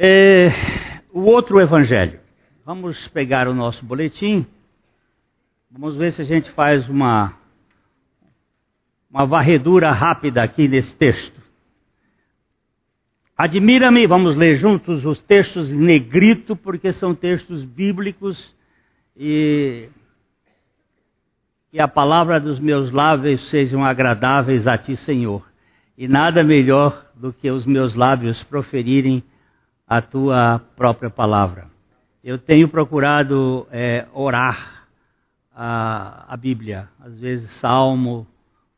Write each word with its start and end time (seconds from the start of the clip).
É, 0.00 0.52
o 1.12 1.22
outro 1.22 1.60
evangelho. 1.60 2.20
Vamos 2.64 3.08
pegar 3.08 3.48
o 3.48 3.54
nosso 3.54 3.84
boletim. 3.84 4.46
Vamos 5.68 5.96
ver 5.96 6.12
se 6.12 6.22
a 6.22 6.24
gente 6.24 6.48
faz 6.52 6.88
uma, 6.88 7.36
uma 9.10 9.26
varredura 9.26 9.90
rápida 9.90 10.40
aqui 10.40 10.68
nesse 10.68 10.94
texto. 10.94 11.42
Admira-me, 13.36 14.06
vamos 14.06 14.36
ler 14.36 14.54
juntos 14.54 15.04
os 15.04 15.20
textos 15.20 15.72
em 15.72 15.78
negrito, 15.78 16.54
porque 16.54 16.92
são 16.92 17.12
textos 17.12 17.64
bíblicos 17.64 18.56
e 19.16 19.88
que 21.72 21.80
a 21.80 21.88
palavra 21.88 22.38
dos 22.38 22.60
meus 22.60 22.92
lábios 22.92 23.48
sejam 23.48 23.84
agradáveis 23.84 24.68
a 24.68 24.78
ti, 24.78 24.96
Senhor. 24.96 25.44
E 25.96 26.06
nada 26.06 26.44
melhor 26.44 27.04
do 27.16 27.32
que 27.32 27.50
os 27.50 27.66
meus 27.66 27.96
lábios 27.96 28.44
proferirem 28.44 29.24
a 29.88 30.02
tua 30.02 30.60
própria 30.76 31.08
palavra. 31.08 31.66
Eu 32.22 32.36
tenho 32.36 32.68
procurado 32.68 33.66
é, 33.70 34.06
orar 34.12 34.86
a, 35.54 36.32
a 36.32 36.36
Bíblia, 36.36 36.88
às 37.00 37.18
vezes 37.18 37.50
salmo, 37.52 38.26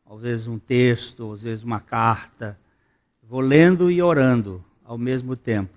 às 0.09 0.21
vezes 0.21 0.47
um 0.47 0.57
texto, 0.57 1.33
às 1.33 1.41
vezes 1.41 1.63
uma 1.63 1.81
carta. 1.81 2.57
Vou 3.23 3.41
lendo 3.41 3.91
e 3.91 4.01
orando 4.01 4.63
ao 4.85 4.97
mesmo 4.97 5.35
tempo, 5.35 5.73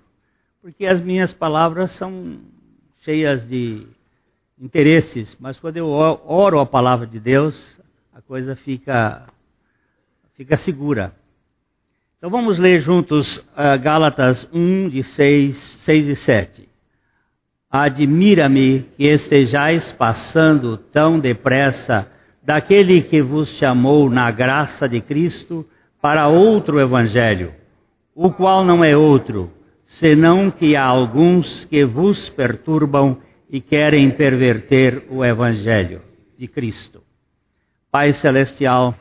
porque 0.61 0.85
as 0.85 1.01
minhas 1.01 1.33
palavras 1.33 1.91
são 1.91 2.39
cheias 2.99 3.47
de 3.47 3.87
interesses, 4.59 5.35
mas 5.39 5.59
quando 5.59 5.77
eu 5.77 5.87
oro 5.87 6.59
a 6.59 6.65
palavra 6.65 7.05
de 7.05 7.19
Deus, 7.19 7.79
a 8.13 8.21
coisa 8.21 8.55
fica, 8.55 9.27
fica 10.33 10.55
segura. 10.55 11.13
Então 12.17 12.29
vamos 12.29 12.57
ler 12.57 12.79
juntos 12.79 13.37
uh, 13.37 13.77
Gálatas 13.81 14.49
1, 14.53 14.89
de 14.89 15.03
6, 15.03 15.55
6 15.57 16.07
e 16.07 16.15
7. 16.15 16.69
Admira-me 17.69 18.85
que 18.95 19.07
estejais 19.07 19.91
passando 19.91 20.77
tão 20.77 21.19
depressa 21.19 22.09
daquele 22.41 23.01
que 23.01 23.21
vos 23.21 23.49
chamou 23.57 24.09
na 24.09 24.31
graça 24.31 24.87
de 24.87 25.01
Cristo 25.01 25.65
para 26.01 26.29
outro 26.29 26.79
evangelho, 26.79 27.53
o 28.15 28.31
qual 28.31 28.63
não 28.63 28.83
é 28.83 28.95
outro, 28.95 29.51
senão 29.83 30.49
que 30.49 30.75
há 30.75 30.85
alguns 30.85 31.65
que 31.65 31.83
vos 31.83 32.29
perturbam 32.29 33.17
e 33.49 33.59
querem 33.59 34.09
perverter 34.11 35.05
o 35.09 35.23
evangelho 35.23 36.01
de 36.37 36.47
Cristo. 36.47 37.03
Pai 37.91 38.13
celestial, 38.13 38.95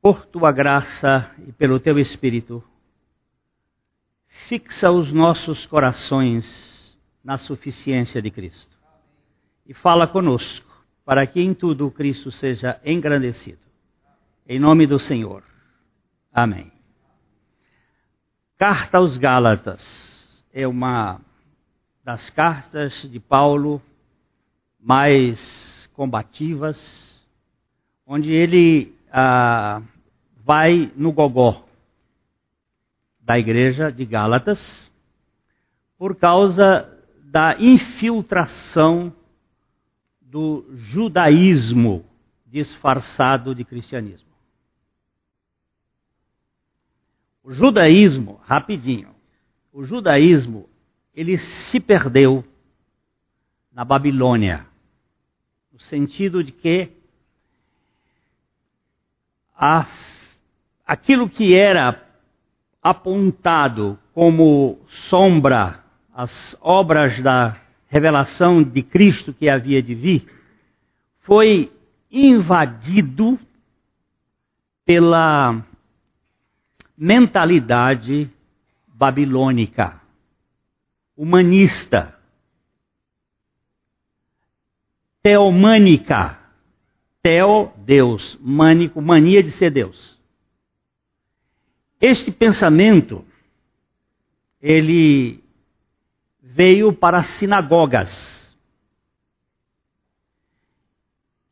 por 0.00 0.24
tua 0.24 0.50
graça 0.50 1.30
e 1.46 1.52
pelo 1.52 1.78
teu 1.78 1.98
Espírito, 1.98 2.64
fixa 4.48 4.90
os 4.90 5.12
nossos 5.12 5.66
corações 5.66 6.98
na 7.22 7.36
suficiência 7.36 8.22
de 8.22 8.30
Cristo. 8.30 8.76
E 9.66 9.74
fala 9.74 10.06
conosco, 10.08 10.66
para 11.04 11.26
que 11.26 11.40
em 11.40 11.52
tudo 11.52 11.90
Cristo 11.90 12.30
seja 12.30 12.80
engrandecido. 12.84 13.60
Em 14.48 14.58
nome 14.58 14.86
do 14.86 14.98
Senhor. 14.98 15.44
Amém. 16.32 16.72
Carta 18.56 18.98
aos 18.98 19.16
Gálatas 19.16 20.44
é 20.52 20.66
uma 20.66 21.20
das 22.02 22.30
cartas 22.30 23.02
de 23.10 23.20
Paulo 23.20 23.82
mais 24.80 25.88
combativas, 25.92 27.24
onde 28.06 28.32
ele 28.32 28.94
ah, 29.10 29.82
vai 30.44 30.92
no 30.96 31.12
gogó 31.12 31.64
da 33.20 33.38
igreja 33.38 33.90
de 33.90 34.04
Gálatas 34.04 34.90
por 35.96 36.16
causa 36.16 36.88
da 37.24 37.56
infiltração 37.60 39.14
do 40.20 40.64
judaísmo 40.72 42.04
disfarçado 42.46 43.54
de 43.54 43.64
cristianismo. 43.64 44.30
O 47.42 47.52
judaísmo, 47.52 48.40
rapidinho, 48.44 49.14
o 49.72 49.84
judaísmo, 49.84 50.68
ele 51.14 51.38
se 51.38 51.78
perdeu 51.78 52.44
na 53.72 53.84
Babilônia, 53.84 54.66
no 55.72 55.78
sentido 55.78 56.42
de 56.42 56.52
que 56.52 56.99
a, 59.60 59.86
aquilo 60.86 61.28
que 61.28 61.54
era 61.54 62.02
apontado 62.82 63.98
como 64.14 64.80
sombra, 64.88 65.84
as 66.14 66.56
obras 66.62 67.20
da 67.20 67.60
revelação 67.86 68.62
de 68.62 68.82
Cristo 68.82 69.34
que 69.34 69.50
havia 69.50 69.82
de 69.82 69.94
vir, 69.94 70.26
foi 71.20 71.70
invadido 72.10 73.38
pela 74.86 75.62
mentalidade 76.96 78.30
babilônica, 78.88 80.00
humanista, 81.14 82.18
teomânica 85.22 86.39
Teo, 87.22 87.72
Deus. 87.78 88.38
Manico, 88.40 89.00
mania 89.00 89.42
de 89.42 89.50
ser 89.50 89.70
Deus. 89.70 90.18
Este 92.00 92.30
pensamento, 92.30 93.24
ele 94.60 95.42
veio 96.42 96.92
para 96.92 97.18
as 97.18 97.26
sinagogas. 97.26 98.56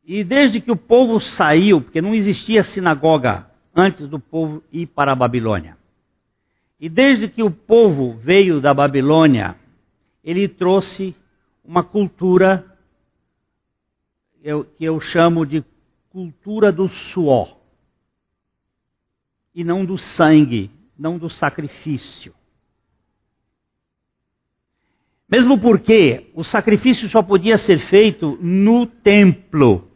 E 0.03 0.23
desde 0.23 0.59
que 0.59 0.71
o 0.71 0.75
povo 0.75 1.19
saiu, 1.19 1.81
porque 1.81 2.01
não 2.01 2.15
existia 2.15 2.63
sinagoga 2.63 3.47
antes 3.75 4.07
do 4.07 4.19
povo 4.19 4.63
ir 4.71 4.87
para 4.87 5.11
a 5.11 5.15
Babilônia. 5.15 5.77
E 6.79 6.89
desde 6.89 7.27
que 7.27 7.43
o 7.43 7.51
povo 7.51 8.17
veio 8.17 8.59
da 8.59 8.73
Babilônia, 8.73 9.55
ele 10.23 10.47
trouxe 10.47 11.15
uma 11.63 11.83
cultura 11.83 12.68
eu, 14.43 14.63
que 14.63 14.83
eu 14.85 14.99
chamo 14.99 15.45
de 15.45 15.63
cultura 16.09 16.71
do 16.71 16.87
suor. 16.87 17.57
E 19.53 19.63
não 19.63 19.85
do 19.85 19.97
sangue, 19.97 20.71
não 20.97 21.17
do 21.17 21.29
sacrifício. 21.29 22.33
Mesmo 25.29 25.59
porque 25.59 26.31
o 26.33 26.43
sacrifício 26.43 27.07
só 27.07 27.21
podia 27.21 27.57
ser 27.57 27.77
feito 27.77 28.37
no 28.41 28.87
templo. 28.87 29.87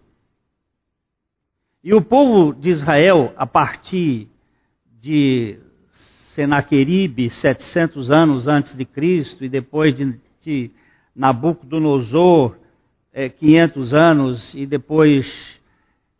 E 1.83 1.93
o 1.93 2.01
povo 2.01 2.53
de 2.53 2.69
Israel, 2.69 3.33
a 3.35 3.45
partir 3.45 4.29
de 5.01 5.59
Senaqueribe, 6.33 7.29
700 7.29 8.11
anos 8.11 8.47
antes 8.47 8.75
de 8.75 8.85
Cristo, 8.85 9.43
e 9.43 9.49
depois 9.49 9.95
de, 9.95 10.19
de 10.41 10.71
Nabucodonosor, 11.15 12.55
é, 13.13 13.29
500 13.29 13.93
anos 13.93 14.53
e 14.55 14.65
depois 14.65 15.61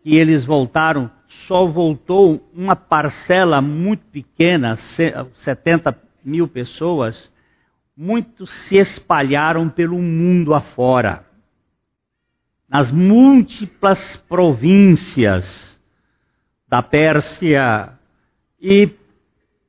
que 0.02 0.16
eles 0.16 0.46
voltaram, 0.46 1.10
só 1.48 1.66
voltou 1.66 2.48
uma 2.54 2.76
parcela 2.76 3.62
muito 3.62 4.06
pequena, 4.06 4.76
70 4.76 5.98
mil 6.24 6.48
pessoas, 6.48 7.32
muitos 7.96 8.52
se 8.52 8.78
espalharam 8.78 9.70
pelo 9.70 9.98
mundo 9.98 10.54
afora. 10.54 11.26
Nas 12.70 12.92
múltiplas 12.92 14.16
províncias 14.28 15.82
da 16.68 16.82
Pérsia. 16.82 17.94
E 18.60 18.90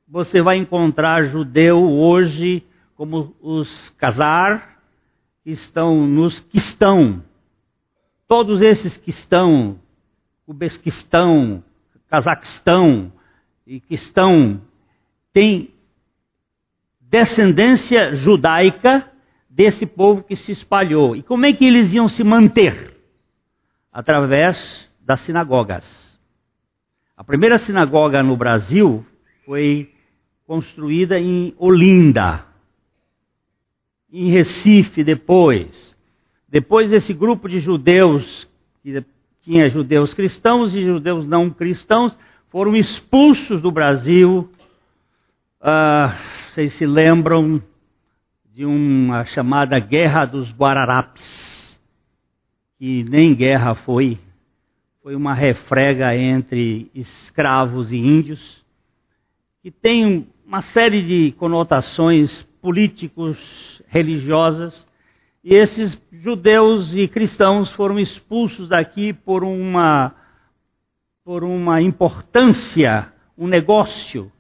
você 0.09 0.41
vai 0.41 0.57
encontrar 0.57 1.25
judeu 1.25 1.79
hoje 1.79 2.65
como 2.97 3.37
os 3.43 3.91
Casar, 3.91 4.74
estão 5.53 6.07
nos 6.07 6.41
que 6.41 6.59
estão. 6.59 7.23
Todos 8.27 8.63
esses 8.63 8.97
que 8.97 9.11
estão, 9.11 9.79
Uzbequistão, 10.47 11.63
Cazaquistão 12.09 13.13
e 13.67 13.81
que 13.81 13.95
estão, 13.95 14.61
têm 15.33 15.71
descendência 17.01 18.15
judaica 18.15 19.11
desse 19.49 19.87
povo 19.87 20.23
que 20.23 20.35
se 20.35 20.53
espalhou. 20.53 21.15
E 21.15 21.23
como 21.23 21.47
é 21.47 21.53
que 21.53 21.65
eles 21.65 21.93
iam 21.93 22.09
se 22.09 22.25
manter? 22.25 22.97
Através 23.93 24.91
das 25.01 25.21
sinagogas. 25.21 26.19
A 27.17 27.23
primeira 27.23 27.59
sinagoga 27.59 28.23
no 28.23 28.37
Brasil 28.37 29.07
foi 29.45 29.93
construída 30.47 31.19
em 31.19 31.55
Olinda, 31.57 32.45
em 34.15 34.31
Recife 34.31 35.03
depois. 35.03 35.99
Depois 36.49 36.93
esse 36.93 37.13
grupo 37.13 37.49
de 37.49 37.59
judeus, 37.59 38.49
que 38.81 39.05
tinha 39.41 39.69
judeus 39.69 40.15
cristãos 40.15 40.73
e 40.73 40.85
judeus 40.85 41.27
não 41.27 41.51
cristãos, 41.51 42.17
foram 42.49 42.77
expulsos 42.77 43.61
do 43.61 43.73
Brasil. 43.73 44.49
Uh, 45.61 46.15
vocês 46.49 46.75
se 46.75 46.87
lembram 46.87 47.61
de 48.55 48.65
uma 48.65 49.25
chamada 49.25 49.81
Guerra 49.81 50.27
dos 50.27 50.53
Guararapes, 50.53 51.81
que 52.79 53.03
nem 53.03 53.35
guerra 53.35 53.75
foi, 53.75 54.17
foi 55.03 55.17
uma 55.17 55.35
refrega 55.35 56.17
entre 56.17 56.89
escravos 56.95 57.93
e 57.93 57.97
índios, 57.97 58.65
que 59.61 59.73
tem 59.73 60.29
uma 60.47 60.61
série 60.61 61.03
de 61.03 61.33
conotações 61.33 62.47
políticos, 62.65 63.83
religiosas, 63.89 64.87
e 65.45 65.55
esses 65.55 66.03
judeus 66.11 66.97
e 66.97 67.07
cristãos 67.07 67.71
foram 67.73 67.99
expulsos 67.99 68.71
daqui 68.71 69.13
por 69.13 69.45
uma, 69.45 70.15
por 71.23 71.45
uma 71.45 71.83
importância, 71.83 73.13
um 73.37 73.47
negócio 73.47 74.33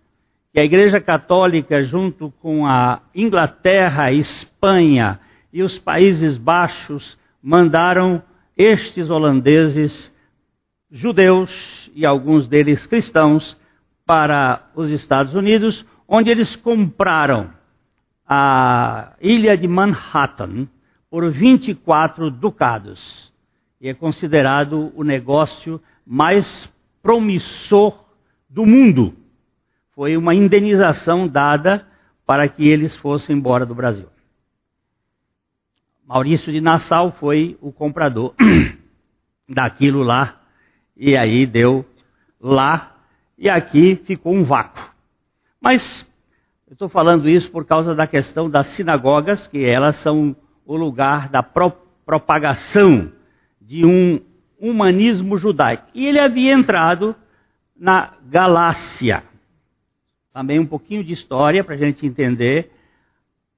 que 0.54 0.58
a 0.58 0.64
Igreja 0.64 1.02
Católica, 1.02 1.82
junto 1.82 2.32
com 2.40 2.66
a 2.66 3.02
Inglaterra, 3.14 4.10
Espanha 4.10 5.20
e 5.52 5.62
os 5.62 5.78
Países 5.78 6.38
Baixos, 6.38 7.18
mandaram 7.42 8.22
estes 8.56 9.10
holandeses, 9.10 10.10
judeus 10.90 11.90
e 11.94 12.06
alguns 12.06 12.48
deles 12.48 12.86
cristãos, 12.86 13.54
para 14.06 14.70
os 14.74 14.90
Estados 14.90 15.34
Unidos, 15.34 15.84
onde 16.08 16.30
eles 16.30 16.56
compraram 16.56 17.53
a 18.26 19.14
ilha 19.20 19.56
de 19.56 19.68
Manhattan 19.68 20.68
por 21.10 21.30
24 21.30 22.30
ducados. 22.30 23.32
E 23.80 23.88
é 23.88 23.94
considerado 23.94 24.92
o 24.94 25.04
negócio 25.04 25.80
mais 26.06 26.72
promissor 27.02 28.04
do 28.48 28.64
mundo. 28.64 29.14
Foi 29.94 30.16
uma 30.16 30.34
indenização 30.34 31.28
dada 31.28 31.86
para 32.26 32.48
que 32.48 32.66
eles 32.66 32.96
fossem 32.96 33.36
embora 33.36 33.66
do 33.66 33.74
Brasil. 33.74 34.08
Maurício 36.06 36.52
de 36.52 36.60
Nassau 36.60 37.12
foi 37.12 37.56
o 37.60 37.72
comprador 37.72 38.34
daquilo 39.48 40.02
lá, 40.02 40.40
e 40.96 41.16
aí 41.16 41.46
deu 41.46 41.84
lá, 42.40 42.96
e 43.38 43.48
aqui 43.48 43.96
ficou 43.96 44.34
um 44.34 44.44
vácuo. 44.44 44.82
Mas 45.60 46.06
eu 46.66 46.72
estou 46.72 46.88
falando 46.88 47.28
isso 47.28 47.50
por 47.50 47.66
causa 47.66 47.94
da 47.94 48.06
questão 48.06 48.48
das 48.48 48.68
sinagogas, 48.68 49.46
que 49.46 49.64
elas 49.64 49.96
são 49.96 50.34
o 50.64 50.76
lugar 50.76 51.28
da 51.28 51.42
pro 51.42 51.72
propagação 52.06 53.10
de 53.60 53.84
um 53.84 54.20
humanismo 54.58 55.38
judaico. 55.38 55.86
E 55.94 56.06
ele 56.06 56.18
havia 56.18 56.52
entrado 56.52 57.14
na 57.76 58.14
Galácia. 58.26 59.24
Também 60.32 60.58
um 60.58 60.66
pouquinho 60.66 61.02
de 61.02 61.12
história 61.12 61.64
para 61.64 61.74
a 61.74 61.78
gente 61.78 62.06
entender. 62.06 62.70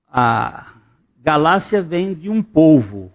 A 0.08 0.75
Galácia 1.20 1.82
vem 1.82 2.14
de 2.14 2.29
um 2.29 2.43
povo. 2.43 3.12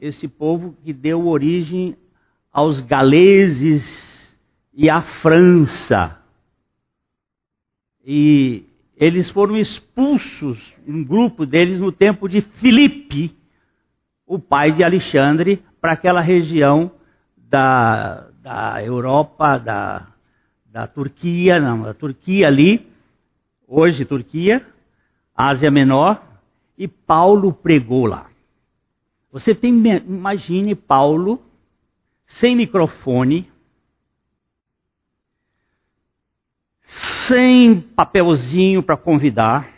Esse 0.00 0.26
povo 0.26 0.76
que 0.82 0.92
deu 0.92 1.26
origem 1.26 1.96
aos 2.52 2.80
galeses 2.80 4.38
e 4.72 4.90
à 4.90 5.02
França. 5.02 6.19
E 8.12 8.66
eles 8.96 9.30
foram 9.30 9.56
expulsos, 9.56 10.74
um 10.84 11.04
grupo 11.04 11.46
deles, 11.46 11.78
no 11.78 11.92
tempo 11.92 12.28
de 12.28 12.40
Filipe, 12.40 13.32
o 14.26 14.36
pai 14.36 14.72
de 14.72 14.82
Alexandre, 14.82 15.62
para 15.80 15.92
aquela 15.92 16.20
região 16.20 16.90
da, 17.36 18.26
da 18.42 18.82
Europa, 18.82 19.58
da, 19.58 20.08
da 20.66 20.88
Turquia, 20.88 21.60
não, 21.60 21.82
da 21.82 21.94
Turquia 21.94 22.48
ali, 22.48 22.84
hoje 23.64 24.04
Turquia, 24.04 24.66
Ásia 25.32 25.70
Menor, 25.70 26.20
e 26.76 26.88
Paulo 26.88 27.52
pregou 27.52 28.06
lá. 28.06 28.26
Você 29.30 29.54
tem, 29.54 29.72
imagine 29.72 30.74
Paulo 30.74 31.40
sem 32.26 32.56
microfone, 32.56 33.48
sem 37.26 37.80
papelzinho 37.80 38.82
para 38.82 38.96
convidar, 38.96 39.68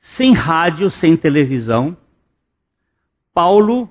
sem 0.00 0.32
rádio, 0.32 0.90
sem 0.90 1.16
televisão. 1.16 1.96
Paulo 3.32 3.88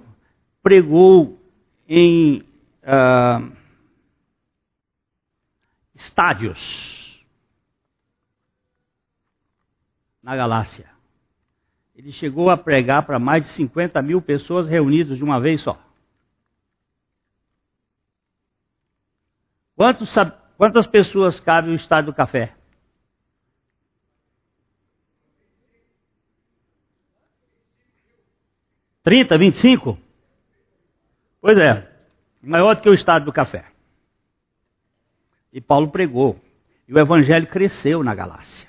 pregou 0.62 1.40
em 1.88 2.42
uh, 2.84 3.51
estádios 5.94 7.24
na 10.22 10.36
Galácia. 10.36 10.89
Ele 11.96 12.12
chegou 12.12 12.50
a 12.50 12.57
pregar 12.57 13.06
para 13.06 13.19
mais 13.19 13.44
de 13.44 13.50
50 13.50 14.01
mil 14.01 14.22
pessoas 14.22 14.68
reunidas 14.68 15.18
de 15.18 15.24
uma 15.24 15.39
vez 15.39 15.62
só. 15.62 15.80
Quantos, 19.75 20.10
quantas 20.58 20.88
pessoas 20.88 21.40
cabe 21.40 21.70
o 21.70 21.76
estádio 21.76 22.12
do 22.12 22.16
café? 22.16 22.54
30, 29.04 29.38
25? 29.38 30.00
Pois 31.42 31.58
é, 31.58 31.92
maior 32.42 32.76
do 32.76 32.82
que 32.82 32.90
o 32.90 32.94
estado 32.94 33.26
do 33.26 33.34
café. 33.34 33.66
E 35.52 35.60
Paulo 35.60 35.92
pregou. 35.92 36.40
E 36.88 36.94
o 36.94 37.00
evangelho 37.00 37.48
cresceu 37.48 38.04
na 38.04 38.16
Galácia. 38.16 38.68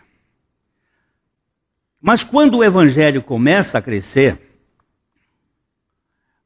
Mas 2.00 2.22
quando 2.22 2.58
o 2.58 2.64
evangelho 2.64 3.22
começa 3.22 3.78
a 3.78 3.82
crescer, 3.82 4.38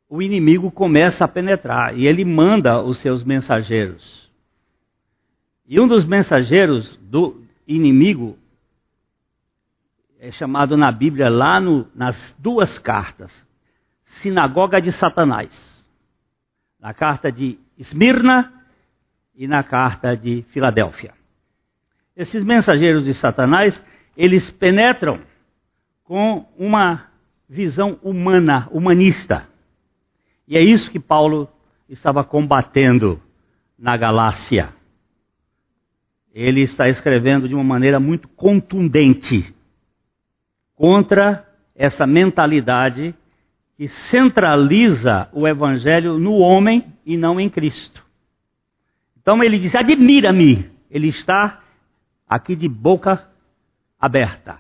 o 0.09 0.23
inimigo 0.23 0.71
começa 0.71 1.25
a 1.25 1.29
penetrar 1.29 1.99
e 1.99 2.07
ele 2.07 2.25
manda 2.25 2.81
os 2.83 2.99
seus 2.99 3.25
mensageiros. 3.25 4.28
E 5.69 5.79
um 5.79 5.87
dos 5.87 6.07
mensageiros 6.07 6.97
do 6.97 7.43
inimigo 7.67 8.39
é 10.19 10.33
chamado 10.33 10.79
na 10.79 10.91
Bíblia, 10.91 11.29
lá 11.29 11.61
no, 11.61 11.87
nas 11.95 12.35
duas 12.39 12.79
cartas, 12.79 13.47
sinagoga 14.05 14.81
de 14.81 14.91
Satanás. 14.91 15.87
Na 16.81 16.95
carta 16.95 17.31
de 17.31 17.59
Esmirna 17.77 18.51
e 19.35 19.47
na 19.47 19.63
carta 19.63 20.17
de 20.17 20.43
Filadélfia. 20.49 21.13
Esses 22.17 22.43
mensageiros 22.43 23.05
de 23.05 23.13
Satanás, 23.13 23.85
eles 24.17 24.51
penetram 24.51 25.21
com 26.03 26.49
uma 26.57 27.09
visão 27.47 27.99
humana, 28.03 28.69
humanista. 28.71 29.47
E 30.47 30.57
é 30.57 30.63
isso 30.63 30.91
que 30.91 30.99
Paulo 30.99 31.47
estava 31.89 32.25
combatendo 32.25 33.21
na 33.79 33.99
Galácia. 33.99 34.78
Ele 36.35 36.63
está 36.63 36.89
escrevendo 36.89 37.49
de 37.49 37.55
uma 37.55 37.65
maneira 37.65 37.99
muito 37.99 38.29
contundente 38.29 39.55
contra 40.75 41.47
essa 41.75 42.07
mentalidade 42.07 43.15
que 43.77 43.89
centraliza 43.89 45.29
o 45.33 45.47
evangelho 45.47 46.19
no 46.19 46.35
homem 46.35 46.93
e 47.07 47.17
não 47.17 47.41
em 47.41 47.49
Cristo. 47.49 48.05
Então 49.17 49.43
ele 49.43 49.59
diz: 49.59 49.75
admira-me. 49.75 50.71
Ele 50.91 51.09
está 51.09 51.63
aqui 52.27 52.57
de 52.57 52.69
boca 52.69 53.29
aberta, 54.01 54.59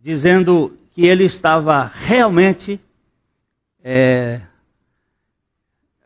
dizendo 0.00 0.78
que 0.92 1.04
ele 1.06 1.24
estava 1.24 1.84
realmente, 1.84 2.80
é, 3.82 4.40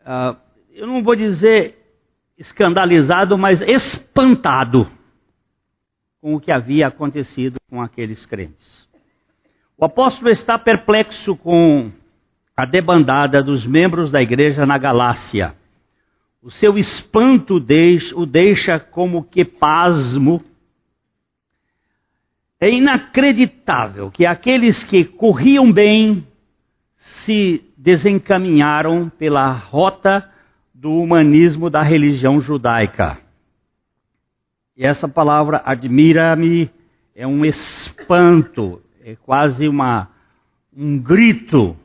uh, 0.01 0.35
eu 0.73 0.87
não 0.87 1.03
vou 1.03 1.15
dizer 1.15 1.84
escandalizado, 2.37 3.37
mas 3.37 3.61
espantado 3.61 4.87
com 6.21 6.35
o 6.35 6.39
que 6.39 6.51
havia 6.51 6.87
acontecido 6.87 7.57
com 7.69 7.81
aqueles 7.81 8.25
crentes. 8.25 8.89
O 9.77 9.85
apóstolo 9.85 10.29
está 10.29 10.57
perplexo 10.57 11.35
com 11.35 11.91
a 12.55 12.65
debandada 12.65 13.43
dos 13.43 13.65
membros 13.65 14.11
da 14.11 14.21
igreja 14.21 14.65
na 14.65 14.77
Galácia. 14.77 15.55
O 16.41 16.49
seu 16.49 16.77
espanto 16.77 17.55
o 18.15 18.25
deixa 18.25 18.79
como 18.79 19.23
que 19.23 19.43
pasmo. 19.43 20.43
É 22.59 22.69
inacreditável 22.69 24.09
que 24.09 24.25
aqueles 24.25 24.83
que 24.83 25.03
corriam 25.03 25.71
bem 25.71 26.25
se 26.97 27.63
desencaminharam 27.77 29.09
pela 29.09 29.51
rota 29.51 30.31
do 30.77 30.91
humanismo 30.91 31.69
da 31.69 31.81
religião 31.81 32.41
judaica. 32.41 33.17
E 34.75 34.85
essa 34.85 35.07
palavra 35.07 35.61
admira-me 35.63 36.69
é 37.15 37.25
um 37.25 37.45
espanto, 37.45 38.81
é 39.01 39.15
quase 39.15 39.69
uma, 39.69 40.09
um 40.75 40.99
grito 40.99 41.77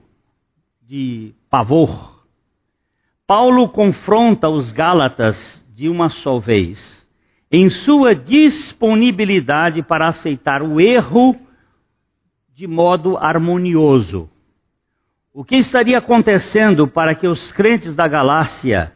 de 0.82 1.32
pavor. 1.49 2.26
Paulo 3.28 3.68
confronta 3.68 4.49
os 4.49 4.73
Gálatas 4.73 5.64
de 5.73 5.88
uma 5.88 6.09
só 6.09 6.40
vez. 6.40 7.09
em 7.52 7.68
sua 7.68 8.14
disponibilidade 8.14 9.82
para 9.82 10.09
aceitar 10.09 10.62
o 10.62 10.80
erro 10.80 11.35
de 12.54 12.66
modo 12.66 13.16
harmonioso. 13.16 14.30
O 15.33 15.45
que 15.45 15.57
estaria 15.57 15.99
acontecendo 15.99 16.89
para 16.89 17.15
que 17.15 17.29
os 17.29 17.53
crentes 17.53 17.95
da 17.95 18.09
Galácia 18.09 18.93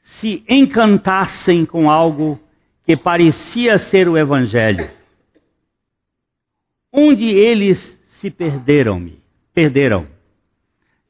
se 0.00 0.44
encantassem 0.46 1.64
com 1.64 1.90
algo 1.90 2.38
que 2.84 2.96
parecia 2.96 3.78
ser 3.78 4.06
o 4.06 4.18
Evangelho? 4.18 4.90
Onde 6.92 7.24
eles 7.24 7.78
se 8.20 8.30
perderam-me? 8.30 9.22
Perderam. 9.54 10.06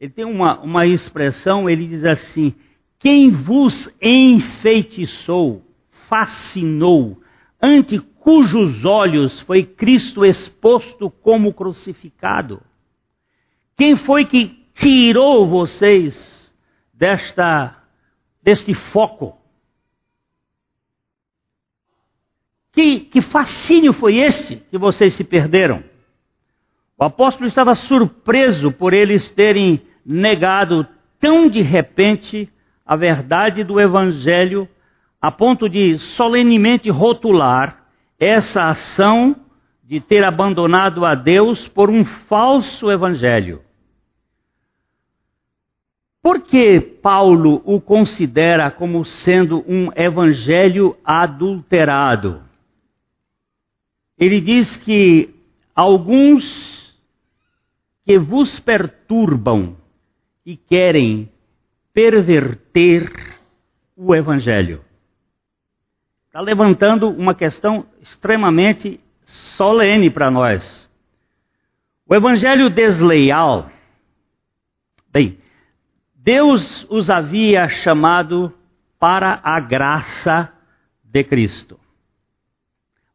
Ele 0.00 0.12
tem 0.12 0.24
uma, 0.24 0.60
uma 0.60 0.86
expressão, 0.86 1.68
ele 1.68 1.88
diz 1.88 2.04
assim: 2.04 2.54
Quem 2.98 3.28
vos 3.28 3.92
enfeitiçou, 4.00 5.64
fascinou, 6.08 7.20
ante 7.60 7.98
cujos 7.98 8.84
olhos 8.84 9.40
foi 9.40 9.64
Cristo 9.64 10.24
exposto 10.24 11.10
como 11.10 11.52
crucificado? 11.52 12.62
Quem 13.76 13.96
foi 13.96 14.24
que 14.24 14.59
tirou 14.80 15.46
vocês 15.46 16.52
desta, 16.94 17.76
deste 18.42 18.72
foco? 18.72 19.38
Que, 22.72 23.00
que 23.00 23.20
fascínio 23.20 23.92
foi 23.92 24.16
esse 24.16 24.56
que 24.56 24.78
vocês 24.78 25.12
se 25.14 25.22
perderam? 25.22 25.84
O 26.98 27.04
apóstolo 27.04 27.46
estava 27.46 27.74
surpreso 27.74 28.72
por 28.72 28.94
eles 28.94 29.30
terem 29.30 29.82
negado 30.04 30.86
tão 31.18 31.48
de 31.48 31.60
repente 31.60 32.50
a 32.86 32.96
verdade 32.96 33.62
do 33.62 33.78
evangelho, 33.78 34.68
a 35.20 35.30
ponto 35.30 35.68
de 35.68 35.98
solenemente 35.98 36.88
rotular 36.90 37.84
essa 38.18 38.64
ação 38.64 39.36
de 39.84 40.00
ter 40.00 40.24
abandonado 40.24 41.04
a 41.04 41.14
Deus 41.14 41.68
por 41.68 41.90
um 41.90 42.04
falso 42.04 42.90
evangelho. 42.90 43.62
Por 46.22 46.42
que 46.42 46.80
Paulo 46.80 47.62
o 47.64 47.80
considera 47.80 48.70
como 48.70 49.04
sendo 49.04 49.64
um 49.66 49.90
evangelho 49.96 50.96
adulterado? 51.04 52.42
Ele 54.18 54.40
diz 54.40 54.76
que 54.76 55.34
alguns 55.74 56.94
que 58.04 58.18
vos 58.18 58.60
perturbam 58.60 59.76
e 60.44 60.56
querem 60.56 61.30
perverter 61.94 63.10
o 63.96 64.14
evangelho. 64.14 64.84
Está 66.26 66.40
levantando 66.40 67.08
uma 67.08 67.34
questão 67.34 67.86
extremamente 68.00 69.00
solene 69.24 70.10
para 70.10 70.30
nós. 70.30 70.88
O 72.06 72.14
evangelho 72.14 72.68
desleal, 72.68 73.70
Deus 76.22 76.86
os 76.90 77.08
havia 77.08 77.66
chamado 77.66 78.52
para 78.98 79.40
a 79.42 79.58
graça 79.58 80.52
de 81.02 81.24
Cristo. 81.24 81.80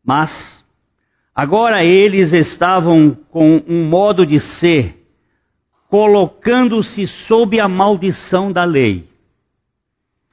Mas 0.03 0.65
agora 1.33 1.83
eles 1.83 2.33
estavam 2.33 3.15
com 3.29 3.63
um 3.67 3.87
modo 3.87 4.25
de 4.25 4.39
ser, 4.39 5.05
colocando-se 5.87 7.05
sob 7.05 7.59
a 7.59 7.67
maldição 7.67 8.51
da 8.51 8.63
lei. 8.63 9.07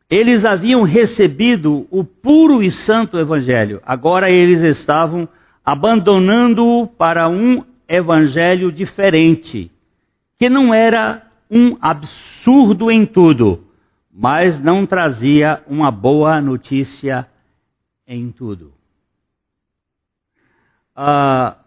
Eles 0.09 0.47
haviam 0.47 0.83
recebido 0.83 1.87
o 1.91 2.03
puro 2.05 2.63
e 2.63 2.71
santo 2.71 3.19
evangelho, 3.19 3.83
agora 3.85 4.31
eles 4.31 4.63
estavam 4.63 5.29
abandonando-o 5.63 6.87
para 6.87 7.29
um 7.29 7.65
evangelho 7.87 8.73
diferente, 8.73 9.71
que 10.39 10.49
não 10.49 10.73
era 10.73 11.32
um 11.55 11.77
absurdo 11.83 12.91
em 12.91 13.05
tudo, 13.05 13.63
mas 14.11 14.59
não 14.59 14.87
trazia 14.87 15.63
uma 15.67 15.91
boa 15.91 16.41
notícia 16.41 17.29
em 18.07 18.33
tudo. 18.33 18.73
Ah, 20.97 21.59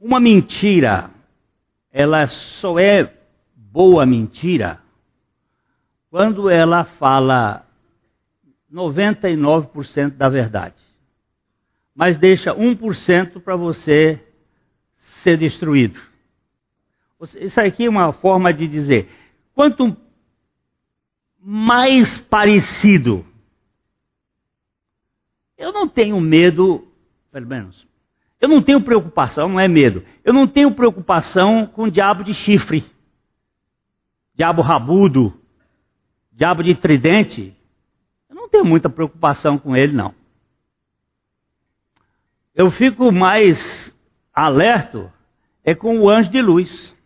uma 0.00 0.18
mentira, 0.18 1.10
ela 1.92 2.26
só 2.26 2.78
é 2.78 3.14
boa 3.54 4.06
mentira 4.06 4.80
quando 6.08 6.48
ela 6.48 6.84
fala 6.84 7.66
99% 8.72 10.16
da 10.16 10.30
verdade, 10.30 10.82
mas 11.94 12.16
deixa 12.16 12.54
1% 12.54 13.40
para 13.42 13.56
você 13.56 14.18
ser 15.22 15.36
destruído. 15.36 16.09
Isso 17.38 17.60
aqui 17.60 17.84
é 17.84 17.90
uma 17.90 18.12
forma 18.12 18.52
de 18.52 18.66
dizer: 18.66 19.08
quanto 19.54 19.96
mais 21.38 22.18
parecido, 22.18 23.24
eu 25.56 25.72
não 25.72 25.86
tenho 25.86 26.20
medo, 26.20 26.88
pelo 27.30 27.46
menos, 27.46 27.86
eu 28.40 28.48
não 28.48 28.62
tenho 28.62 28.80
preocupação, 28.82 29.48
não 29.48 29.60
é 29.60 29.68
medo, 29.68 30.04
eu 30.24 30.32
não 30.32 30.46
tenho 30.46 30.74
preocupação 30.74 31.66
com 31.66 31.84
o 31.84 31.90
diabo 31.90 32.24
de 32.24 32.32
chifre, 32.32 32.84
diabo 34.34 34.62
rabudo, 34.62 35.38
diabo 36.32 36.62
de 36.62 36.74
tridente. 36.74 37.54
Eu 38.28 38.36
não 38.36 38.48
tenho 38.48 38.64
muita 38.64 38.88
preocupação 38.88 39.58
com 39.58 39.76
ele, 39.76 39.92
não. 39.92 40.14
Eu 42.54 42.70
fico 42.70 43.12
mais 43.12 43.94
alerto 44.32 45.10
é 45.64 45.74
com 45.74 46.00
o 46.00 46.10
anjo 46.10 46.30
de 46.30 46.40
luz. 46.40 46.96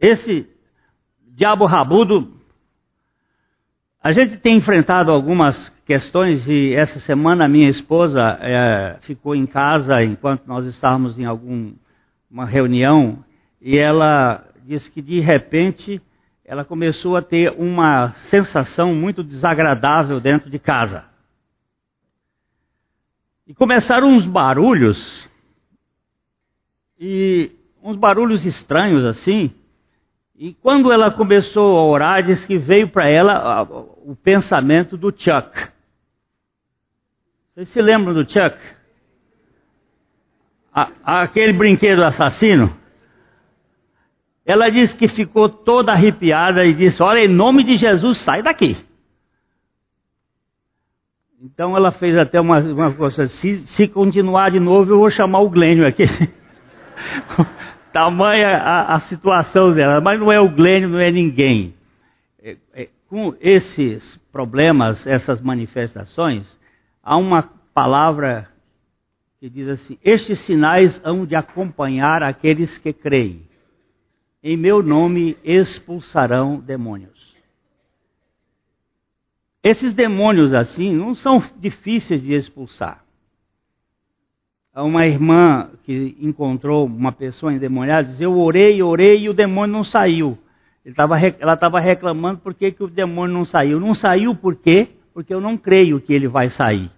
Esse 0.00 0.48
diabo 1.28 1.66
rabudo, 1.66 2.32
a 4.02 4.12
gente 4.12 4.38
tem 4.38 4.56
enfrentado 4.56 5.12
algumas 5.12 5.68
questões 5.84 6.48
e 6.48 6.72
essa 6.74 6.98
semana 6.98 7.44
a 7.44 7.48
minha 7.48 7.68
esposa 7.68 8.38
é, 8.40 8.96
ficou 9.02 9.34
em 9.34 9.44
casa 9.44 10.02
enquanto 10.02 10.46
nós 10.46 10.64
estávamos 10.64 11.18
em 11.18 11.26
alguma 11.26 12.46
reunião 12.46 13.22
e 13.60 13.76
ela 13.76 14.42
disse 14.64 14.90
que 14.90 15.02
de 15.02 15.20
repente 15.20 16.00
ela 16.46 16.64
começou 16.64 17.14
a 17.14 17.22
ter 17.22 17.52
uma 17.58 18.12
sensação 18.30 18.94
muito 18.94 19.22
desagradável 19.22 20.18
dentro 20.18 20.48
de 20.48 20.58
casa. 20.58 21.04
E 23.46 23.54
começaram 23.54 24.08
uns 24.08 24.26
barulhos, 24.26 25.28
e 26.98 27.52
uns 27.82 27.96
barulhos 27.96 28.46
estranhos 28.46 29.04
assim, 29.04 29.52
e 30.40 30.54
quando 30.54 30.90
ela 30.90 31.10
começou 31.10 31.76
a 31.76 31.84
orar, 31.84 32.22
diz 32.22 32.46
que 32.46 32.56
veio 32.56 32.88
para 32.88 33.10
ela 33.10 33.62
o 34.06 34.16
pensamento 34.16 34.96
do 34.96 35.12
Chuck. 35.14 35.68
Vocês 37.52 37.68
se 37.68 37.82
lembram 37.82 38.14
do 38.14 38.22
Chuck? 38.22 38.58
Aquele 41.04 41.52
brinquedo 41.52 42.02
assassino? 42.02 42.74
Ela 44.46 44.70
disse 44.70 44.96
que 44.96 45.08
ficou 45.08 45.46
toda 45.46 45.92
arrepiada 45.92 46.64
e 46.64 46.72
disse: 46.72 47.02
Olha, 47.02 47.18
em 47.18 47.28
nome 47.28 47.62
de 47.62 47.76
Jesus, 47.76 48.16
sai 48.16 48.42
daqui. 48.42 48.78
Então 51.38 51.76
ela 51.76 51.92
fez 51.92 52.16
até 52.16 52.40
uma, 52.40 52.60
uma 52.60 52.94
coisa: 52.94 53.26
se, 53.26 53.58
se 53.58 53.86
continuar 53.86 54.50
de 54.50 54.58
novo, 54.58 54.90
eu 54.90 54.98
vou 55.00 55.10
chamar 55.10 55.40
o 55.40 55.50
Glênio 55.50 55.86
aqui. 55.86 56.04
Tamanha 57.92 58.48
a, 58.48 58.94
a, 58.94 59.00
situação 59.00 59.72
dela, 59.72 60.00
mas 60.00 60.18
não 60.18 60.30
é 60.30 60.40
o 60.40 60.48
Glênio, 60.48 60.88
não 60.88 60.98
é 60.98 61.10
ninguém. 61.10 61.74
É, 62.42 62.56
é, 62.72 62.88
com 63.08 63.34
esses 63.40 64.16
problemas, 64.32 65.06
essas 65.06 65.40
manifestações, 65.40 66.58
há 67.02 67.16
uma 67.16 67.42
palavra 67.74 68.48
que 69.38 69.48
diz 69.48 69.68
assim: 69.68 69.98
Estes 70.04 70.38
sinais 70.40 71.00
hão 71.04 71.26
de 71.26 71.34
acompanhar 71.34 72.22
aqueles 72.22 72.78
que 72.78 72.92
creem. 72.92 73.48
Em 74.42 74.56
meu 74.56 74.82
nome 74.82 75.36
expulsarão 75.44 76.58
demônios. 76.58 77.36
Esses 79.62 79.92
demônios 79.92 80.54
assim 80.54 80.94
não 80.94 81.14
são 81.14 81.42
difíceis 81.58 82.22
de 82.22 82.32
expulsar 82.32 83.04
uma 84.74 85.06
irmã 85.06 85.70
que 85.84 86.16
encontrou 86.20 86.86
uma 86.86 87.12
pessoa 87.12 87.52
endemoniada, 87.52 88.08
diz, 88.08 88.20
eu 88.20 88.38
orei, 88.38 88.82
orei 88.82 89.22
e 89.22 89.28
o 89.28 89.34
demônio 89.34 89.72
não 89.72 89.82
saiu. 89.82 90.38
Tava, 90.94 91.18
ela 91.18 91.54
estava 91.54 91.78
reclamando 91.78 92.40
por 92.40 92.54
que, 92.54 92.72
que 92.72 92.82
o 92.82 92.88
demônio 92.88 93.34
não 93.34 93.44
saiu. 93.44 93.78
Não 93.78 93.94
saiu 93.94 94.34
por 94.34 94.56
quê? 94.56 94.88
Porque 95.12 95.34
eu 95.34 95.40
não 95.40 95.56
creio 95.56 96.00
que 96.00 96.12
ele 96.12 96.26
vai 96.26 96.48
sair. 96.50 96.90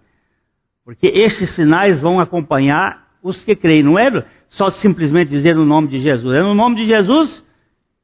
Porque 0.84 1.06
esses 1.06 1.50
sinais 1.50 2.00
vão 2.00 2.20
acompanhar 2.20 3.08
os 3.22 3.44
que 3.44 3.56
creem. 3.56 3.82
Não 3.82 3.98
é 3.98 4.24
só 4.48 4.70
simplesmente 4.70 5.30
dizer 5.30 5.56
no 5.56 5.64
nome 5.64 5.88
de 5.88 5.98
Jesus. 5.98 6.34
É 6.34 6.42
no 6.42 6.54
nome 6.54 6.76
de 6.76 6.86
Jesus 6.86 7.44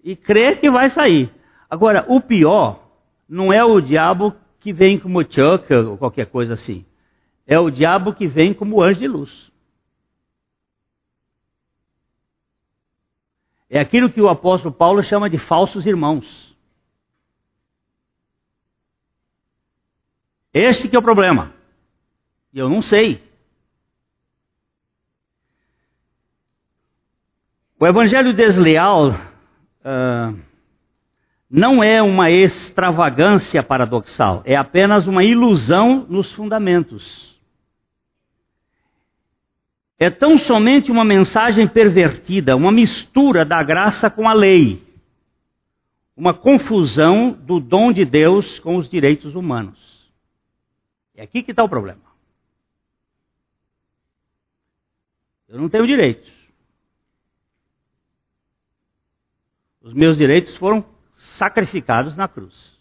e 0.02 0.16
crer 0.16 0.58
que 0.58 0.70
vai 0.70 0.88
sair. 0.90 1.30
Agora, 1.70 2.04
o 2.08 2.20
pior 2.20 2.82
não 3.28 3.52
é 3.52 3.62
o 3.64 3.80
diabo 3.80 4.34
que 4.60 4.72
vem 4.72 4.98
como 4.98 5.22
Chuck 5.22 5.72
ou 5.72 5.96
qualquer 5.96 6.26
coisa 6.26 6.54
assim. 6.54 6.84
É 7.46 7.58
o 7.58 7.70
diabo 7.70 8.12
que 8.12 8.26
vem 8.26 8.52
como 8.52 8.82
anjo 8.82 9.00
de 9.00 9.08
luz. 9.08 9.52
É 13.70 13.78
aquilo 13.78 14.10
que 14.10 14.20
o 14.20 14.28
apóstolo 14.28 14.74
Paulo 14.74 15.02
chama 15.02 15.28
de 15.28 15.38
falsos 15.38 15.86
irmãos. 15.86 16.56
Este 20.52 20.88
que 20.88 20.96
é 20.96 20.98
o 20.98 21.02
problema. 21.02 21.52
E 22.52 22.58
eu 22.58 22.68
não 22.68 22.80
sei. 22.80 23.22
O 27.78 27.86
evangelho 27.86 28.34
desleal 28.34 29.10
uh, 29.10 30.38
não 31.48 31.82
é 31.82 32.02
uma 32.02 32.30
extravagância 32.30 33.62
paradoxal, 33.62 34.42
é 34.44 34.56
apenas 34.56 35.06
uma 35.06 35.22
ilusão 35.22 36.04
nos 36.08 36.32
fundamentos. 36.32 37.27
É 39.98 40.08
tão 40.10 40.38
somente 40.38 40.92
uma 40.92 41.04
mensagem 41.04 41.66
pervertida, 41.66 42.54
uma 42.54 42.70
mistura 42.70 43.44
da 43.44 43.62
graça 43.62 44.08
com 44.08 44.28
a 44.28 44.32
lei, 44.32 44.80
uma 46.16 46.32
confusão 46.32 47.32
do 47.32 47.58
dom 47.58 47.92
de 47.92 48.04
Deus 48.04 48.60
com 48.60 48.76
os 48.76 48.88
direitos 48.88 49.34
humanos. 49.34 50.08
É 51.16 51.22
aqui 51.22 51.42
que 51.42 51.50
está 51.50 51.64
o 51.64 51.68
problema. 51.68 52.00
Eu 55.48 55.58
não 55.58 55.68
tenho 55.68 55.86
direitos. 55.86 56.30
Os 59.80 59.92
meus 59.94 60.16
direitos 60.16 60.54
foram 60.56 60.84
sacrificados 61.12 62.16
na 62.16 62.28
cruz. 62.28 62.78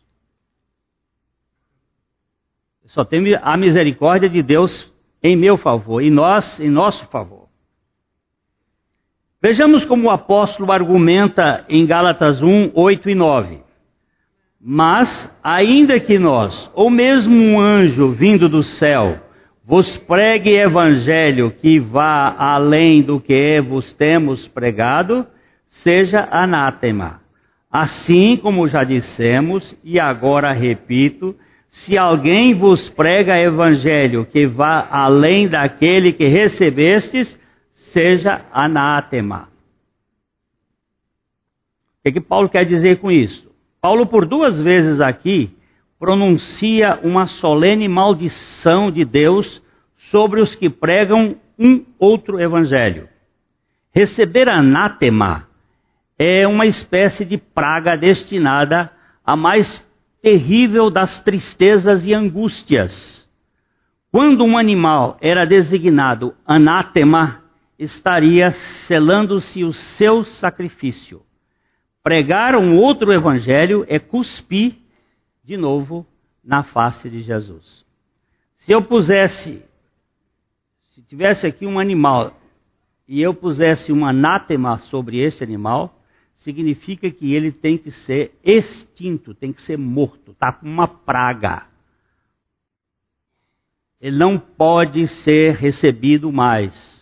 Só 2.88 3.03
tenho 3.03 3.39
a 3.41 3.57
misericórdia 3.57 4.29
de 4.29 4.43
Deus 4.43 4.93
em 5.24 5.36
meu 5.36 5.57
favor, 5.57 6.01
e 6.01 6.09
nós 6.09 6.59
em 6.59 6.69
nosso 6.69 7.07
favor. 7.07 7.47
Vejamos 9.41 9.86
como 9.86 10.07
o 10.07 10.12
apóstolo 10.12 10.71
argumenta 10.71 11.63
em 11.69 11.86
Gálatas 11.86 12.41
1, 12.41 12.71
8 12.74 13.09
e 13.09 13.15
9. 13.15 13.59
Mas, 14.59 15.31
ainda 15.43 16.00
que 16.00 16.17
nós, 16.17 16.69
ou 16.74 16.89
mesmo 16.89 17.36
um 17.36 17.59
anjo 17.59 18.12
vindo 18.12 18.50
do 18.50 18.63
céu, 18.63 19.19
vos 19.63 19.95
pregue 19.97 20.50
evangelho 20.50 21.51
que 21.51 21.79
vá 21.79 22.36
além 22.38 23.03
do 23.03 23.19
que 23.19 23.62
vos 23.62 23.93
temos 23.93 24.47
pregado, 24.47 25.27
seja 25.67 26.27
anátema. 26.31 27.21
Assim 27.69 28.38
como 28.38 28.67
já 28.67 28.83
dissemos, 28.83 29.77
e 29.83 30.00
agora 30.00 30.51
repito, 30.51 31.36
se 31.77 31.98
alguém 31.98 32.55
vos 32.55 32.89
prega 32.89 33.39
evangelho 33.39 34.25
que 34.25 34.48
vá 34.48 34.88
além 34.89 35.48
daquele 35.48 36.12
que 36.12 36.25
recebestes, 36.25 37.39
seja 37.72 38.41
anátema. 38.51 39.48
O 42.00 42.03
que, 42.03 42.13
que 42.13 42.22
Paulo 42.22 42.50
quer 42.50 42.65
dizer 42.65 43.00
com 43.00 43.12
isso? 43.12 43.51
Paulo, 43.79 44.07
por 44.07 44.25
duas 44.25 44.60
vezes 44.60 45.00
aqui, 45.00 45.55
pronuncia 46.00 47.00
uma 47.03 47.27
solene 47.27 47.88
maldição 47.88 48.89
de 48.89 49.05
Deus 49.05 49.62
sobre 49.98 50.41
os 50.41 50.55
que 50.55 50.69
pregam 50.69 51.36
um 51.60 51.86
outro 52.00 52.39
evangelho. 52.39 53.07
Receber 53.93 54.50
anátema 54.50 55.48
é 56.17 56.48
uma 56.48 56.65
espécie 56.65 57.24
de 57.24 57.38
praga 57.38 57.96
destinada 57.96 58.91
à 59.24 59.36
mais 59.36 59.87
terrível 60.21 60.89
das 60.89 61.21
tristezas 61.21 62.05
e 62.05 62.13
angústias. 62.13 63.27
Quando 64.12 64.43
um 64.43 64.57
animal 64.57 65.17
era 65.21 65.45
designado 65.45 66.34
anátema, 66.45 67.43
estaria 67.77 68.51
selando-se 68.51 69.63
o 69.63 69.73
seu 69.73 70.23
sacrifício. 70.23 71.21
Pregar 72.01 72.56
um 72.56 72.77
outro 72.77 73.12
evangelho 73.12 73.86
é 73.88 73.99
cuspir 73.99 74.75
de 75.43 75.58
novo 75.58 76.06
na 76.43 76.63
face 76.63 77.10
de 77.10 77.21
Jesus. 77.21 77.86
Se 78.58 78.71
eu 78.71 78.82
pusesse, 78.82 79.63
se 80.93 81.01
tivesse 81.03 81.45
aqui 81.45 81.65
um 81.65 81.80
animal 81.80 82.34
e 83.08 83.21
eu 83.21 83.34
pusesse 83.34 83.91
um 83.91 84.06
anátema 84.06 84.77
sobre 84.77 85.19
esse 85.19 85.43
animal, 85.43 85.96
significa 86.38 87.10
que 87.10 87.34
ele 87.34 87.52
tem 87.52 87.78
que 87.78 87.91
ser 87.91 88.38
extinto, 88.43 89.34
tem 89.34 89.52
que 89.52 89.62
ser 89.62 89.78
morto, 89.78 90.32
está 90.32 90.52
com 90.52 90.67
uma 90.67 90.88
praga. 90.88 91.65
Ele 94.00 94.17
não 94.17 94.38
pode 94.38 95.08
ser 95.08 95.56
recebido 95.56 96.32
mais. 96.32 96.97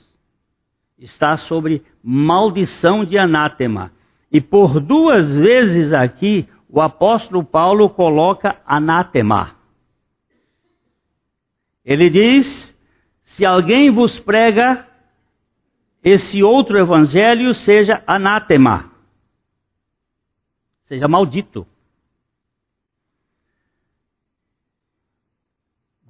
Está 0.97 1.35
sobre 1.35 1.83
maldição 2.01 3.03
de 3.03 3.17
anátema. 3.17 3.91
E 4.31 4.39
por 4.39 4.79
duas 4.79 5.29
vezes 5.35 5.91
aqui, 5.91 6.47
o 6.69 6.79
apóstolo 6.79 7.43
Paulo 7.43 7.89
coloca 7.89 8.61
anátema. 8.65 9.55
Ele 11.83 12.09
diz: 12.09 12.75
se 13.21 13.45
alguém 13.45 13.91
vos 13.91 14.17
prega 14.17 14.87
esse 16.01 16.41
outro 16.41 16.79
evangelho, 16.79 17.53
seja 17.53 18.01
anátema 18.07 18.94
seja 20.85 21.07
maldito. 21.07 21.67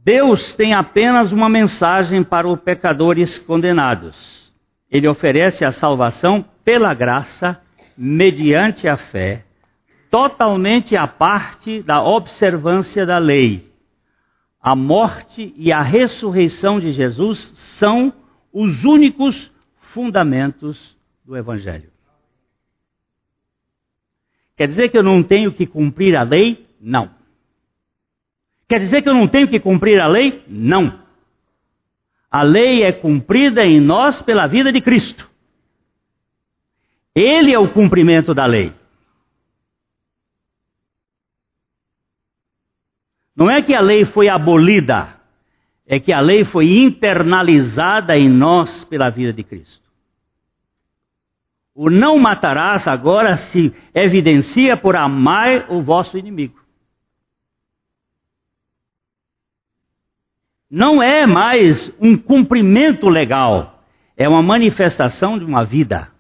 Deus 0.04 0.54
tem 0.54 0.74
apenas 0.74 1.32
uma 1.32 1.50
mensagem 1.50 2.24
para 2.24 2.48
os 2.48 2.60
pecadores 2.60 3.40
condenados. 3.40 4.54
Ele 4.90 5.08
oferece 5.08 5.66
a 5.66 5.72
salvação 5.72 6.46
pela 6.64 6.94
graça, 6.94 7.60
mediante 7.98 8.88
a 8.88 8.98
fé, 8.98 9.46
totalmente 10.12 10.96
à 10.96 11.08
parte 11.08 11.82
da 11.82 12.04
observância 12.04 13.06
da 13.06 13.18
lei. 13.18 13.74
A 14.62 14.76
morte 14.76 15.54
e 15.58 15.72
a 15.72 15.82
ressurreição 15.82 16.80
de 16.80 16.92
Jesus 16.92 17.40
são 17.80 18.14
os 18.54 18.84
únicos 18.84 19.52
fundamentos 19.76 20.96
do 21.26 21.36
Evangelho. 21.36 21.95
Quer 24.56 24.68
dizer 24.68 24.90
que 24.90 24.98
eu 24.98 25.04
não 25.04 25.22
tenho 25.22 25.54
que 25.54 25.66
cumprir 25.66 26.16
a 26.16 26.24
lei? 26.24 26.66
Não. 26.80 27.14
Quer 28.68 28.80
dizer 28.80 29.02
que 29.02 29.10
eu 29.10 29.14
não 29.14 29.28
tenho 29.28 29.48
que 29.48 29.60
cumprir 29.60 30.00
a 30.00 30.08
lei? 30.08 30.44
Não. 30.48 31.04
A 32.32 32.42
lei 32.42 32.84
é 32.84 32.92
cumprida 32.92 33.66
em 33.66 33.80
nós 33.80 34.22
pela 34.22 34.48
vida 34.48 34.72
de 34.72 34.82
Cristo. 34.82 35.30
Ele 37.14 37.54
é 37.54 37.60
o 37.60 37.72
cumprimento 37.72 38.34
da 38.34 38.46
lei. 38.46 38.74
Não 43.36 43.50
é 43.50 43.62
que 43.62 43.74
a 43.74 43.82
lei 43.82 44.06
foi 44.06 44.30
abolida, 44.30 45.20
é 45.86 46.00
que 46.00 46.14
a 46.14 46.22
lei 46.22 46.46
foi 46.46 46.78
internalizada 46.78 48.18
em 48.18 48.30
nós 48.30 48.86
pela 48.86 49.10
vida 49.10 49.34
de 49.34 49.44
Cristo. 49.44 49.85
O 51.76 51.90
não 51.90 52.18
matarás 52.18 52.88
agora 52.88 53.36
se 53.36 53.76
evidencia 53.94 54.78
por 54.78 54.96
amar 54.96 55.70
o 55.70 55.82
vosso 55.82 56.18
inimigo. 56.18 56.58
Não 60.72 61.04
é 61.04 61.28
mais 61.28 61.94
um 62.00 62.18
cumprimento 62.18 63.10
legal, 63.10 63.84
é 64.16 64.28
uma 64.28 64.42
manifestação 64.42 65.38
de 65.38 65.44
uma 65.44 65.66
vida. 65.66 66.12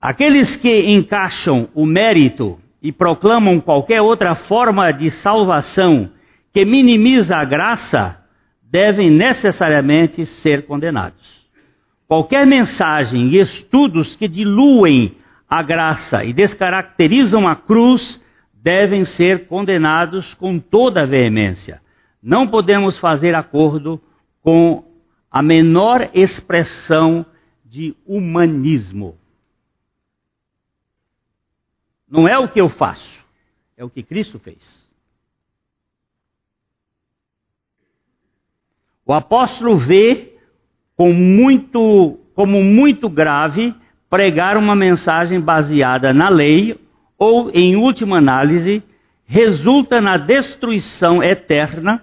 Aqueles 0.00 0.56
que 0.56 0.90
encaixam 0.90 1.68
o 1.74 1.84
mérito 1.84 2.58
e 2.80 2.90
proclamam 2.90 3.60
qualquer 3.60 4.00
outra 4.00 4.34
forma 4.34 4.90
de 4.92 5.10
salvação 5.10 6.10
que 6.54 6.64
minimiza 6.64 7.36
a 7.36 7.44
graça, 7.44 8.19
devem 8.70 9.10
necessariamente 9.10 10.24
ser 10.24 10.64
condenados. 10.64 11.40
Qualquer 12.06 12.46
mensagem 12.46 13.28
e 13.28 13.38
estudos 13.38 14.14
que 14.14 14.28
diluem 14.28 15.16
a 15.48 15.62
graça 15.62 16.24
e 16.24 16.32
descaracterizam 16.32 17.48
a 17.48 17.56
cruz 17.56 18.22
devem 18.54 19.04
ser 19.04 19.46
condenados 19.46 20.34
com 20.34 20.58
toda 20.60 21.06
veemência. 21.06 21.82
Não 22.22 22.46
podemos 22.46 22.96
fazer 22.98 23.34
acordo 23.34 24.00
com 24.42 24.84
a 25.30 25.42
menor 25.42 26.10
expressão 26.14 27.26
de 27.64 27.96
humanismo. 28.06 29.16
Não 32.08 32.26
é 32.28 32.38
o 32.38 32.48
que 32.48 32.60
eu 32.60 32.68
faço, 32.68 33.24
é 33.76 33.84
o 33.84 33.90
que 33.90 34.02
Cristo 34.02 34.38
fez. 34.38 34.79
O 39.10 39.12
apóstolo 39.12 39.76
vê 39.76 40.34
com 40.96 41.12
muito, 41.12 42.16
como 42.32 42.62
muito 42.62 43.08
grave 43.08 43.74
pregar 44.08 44.56
uma 44.56 44.76
mensagem 44.76 45.40
baseada 45.40 46.14
na 46.14 46.28
lei 46.28 46.78
ou, 47.18 47.50
em 47.50 47.74
última 47.74 48.18
análise, 48.18 48.80
resulta 49.26 50.00
na 50.00 50.16
destruição 50.16 51.20
eterna 51.20 52.00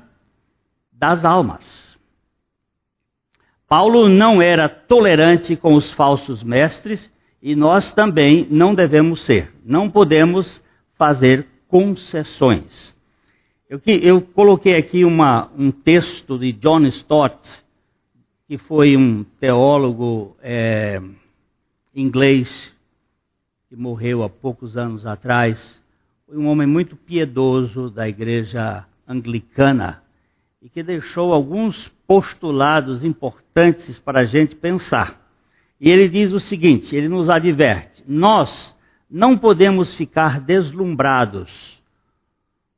das 0.91 1.23
almas. 1.23 1.97
Paulo 3.69 4.09
não 4.09 4.41
era 4.41 4.67
tolerante 4.67 5.55
com 5.55 5.75
os 5.75 5.89
falsos 5.93 6.43
mestres 6.43 7.09
e 7.41 7.55
nós 7.55 7.93
também 7.93 8.45
não 8.51 8.75
devemos 8.75 9.21
ser. 9.21 9.53
Não 9.63 9.89
podemos 9.89 10.61
fazer 10.97 11.47
concessões. 11.69 12.96
Eu, 13.69 13.81
eu 13.85 14.21
coloquei 14.21 14.77
aqui 14.77 15.03
uma, 15.03 15.51
um 15.57 15.71
texto 15.71 16.39
de 16.39 16.53
John 16.53 16.85
Stott, 16.85 17.37
que 18.47 18.57
foi 18.57 18.95
um 18.95 19.25
teólogo 19.41 20.37
é, 20.41 21.01
inglês 21.93 22.73
que 23.67 23.75
morreu 23.75 24.23
há 24.23 24.29
poucos 24.29 24.77
anos 24.77 25.05
atrás. 25.05 25.83
Foi 26.25 26.37
um 26.37 26.47
homem 26.47 26.65
muito 26.65 26.95
piedoso 26.95 27.89
da 27.89 28.07
igreja 28.07 28.85
anglicana 29.05 30.01
e 30.61 30.69
que 30.69 30.81
deixou 30.81 31.33
alguns 31.33 31.89
postulados 32.07 33.03
importantes 33.03 33.99
para 33.99 34.21
a 34.21 34.25
gente 34.25 34.55
pensar. 34.55 35.29
E 35.77 35.89
ele 35.89 36.07
diz 36.07 36.31
o 36.31 36.39
seguinte: 36.39 36.95
ele 36.95 37.09
nos 37.09 37.29
adverte, 37.29 38.01
nós 38.07 38.73
não 39.11 39.37
podemos 39.37 39.93
ficar 39.95 40.39
deslumbrados 40.39 41.76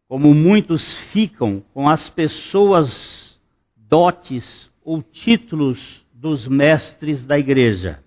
como 0.10 0.34
muitos 0.34 0.96
ficam 1.12 1.64
com 1.72 1.88
as 1.88 2.10
pessoas 2.10 3.40
dotes 3.78 4.68
ou 4.84 5.04
títulos 5.04 6.04
dos 6.12 6.48
mestres 6.48 7.28
da 7.28 7.38
igreja. 7.38 8.00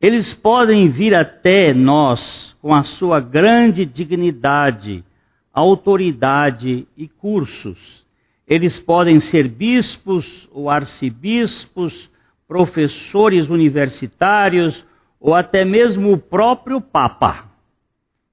Eles 0.00 0.32
podem 0.32 0.88
vir 0.88 1.14
até 1.14 1.74
nós 1.74 2.56
com 2.60 2.74
a 2.74 2.82
sua 2.82 3.20
grande 3.20 3.84
dignidade, 3.84 5.04
autoridade 5.52 6.88
e 6.96 7.06
cursos. 7.06 8.02
Eles 8.48 8.80
podem 8.80 9.20
ser 9.20 9.46
bispos 9.46 10.48
ou 10.52 10.70
arcebispos, 10.70 12.10
professores 12.48 13.50
universitários 13.50 14.86
ou 15.20 15.34
até 15.34 15.66
mesmo 15.66 16.14
o 16.14 16.18
próprio 16.18 16.80
Papa. 16.80 17.44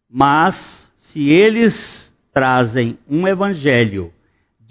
Mas, 0.10 0.89
se 0.97 1.29
eles 1.29 2.11
trazem 2.34 2.98
um 3.10 3.28
evangelho 3.28 4.12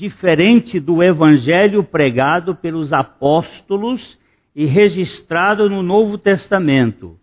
diferente 0.01 0.81
do 0.81 1.03
evangelho 1.03 1.85
pregado 1.85 2.55
pelos 2.55 2.91
apóstolos 2.91 4.19
e 4.57 4.65
registrado 4.65 5.69
no 5.69 5.83
Novo 5.83 6.17
Testamento. 6.17 7.19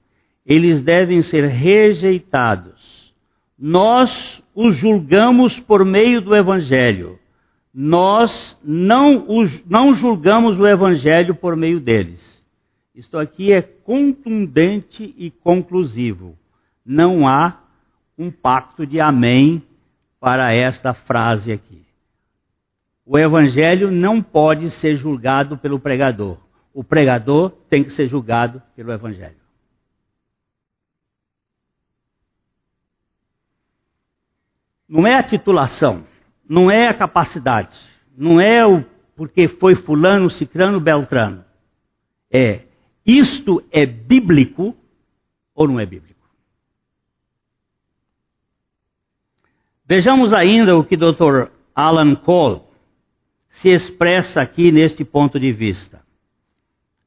Eles 0.45 0.83
devem 0.83 1.23
ser 1.23 1.47
rejeitados. 1.47 3.11
Nós 3.57 4.43
os 4.53 4.75
julgamos 4.75 5.59
por 5.59 5.83
meio 5.83 6.21
do 6.21 6.35
evangelho. 6.35 7.17
Nós 7.73 8.59
não, 8.63 9.25
os, 9.27 9.65
não 9.67 9.95
julgamos 9.95 10.59
o 10.59 10.67
evangelho 10.67 11.33
por 11.33 11.55
meio 11.55 11.79
deles. 11.79 12.45
Isto 12.93 13.17
aqui 13.17 13.51
é 13.51 13.63
contundente 13.63 15.15
e 15.17 15.31
conclusivo. 15.31 16.37
Não 16.85 17.27
há 17.27 17.59
um 18.15 18.29
pacto 18.29 18.85
de 18.85 18.99
amém 18.99 19.63
para 20.19 20.53
esta 20.53 20.93
frase 20.93 21.51
aqui. 21.51 21.85
O 23.05 23.17
evangelho 23.17 23.89
não 23.91 24.21
pode 24.21 24.69
ser 24.69 24.97
julgado 24.97 25.57
pelo 25.57 25.79
pregador. 25.79 26.37
O 26.73 26.83
pregador 26.83 27.51
tem 27.69 27.83
que 27.83 27.91
ser 27.91 28.07
julgado 28.07 28.61
pelo 28.75 28.91
evangelho. 28.91 29.37
Não 34.87 35.05
é 35.05 35.15
a 35.15 35.23
titulação, 35.23 36.05
não 36.47 36.71
é 36.71 36.87
a 36.87 36.93
capacidade, 36.93 37.77
não 38.15 38.39
é 38.39 38.65
o 38.65 38.83
porque 39.15 39.47
foi 39.47 39.73
fulano, 39.73 40.29
cicrano, 40.29 40.79
beltrano. 40.79 41.43
É 42.31 42.67
isto 43.05 43.63
é 43.71 43.85
bíblico 43.85 44.77
ou 45.55 45.67
não 45.67 45.79
é 45.79 45.85
bíblico? 45.85 46.16
Vejamos 49.87 50.33
ainda 50.33 50.77
o 50.77 50.83
que 50.83 50.97
Dr. 50.97 51.49
Alan 51.73 52.15
Cole 52.15 52.61
se 53.49 53.69
expressa 53.69 54.41
aqui 54.41 54.71
neste 54.71 55.05
ponto 55.05 55.39
de 55.39 55.51
vista. 55.51 56.01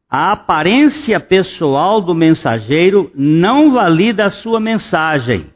A 0.09 0.33
aparência 0.33 1.21
pessoal 1.21 2.01
do 2.01 2.15
mensageiro 2.15 3.13
não 3.15 3.73
valida 3.73 4.25
a 4.25 4.31
sua 4.31 4.59
mensagem. 4.59 5.51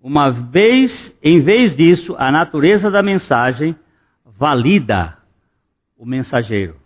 Uma 0.00 0.30
vez, 0.30 1.18
em 1.22 1.40
vez 1.40 1.76
disso, 1.76 2.14
a 2.16 2.30
natureza 2.30 2.90
da 2.90 3.02
mensagem 3.02 3.76
valida 4.24 5.18
o 6.02 6.06
mensageiro. 6.06 6.76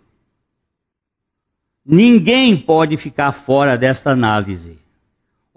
Ninguém 1.85 2.55
pode 2.55 2.97
ficar 2.97 3.31
fora 3.31 3.77
desta 3.77 4.11
análise. 4.11 4.79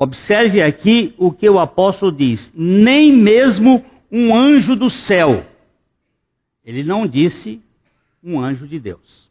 Observe 0.02 0.62
aqui 0.62 1.14
o 1.18 1.30
que 1.30 1.46
o 1.46 1.58
apóstolo 1.58 2.10
diz: 2.10 2.50
nem 2.56 3.12
mesmo 3.12 3.84
um 4.10 4.34
anjo 4.34 4.74
do 4.74 4.88
céu. 4.88 5.44
Ele 6.64 6.82
não 6.82 7.06
disse 7.06 7.62
um 8.24 8.40
anjo 8.40 8.66
de 8.66 8.80
Deus. 8.80 9.30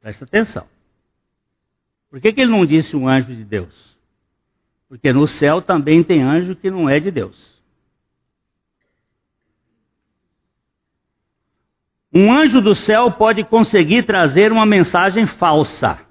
Presta 0.00 0.24
atenção. 0.24 0.66
Por 2.10 2.20
que, 2.20 2.32
que 2.32 2.40
ele 2.40 2.50
não 2.50 2.66
disse 2.66 2.96
um 2.96 3.08
anjo 3.08 3.32
de 3.32 3.44
Deus? 3.44 3.96
Porque 4.88 5.12
no 5.12 5.28
céu 5.28 5.62
também 5.62 6.02
tem 6.02 6.20
anjo 6.20 6.56
que 6.56 6.68
não 6.68 6.88
é 6.88 6.98
de 6.98 7.12
Deus. 7.12 7.62
Um 12.12 12.32
anjo 12.32 12.60
do 12.60 12.74
céu 12.74 13.12
pode 13.12 13.44
conseguir 13.44 14.02
trazer 14.02 14.50
uma 14.50 14.66
mensagem 14.66 15.24
falsa. 15.24 16.04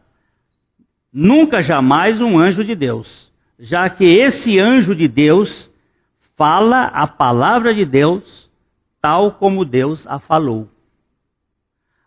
Nunca 1.12 1.62
jamais 1.62 2.22
um 2.22 2.38
anjo 2.38 2.64
de 2.64 2.76
Deus, 2.76 3.32
já 3.60 3.90
que 3.90 4.06
esse 4.06 4.60
anjo 4.60 4.94
de 4.94 5.08
Deus 5.08 5.72
fala 6.38 6.84
a 6.86 7.08
palavra 7.08 7.74
de 7.74 7.84
Deus 7.84 8.50
tal 9.02 9.34
como 9.34 9.66
Deus 9.66 10.06
a 10.08 10.20
falou. 10.20 10.68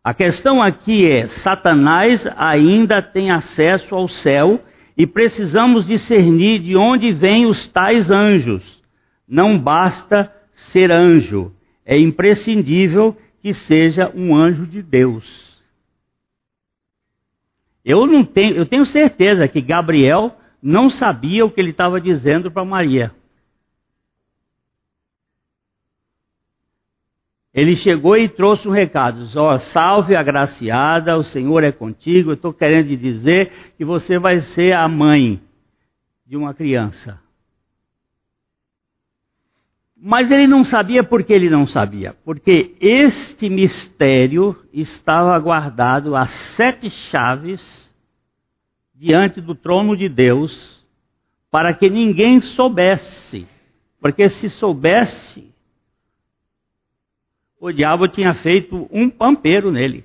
A 0.05 0.15
questão 0.15 0.63
aqui 0.63 1.09
é: 1.09 1.27
Satanás 1.27 2.27
ainda 2.37 3.03
tem 3.03 3.31
acesso 3.31 3.95
ao 3.95 4.09
céu 4.09 4.61
e 4.97 5.07
precisamos 5.07 5.87
discernir 5.87 6.61
de 6.61 6.77
onde 6.77 7.13
vêm 7.13 7.47
os 7.47 7.67
tais 7.67 8.11
anjos. 8.11 8.83
Não 9.27 9.59
basta 9.59 10.33
ser 10.53 10.93
anjo, 10.93 11.53
é 11.85 11.99
imprescindível 11.99 13.17
que 13.41 13.53
seja 13.53 14.13
um 14.15 14.37
anjo 14.37 14.67
de 14.67 14.83
Deus. 14.83 15.52
Eu 17.85 18.07
não 18.07 18.25
tenho, 18.25 18.55
eu 18.55 18.67
tenho 18.67 18.87
certeza 18.87 19.49
que 19.49 19.61
Gabriel 19.61 20.37
não 20.63 20.89
sabia 20.89 21.45
o 21.45 21.51
que 21.51 21.61
ele 21.61 21.71
estava 21.71 22.01
dizendo 22.01 22.51
para 22.51 22.65
Maria. 22.65 23.13
Ele 27.55 27.77
chegou 27.77 28.17
e 28.17 28.29
trouxe 28.29 28.67
um 28.67 28.73
recado: 28.73 29.25
ó, 29.37 29.59
salve 29.59 30.17
agraciada, 30.17 31.17
o 31.17 31.23
Senhor 31.23 31.63
é 31.63 31.71
contigo. 31.71 32.31
Eu 32.31 32.35
estou 32.35 32.53
querendo 32.53 32.97
dizer 32.97 33.75
que 33.77 33.85
você 33.85 34.19
vai 34.19 34.41
ser 34.41 34.73
a 34.73 34.89
mãe 34.89 35.41
de 36.27 36.37
uma 36.37 36.55
criança. 36.55 37.22
Mas 40.05 40.33
ele 40.33 40.49
não 40.49 40.65
sabia 40.65 41.05
por 41.05 41.23
que 41.23 41.33
ele 41.33 41.49
não 41.49 41.65
sabia. 41.65 42.13
Porque 42.25 42.75
este 42.81 43.49
mistério 43.49 44.61
estava 44.73 45.39
guardado 45.39 46.17
a 46.17 46.27
sete 46.27 46.91
chaves 46.91 47.95
diante 48.93 49.41
do 49.41 49.55
trono 49.55 49.97
de 49.97 50.09
Deus, 50.09 50.85
para 51.53 51.73
que 51.73 51.89
ninguém 51.89 52.41
soubesse. 52.41 53.47
Porque 54.01 54.29
se 54.29 54.51
soubesse, 54.51 55.55
o 57.61 57.71
diabo 57.71 58.09
tinha 58.09 58.35
feito 58.35 58.89
um 58.91 59.09
pampeiro 59.09 59.71
nele. 59.71 60.05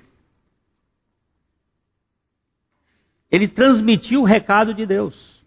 Ele 3.28 3.48
transmitiu 3.48 4.20
o 4.20 4.24
recado 4.24 4.72
de 4.72 4.86
Deus. 4.86 5.37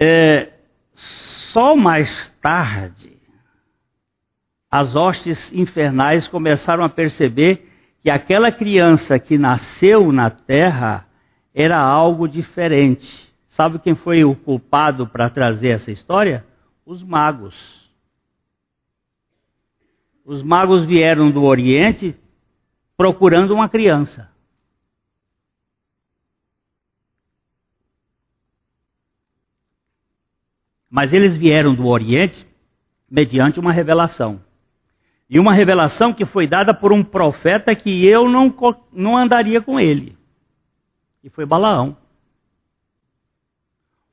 É, 0.00 0.52
só 0.94 1.74
mais 1.74 2.28
tarde, 2.40 3.16
as 4.70 4.94
hostes 4.94 5.52
infernais 5.52 6.28
começaram 6.28 6.84
a 6.84 6.88
perceber 6.88 7.68
que 8.02 8.10
aquela 8.10 8.52
criança 8.52 9.18
que 9.18 9.36
nasceu 9.36 10.12
na 10.12 10.30
terra 10.30 11.06
era 11.54 11.78
algo 11.78 12.28
diferente. 12.28 13.28
Sabe 13.48 13.80
quem 13.80 13.94
foi 13.96 14.24
o 14.24 14.36
culpado 14.36 15.06
para 15.06 15.28
trazer 15.28 15.70
essa 15.70 15.90
história? 15.90 16.46
Os 16.86 17.02
magos. 17.02 17.90
Os 20.24 20.42
magos 20.42 20.84
vieram 20.84 21.30
do 21.30 21.42
Oriente 21.42 22.16
procurando 22.96 23.52
uma 23.52 23.68
criança. 23.68 24.30
Mas 30.90 31.12
eles 31.12 31.36
vieram 31.36 31.74
do 31.74 31.86
Oriente 31.86 32.46
mediante 33.10 33.60
uma 33.60 33.72
revelação. 33.72 34.40
E 35.28 35.38
uma 35.38 35.52
revelação 35.52 36.12
que 36.12 36.24
foi 36.24 36.46
dada 36.46 36.72
por 36.72 36.92
um 36.92 37.04
profeta 37.04 37.74
que 37.74 38.06
eu 38.06 38.28
não, 38.28 38.54
não 38.92 39.16
andaria 39.16 39.60
com 39.60 39.78
ele. 39.78 40.16
E 41.22 41.28
foi 41.28 41.44
Balaão. 41.44 41.96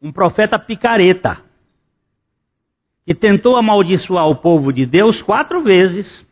Um 0.02 0.12
profeta 0.12 0.60
picareta. 0.60 1.42
Que 3.06 3.14
tentou 3.14 3.56
amaldiçoar 3.56 4.28
o 4.28 4.36
povo 4.36 4.74
de 4.74 4.86
Deus 4.86 5.22
quatro 5.22 5.62
vezes. 5.62 6.28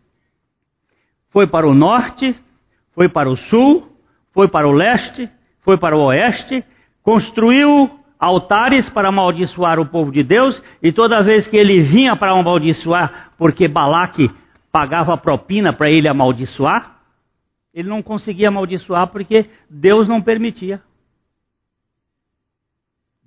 Foi 1.29 1.47
para 1.47 1.67
o 1.67 1.73
norte, 1.73 2.35
foi 2.91 3.07
para 3.07 3.29
o 3.29 3.37
sul, 3.37 3.87
foi 4.31 4.47
para 4.47 4.67
o 4.67 4.71
leste, 4.71 5.29
foi 5.61 5.77
para 5.77 5.95
o 5.95 6.01
oeste, 6.07 6.63
construiu 7.01 8.02
altares 8.23 8.89
para 8.89 9.09
amaldiçoar 9.09 9.79
o 9.81 9.85
povo 9.85 10.09
de 10.09 10.23
Deus, 10.23 10.63
e 10.81 10.93
toda 10.93 11.21
vez 11.21 11.45
que 11.45 11.57
ele 11.57 11.81
vinha 11.81 12.15
para 12.15 12.31
amaldiçoar, 12.31 13.33
porque 13.37 13.67
Balaque 13.67 14.31
pagava 14.71 15.17
propina 15.17 15.73
para 15.73 15.89
ele 15.89 16.07
amaldiçoar, 16.07 17.01
ele 17.73 17.89
não 17.89 18.01
conseguia 18.01 18.47
amaldiçoar 18.47 19.07
porque 19.07 19.49
Deus 19.69 20.07
não 20.07 20.21
permitia. 20.21 20.81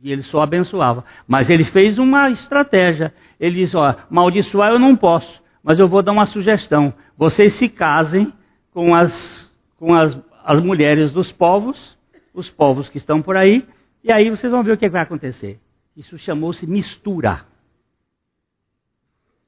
E 0.03 0.11
ele 0.11 0.23
só 0.23 0.41
abençoava. 0.41 1.05
Mas 1.29 1.51
ele 1.51 1.65
fez 1.65 1.99
uma 1.99 2.31
estratégia. 2.31 3.13
Ele 3.39 3.57
disse: 3.57 3.77
Ó, 3.77 3.95
amaldiçoar 4.11 4.71
eu 4.71 4.79
não 4.79 4.97
posso, 4.97 5.43
mas 5.63 5.79
eu 5.79 5.89
vou 5.89 6.03
dar 6.03 6.13
uma 6.13 6.27
sugestão. 6.27 6.95
Vocês 7.19 7.55
se 7.55 7.69
casem 7.69 8.33
com 8.73 8.95
as, 8.95 9.53
com 9.79 9.95
as, 9.95 10.19
as 10.45 10.61
mulheres 10.61 11.13
dos 11.13 11.33
povos, 11.33 11.99
os 12.33 12.49
povos 12.49 12.89
que 12.89 12.99
estão 12.99 13.21
por 13.21 13.37
aí, 13.37 13.67
e 14.07 14.13
aí 14.13 14.31
vocês 14.31 14.53
vão 14.53 14.63
ver 14.63 14.71
o 14.71 14.79
que 14.79 14.89
vai 14.89 15.03
acontecer. 15.03 15.59
Isso 15.97 16.17
chamou-se 16.17 16.65
mistura. 16.65 17.45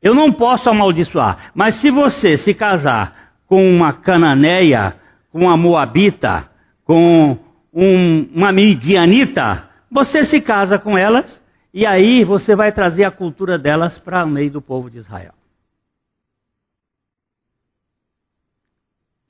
Eu 0.03 0.16
não 0.16 0.33
posso 0.33 0.68
amaldiçoar, 0.68 1.53
mas 1.55 1.77
se 1.77 1.92
você 1.92 2.37
se 2.37 2.53
casar 2.53 3.35
com 3.47 3.62
uma 3.62 3.92
cananeia, 3.92 4.97
com 5.31 5.42
uma 5.42 5.57
moabita, 5.57 6.51
com 6.85 7.38
um, 7.73 8.23
uma 8.35 8.51
midianita, 8.51 9.71
você 9.88 10.25
se 10.25 10.40
casa 10.40 10.77
com 10.77 10.99
elas 10.99 11.40
e 11.73 11.87
aí 11.87 12.25
você 12.25 12.57
vai 12.57 12.73
trazer 12.73 13.05
a 13.05 13.12
cultura 13.12 13.57
delas 13.57 13.97
para 14.01 14.25
o 14.25 14.29
meio 14.29 14.51
do 14.51 14.61
povo 14.61 14.90
de 14.90 14.99
Israel. 14.99 15.35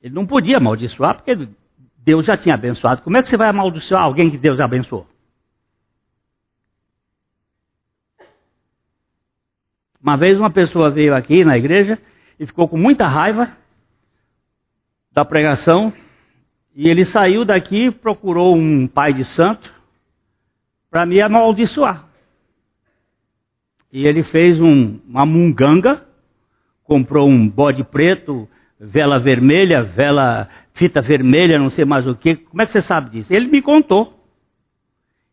Ele 0.01 0.15
não 0.15 0.25
podia 0.25 0.57
amaldiçoar 0.57 1.17
porque 1.17 1.37
Deus 1.99 2.25
já 2.25 2.35
tinha 2.35 2.55
abençoado. 2.55 3.03
Como 3.03 3.19
é 3.19 3.23
que 3.23 3.29
você 3.29 3.37
vai 3.37 3.51
amaldiçoar 3.51 4.05
alguém 4.05 4.31
que 4.31 4.39
Deus 4.39 4.59
abençoou? 4.59 5.07
Uma 10.01 10.17
vez 10.17 10.39
uma 10.39 10.51
pessoa 10.51 10.91
veio 10.91 11.15
aqui 11.15 11.45
na 11.45 11.59
igreja 11.59 11.99
e 12.39 12.47
ficou 12.47 12.69
com 12.69 12.79
muita 12.79 13.07
raiva 13.07 13.51
da 15.13 15.25
pregação 15.25 15.93
e 16.75 16.89
ele 16.89 17.05
saiu 17.05 17.45
daqui 17.45 17.91
procurou 17.91 18.57
um 18.57 18.87
pai 18.87 19.13
de 19.13 19.25
santo 19.25 19.75
para 20.89 21.05
me 21.05 21.21
amaldiçoar. 21.21 22.07
E 23.93 24.07
ele 24.07 24.23
fez 24.23 24.61
um, 24.61 25.01
uma 25.09 25.27
munganga, 25.27 26.07
comprou 26.85 27.29
um 27.29 27.49
bode 27.49 27.83
preto, 27.83 28.49
vela 28.79 29.19
vermelha, 29.19 29.83
vela, 29.83 30.49
fita 30.73 31.01
vermelha, 31.01 31.59
não 31.59 31.69
sei 31.69 31.85
mais 31.85 32.07
o 32.07 32.15
que. 32.15 32.37
Como 32.37 32.63
é 32.63 32.67
que 32.67 32.71
você 32.71 32.81
sabe 32.81 33.11
disso? 33.11 33.35
Ele 33.35 33.49
me 33.49 33.61
contou. 33.61 34.15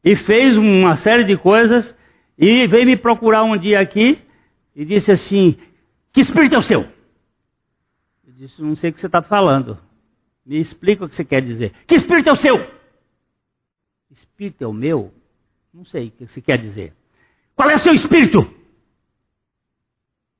E 0.04 0.16
fez 0.16 0.58
uma 0.58 0.96
série 0.96 1.26
de 1.26 1.38
coisas 1.38 1.96
e 2.38 2.66
veio 2.66 2.86
me 2.86 2.98
procurar 2.98 3.44
um 3.44 3.56
dia 3.56 3.80
aqui 3.80 4.25
e 4.76 4.84
disse 4.84 5.12
assim: 5.12 5.58
Que 6.12 6.22
espírito 6.22 6.56
é 6.56 6.58
o 6.58 6.64
seu? 6.64 6.82
Eu 6.82 8.34
disse: 8.36 8.62
Não 8.62 8.76
sei 8.76 8.90
o 8.90 8.94
que 8.94 9.00
você 9.00 9.06
está 9.06 9.22
falando. 9.22 9.78
Me 10.46 10.60
explica 10.60 11.06
o 11.06 11.10
que 11.10 11.16
você 11.16 11.24
quer 11.24 11.42
dizer. 11.42 11.72
Que 11.88 11.96
espírito 11.96 12.30
é 12.30 12.34
o 12.34 12.36
seu? 12.36 12.56
Espírito 14.12 14.64
é 14.64 14.68
o 14.68 14.74
meu? 14.74 15.14
Não 15.74 15.86
sei 15.86 16.08
o 16.08 16.12
que 16.12 16.28
você 16.28 16.42
quer 16.42 16.58
dizer. 16.58 16.94
Qual 17.56 17.70
é 17.70 17.76
o 17.76 17.80
seu 17.80 17.94
espírito? 17.94 18.48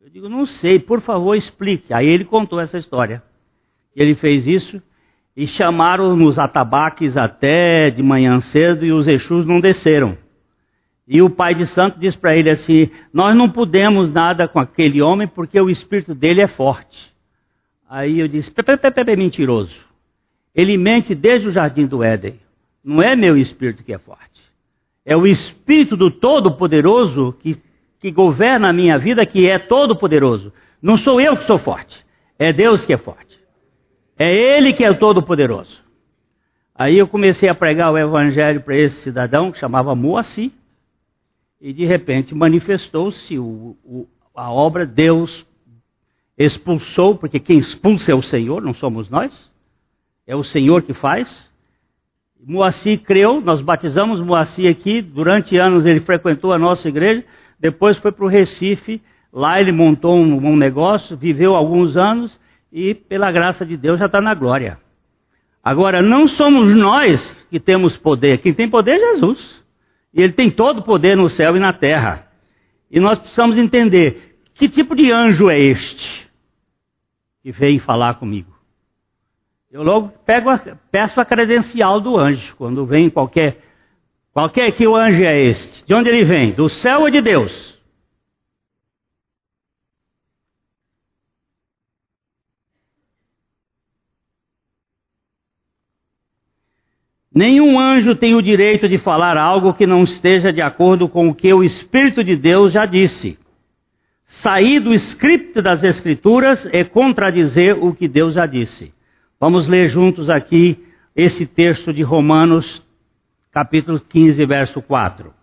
Eu 0.02 0.10
digo: 0.10 0.28
Não 0.28 0.46
sei, 0.46 0.80
por 0.80 1.00
favor, 1.00 1.36
explique. 1.36 1.94
Aí 1.94 2.08
ele 2.08 2.26
contou 2.26 2.60
essa 2.60 2.78
história. 2.78 3.24
Ele 3.96 4.14
fez 4.14 4.46
isso 4.46 4.84
e 5.36 5.48
chamaram 5.48 6.16
nos 6.16 6.38
atabaques 6.38 7.16
até 7.18 7.90
de 7.90 8.04
manhã 8.04 8.40
cedo 8.42 8.86
e 8.86 8.92
os 8.92 9.08
Exus 9.08 9.46
não 9.46 9.60
desceram. 9.60 10.18
E 11.08 11.22
o 11.22 11.30
pai 11.30 11.54
de 11.54 11.68
santo 11.68 12.00
diz 12.00 12.16
para 12.16 12.36
ele 12.36 12.50
assim: 12.50 12.90
Nós 13.14 13.38
não 13.38 13.50
podemos 13.50 14.12
nada 14.12 14.48
com 14.48 14.60
aquele 14.60 15.02
homem 15.02 15.28
porque 15.28 15.60
o 15.60 15.70
espírito 15.70 16.16
dele 16.16 16.42
é 16.42 16.48
forte. 16.48 17.14
Aí 17.88 18.20
eu 18.20 18.28
disse: 18.28 18.50
Pepe, 18.50 18.78
Pepe, 18.78 18.96
Pepe, 18.96 19.16
mentiroso. 19.16 19.76
Ele 20.54 20.78
mente 20.78 21.14
desde 21.14 21.48
o 21.48 21.52
jardim 21.52 21.86
do 21.86 22.04
Éden. 22.04 22.40
Não 22.84 23.02
é 23.02 23.16
meu 23.16 23.38
espírito 23.38 23.84
que 23.84 23.94
é 23.94 23.98
forte. 23.98 24.42
É 25.06 25.16
o 25.16 25.28
espírito 25.28 25.96
do 25.96 26.10
Todo-Poderoso 26.10 27.36
que, 27.40 27.58
que 28.00 28.10
governa 28.10 28.70
a 28.70 28.74
minha 28.74 28.98
vida, 28.98 29.26
que 29.26 29.48
é 29.48 29.60
todo-poderoso. 29.60 30.52
Não 30.82 30.98
sou 30.98 31.22
eu 31.22 31.38
que 31.38 31.44
sou 31.44 31.60
forte. 31.60 32.04
É 32.40 32.52
Deus 32.52 32.86
que 32.86 32.94
é 32.94 32.98
forte. 32.98 33.40
É 34.18 34.32
Ele 34.32 34.74
que 34.74 34.84
é 34.84 34.90
o 34.90 34.98
Todo-Poderoso. 34.98 35.84
Aí 36.74 36.98
eu 36.98 37.08
comecei 37.08 37.48
a 37.48 37.56
pregar 37.56 37.92
o 37.92 37.98
evangelho 37.98 38.62
para 38.62 38.76
esse 38.76 39.02
cidadão 39.02 39.52
que 39.52 39.60
chamava 39.60 39.94
Moacir 39.94 40.52
e 41.60 41.74
de 41.74 41.86
repente 41.86 42.36
manifestou-se 42.36 43.36
a 44.36 44.52
obra, 44.52 44.86
Deus 44.86 45.46
expulsou, 46.38 47.16
porque 47.18 47.40
quem 47.40 47.58
expulsa 47.58 48.12
é 48.12 48.16
o 48.16 48.22
Senhor, 48.22 48.62
não 48.62 48.74
somos 48.74 49.10
nós, 49.10 49.52
é 50.28 50.36
o 50.36 50.44
Senhor 50.44 50.84
que 50.84 50.94
faz. 50.94 51.52
Moacir 52.46 53.02
creu, 53.02 53.42
nós 53.42 53.62
batizamos 53.62 54.22
Moacir 54.22 54.70
aqui, 54.70 55.02
durante 55.02 55.58
anos 55.58 55.86
ele 55.86 56.02
frequentou 56.02 56.52
a 56.52 56.60
nossa 56.60 56.90
igreja, 56.90 57.24
depois 57.60 57.98
foi 57.98 58.12
para 58.12 58.26
o 58.26 58.30
Recife, 58.30 59.02
lá 59.32 59.60
ele 59.60 59.72
montou 59.72 60.16
um, 60.16 60.36
um 60.46 60.56
negócio, 60.56 61.16
viveu 61.16 61.56
alguns 61.56 61.98
anos 61.98 62.40
e, 62.72 62.94
pela 62.94 63.32
graça 63.32 63.66
de 63.66 63.78
Deus, 63.78 64.00
já 64.00 64.06
está 64.06 64.20
na 64.20 64.36
glória. 64.36 64.78
Agora, 65.64 66.02
não 66.02 66.28
somos 66.28 66.76
nós 66.76 67.34
que 67.50 67.60
temos 67.60 67.98
poder, 67.98 68.40
quem 68.40 68.54
tem 68.54 68.70
poder 68.70 68.98
é 68.98 69.14
Jesus. 69.14 69.65
E 70.16 70.22
ele 70.22 70.32
tem 70.32 70.50
todo 70.50 70.80
o 70.80 70.84
poder 70.84 71.18
no 71.18 71.30
céu 71.30 71.58
e 71.58 71.60
na 71.60 71.74
terra. 71.74 72.26
E 72.90 73.02
nós 73.02 73.20
precisamos 73.20 73.58
entender 73.58 74.40
que 74.54 74.70
tipo 74.70 74.96
de 74.96 75.12
anjo 75.12 75.50
é 75.50 75.60
este 75.60 76.26
que 77.44 77.52
veio 77.52 77.82
falar 77.82 78.16
comigo. 78.16 78.56
Eu 79.70 79.84
logo 79.84 80.14
a, 80.26 80.76
peço 80.90 81.20
a 81.20 81.26
credencial 81.26 82.00
do 82.00 82.18
anjo 82.18 82.56
quando 82.56 82.86
vem 82.86 83.10
qualquer 83.10 83.62
qualquer 84.32 84.72
que 84.72 84.88
o 84.88 84.96
anjo 84.96 85.22
é 85.24 85.38
este. 85.42 85.86
De 85.86 85.94
onde 85.94 86.10
ele 86.10 86.24
vem? 86.24 86.54
Do 86.54 86.70
céu 86.70 87.02
ou 87.02 87.10
de 87.10 87.20
Deus? 87.20 87.75
Nenhum 97.36 97.78
anjo 97.78 98.16
tem 98.16 98.34
o 98.34 98.42
direito 98.42 98.88
de 98.88 98.98
falar 98.98 99.36
algo 99.36 99.74
que 99.74 99.86
não 99.86 100.04
esteja 100.04 100.54
de 100.54 100.62
acordo 100.62 101.10
com 101.10 101.28
o 101.28 101.36
que 101.36 101.54
o 101.54 101.66
Espírito 101.66 102.24
de 102.24 102.34
Deus 102.34 102.72
já 102.72 102.86
disse. 102.86 103.38
Sair 104.26 104.80
do 104.80 104.94
script 104.94 105.62
das 105.62 105.84
Escrituras 105.84 106.66
é 106.72 106.86
contradizer 106.86 107.78
o 107.84 107.94
que 107.94 108.08
Deus 108.08 108.36
já 108.36 108.46
disse. 108.46 108.94
Vamos 109.38 109.68
ler 109.68 109.90
juntos 109.90 110.30
aqui 110.30 110.80
esse 111.14 111.46
texto 111.46 111.92
de 111.92 112.04
Romanos, 112.04 112.82
capítulo 113.52 114.00
15, 114.00 114.46
verso 114.46 114.82
4. 114.82 115.34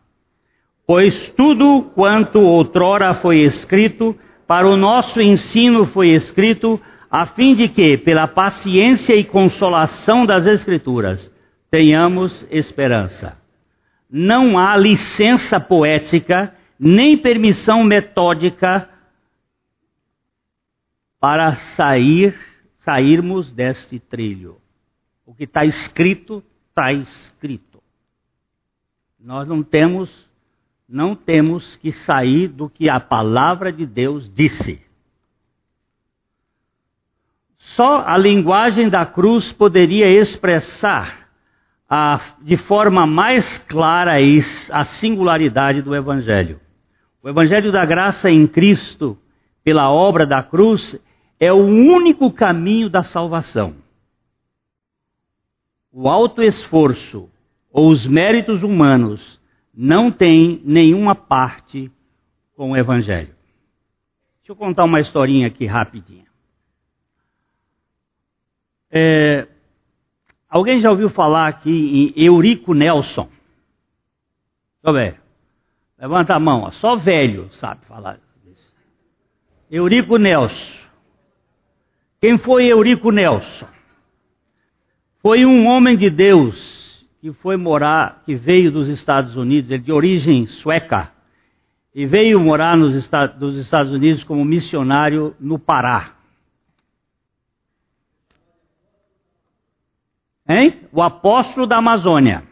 Pois 0.87 1.28
tudo 1.28 1.90
quanto 1.94 2.40
outrora 2.40 3.12
foi 3.12 3.40
escrito, 3.40 4.16
para 4.46 4.66
o 4.66 4.78
nosso 4.78 5.20
ensino 5.20 5.85
foi 5.85 6.09
escrito, 6.09 6.81
a 7.11 7.26
fim 7.26 7.55
de 7.55 7.68
que, 7.68 7.98
pela 7.98 8.26
paciência 8.26 9.14
e 9.14 9.24
consolação 9.24 10.24
das 10.24 10.46
Escrituras, 10.46 11.31
tenhamos 11.73 12.47
esperança. 12.51 13.41
Não 14.11 14.59
há 14.59 14.77
licença 14.77 15.59
poética, 15.59 16.55
nem 16.79 17.17
permissão 17.17 17.83
metódica 17.83 18.91
para 21.19 21.55
sair, 21.55 22.39
sairmos 22.81 23.55
deste 23.55 23.99
trilho. 23.99 24.61
O 25.25 25.35
que 25.35 25.45
está 25.45 25.65
escrito, 25.65 26.45
está 26.69 26.93
escrito. 26.93 27.83
Nós 29.19 29.49
não 29.49 29.63
temos, 29.63 30.29
não 30.87 31.17
temos 31.17 31.77
que 31.77 31.91
sair 31.91 32.49
do 32.49 32.69
que 32.69 32.91
a 32.91 33.01
palavra 33.01 33.73
de 33.73 33.87
Deus 33.87 34.31
disse. 34.31 34.85
Só 37.57 38.03
a 38.07 38.19
linguagem 38.19 38.91
da 38.91 39.07
cruz 39.07 39.51
poderia 39.51 40.11
expressar 40.11 41.22
a, 41.94 42.38
de 42.40 42.57
forma 42.57 43.07
mais 43.07 43.59
clara 43.59 44.14
a 44.70 44.83
singularidade 44.83 45.83
do 45.83 45.94
Evangelho. 45.94 46.59
O 47.22 47.28
Evangelho 47.28 47.70
da 47.70 47.85
graça 47.85 48.31
em 48.31 48.46
Cristo, 48.46 49.18
pela 49.62 49.92
obra 49.92 50.24
da 50.24 50.42
cruz, 50.42 50.98
é 51.38 51.52
o 51.52 51.59
único 51.59 52.33
caminho 52.33 52.88
da 52.88 53.02
salvação. 53.02 53.74
O 55.92 56.09
alto 56.09 56.42
esforço 56.42 57.28
ou 57.70 57.90
os 57.90 58.07
méritos 58.07 58.62
humanos 58.62 59.38
não 59.74 60.11
têm 60.11 60.62
nenhuma 60.64 61.14
parte 61.14 61.92
com 62.57 62.70
o 62.70 62.76
Evangelho. 62.76 63.35
Deixa 64.38 64.52
eu 64.52 64.57
contar 64.57 64.85
uma 64.85 64.98
historinha 64.98 65.46
aqui 65.46 65.66
rapidinha. 65.66 66.24
É, 68.90 69.46
alguém 70.53 70.79
já 70.79 70.91
ouviu 70.91 71.09
falar 71.09 71.49
aqui 71.49 72.12
em 72.17 72.25
Eurico 72.25 72.75
Nelson? 72.75 73.29
Deixa 74.83 74.93
ver. 74.93 75.21
Levanta 75.99 76.35
a 76.35 76.41
mão, 76.41 76.62
ó. 76.62 76.71
só 76.71 76.95
velho 76.95 77.49
sabe 77.53 77.85
falar 77.87 78.19
isso. 78.47 78.73
Eurico 79.71 80.17
Nelson. 80.17 80.83
Quem 82.21 82.38
foi 82.38 82.67
Eurico 82.67 83.11
Nelson? 83.11 83.67
Foi 85.21 85.45
um 85.47 85.67
homem 85.69 85.97
de 85.97 86.11
Deus 86.11 86.83
que 87.21 87.33
foi 87.33 87.57
morar, 87.57 88.23
que 88.27 88.35
veio 88.35 88.73
dos 88.73 88.88
Estados 88.88 89.37
Unidos, 89.37 89.71
ele 89.71 89.83
de 89.83 89.93
origem 89.93 90.45
sueca, 90.45 91.12
e 91.95 92.05
veio 92.05 92.41
morar 92.41 92.77
nos 92.77 92.97
Estados, 92.97 93.38
dos 93.38 93.57
Estados 93.57 93.93
Unidos 93.93 94.25
como 94.25 94.45
missionário 94.45 95.33
no 95.38 95.57
Pará. 95.57 96.17
Hein? 100.53 100.87
O 100.93 101.01
apóstolo 101.01 101.67
da 101.67 101.79
Amazônia. 101.79 102.45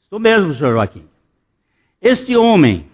Isso 0.00 0.18
mesmo, 0.18 0.54
senhor 0.54 0.72
Joaquim. 0.72 1.06
Este 2.00 2.34
homem, 2.34 2.88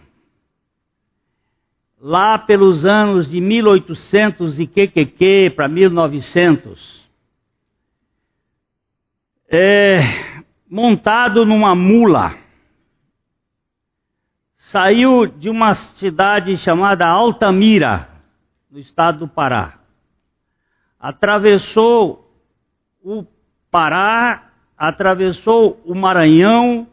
lá 2.00 2.36
pelos 2.36 2.84
anos 2.84 3.30
de 3.30 3.40
1800 3.40 4.58
e 4.58 4.66
QQQ 4.66 5.50
para 5.54 5.68
1900, 5.68 7.08
é, 9.48 9.98
montado 10.68 11.46
numa 11.46 11.76
mula, 11.76 12.34
saiu 14.56 15.26
de 15.26 15.48
uma 15.48 15.74
cidade 15.74 16.56
chamada 16.56 17.06
Altamira, 17.06 18.08
no 18.68 18.80
estado 18.80 19.20
do 19.20 19.28
Pará. 19.28 19.78
Atravessou 20.98 22.28
o 23.00 23.24
Pará, 23.76 24.52
atravessou 24.74 25.78
o 25.84 25.94
Maranhão 25.94 26.88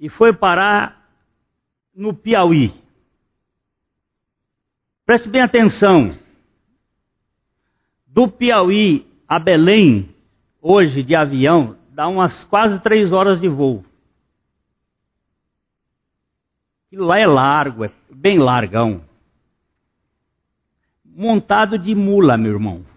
e 0.00 0.08
foi 0.08 0.32
parar 0.32 1.08
no 1.94 2.12
Piauí. 2.12 2.74
Preste 5.06 5.28
bem 5.28 5.42
atenção. 5.42 6.18
Do 8.04 8.26
Piauí 8.26 9.06
a 9.28 9.38
Belém, 9.38 10.12
hoje 10.60 11.04
de 11.04 11.14
avião, 11.14 11.78
dá 11.90 12.08
umas 12.08 12.42
quase 12.42 12.80
três 12.80 13.12
horas 13.12 13.40
de 13.40 13.46
voo. 13.46 13.84
Aquilo 16.88 17.06
lá 17.06 17.20
é 17.20 17.26
largo, 17.28 17.84
é 17.84 17.92
bem 18.10 18.40
largão. 18.40 19.04
Montado 21.04 21.78
de 21.78 21.94
mula, 21.94 22.36
meu 22.36 22.54
irmão. 22.54 22.91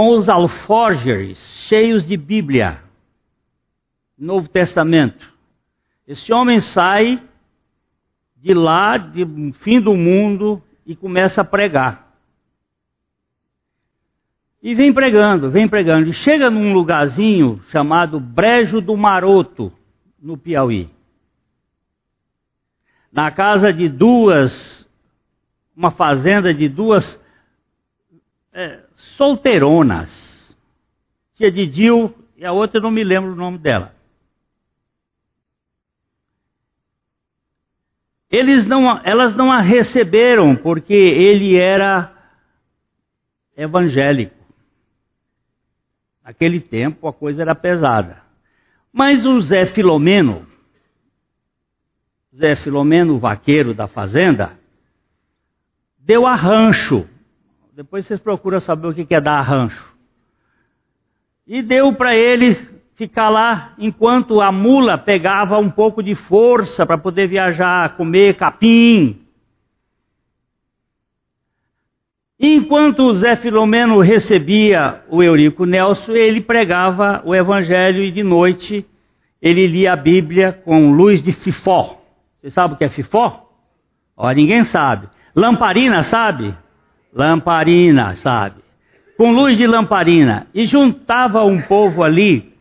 Com 0.00 0.16
os 0.16 0.30
alforjes 0.30 1.38
cheios 1.68 2.08
de 2.08 2.16
Bíblia. 2.16 2.82
Novo 4.16 4.48
Testamento. 4.48 5.30
Esse 6.08 6.32
homem 6.32 6.58
sai 6.58 7.22
de 8.34 8.54
lá, 8.54 8.96
de 8.96 9.26
fim 9.60 9.78
do 9.78 9.94
mundo, 9.94 10.62
e 10.86 10.96
começa 10.96 11.42
a 11.42 11.44
pregar. 11.44 12.16
E 14.62 14.74
vem 14.74 14.90
pregando, 14.90 15.50
vem 15.50 15.68
pregando. 15.68 16.08
E 16.08 16.14
chega 16.14 16.48
num 16.48 16.72
lugarzinho 16.72 17.60
chamado 17.68 18.18
Brejo 18.18 18.80
do 18.80 18.96
Maroto 18.96 19.70
no 20.18 20.38
Piauí. 20.38 20.88
Na 23.12 23.30
casa 23.30 23.70
de 23.70 23.86
duas, 23.86 24.88
uma 25.76 25.90
fazenda 25.90 26.54
de 26.54 26.70
duas 26.70 27.22
é, 28.50 28.80
solteironas. 29.16 30.56
Tia 31.34 31.50
Didil 31.50 32.14
e 32.36 32.44
a 32.44 32.52
outra 32.52 32.78
eu 32.78 32.82
não 32.82 32.90
me 32.90 33.04
lembro 33.04 33.32
o 33.32 33.36
nome 33.36 33.58
dela. 33.58 33.94
Eles 38.30 38.64
não, 38.66 38.98
elas 39.04 39.34
não 39.34 39.50
a 39.50 39.60
receberam 39.60 40.54
porque 40.54 40.94
ele 40.94 41.56
era 41.56 42.14
evangélico. 43.56 44.36
Naquele 46.24 46.60
tempo 46.60 47.08
a 47.08 47.12
coisa 47.12 47.42
era 47.42 47.54
pesada. 47.54 48.22
Mas 48.92 49.26
o 49.26 49.40
Zé 49.40 49.66
Filomeno, 49.66 50.46
Zé 52.34 52.54
Filomeno, 52.54 53.18
vaqueiro 53.18 53.74
da 53.74 53.88
fazenda, 53.88 54.58
deu 55.98 56.26
arrancho. 56.26 57.08
Depois 57.74 58.04
vocês 58.04 58.20
procuram 58.20 58.60
saber 58.60 58.88
o 58.88 58.94
que 58.94 59.14
é 59.14 59.20
dar 59.20 59.38
arrancho. 59.38 59.94
E 61.46 61.62
deu 61.62 61.92
para 61.92 62.16
ele 62.16 62.54
ficar 62.96 63.28
lá 63.28 63.74
enquanto 63.78 64.40
a 64.40 64.50
mula 64.50 64.98
pegava 64.98 65.58
um 65.58 65.70
pouco 65.70 66.02
de 66.02 66.14
força 66.14 66.84
para 66.84 66.98
poder 66.98 67.28
viajar, 67.28 67.96
comer 67.96 68.34
capim. 68.36 69.20
Enquanto 72.38 73.04
o 73.04 73.12
Zé 73.14 73.36
Filomeno 73.36 74.00
recebia 74.00 75.02
o 75.08 75.22
Eurico 75.22 75.64
Nelson, 75.64 76.12
ele 76.12 76.40
pregava 76.40 77.22
o 77.24 77.34
Evangelho 77.34 78.02
e 78.02 78.10
de 78.10 78.22
noite 78.22 78.86
ele 79.40 79.66
lia 79.66 79.92
a 79.92 79.96
Bíblia 79.96 80.52
com 80.52 80.90
luz 80.90 81.22
de 81.22 81.32
fifó. 81.32 82.02
Você 82.40 82.50
sabe 82.50 82.74
o 82.74 82.76
que 82.76 82.84
é 82.84 82.88
fifó? 82.88 83.48
Ó, 84.16 84.30
ninguém 84.32 84.64
sabe. 84.64 85.08
Lamparina, 85.34 86.02
sabe? 86.02 86.54
Lamparina, 87.12 88.14
sabe? 88.16 88.60
Com 89.16 89.32
luz 89.32 89.56
de 89.56 89.66
lamparina. 89.66 90.46
E 90.54 90.66
juntava 90.66 91.44
um 91.44 91.60
povo 91.60 92.02
ali. 92.02 92.54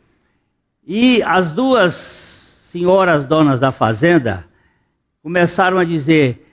E 0.85 1.21
as 1.23 1.51
duas 1.53 1.93
senhoras 2.71 3.25
donas 3.25 3.59
da 3.59 3.71
fazenda 3.71 4.45
começaram 5.21 5.77
a 5.77 5.83
dizer: 5.83 6.45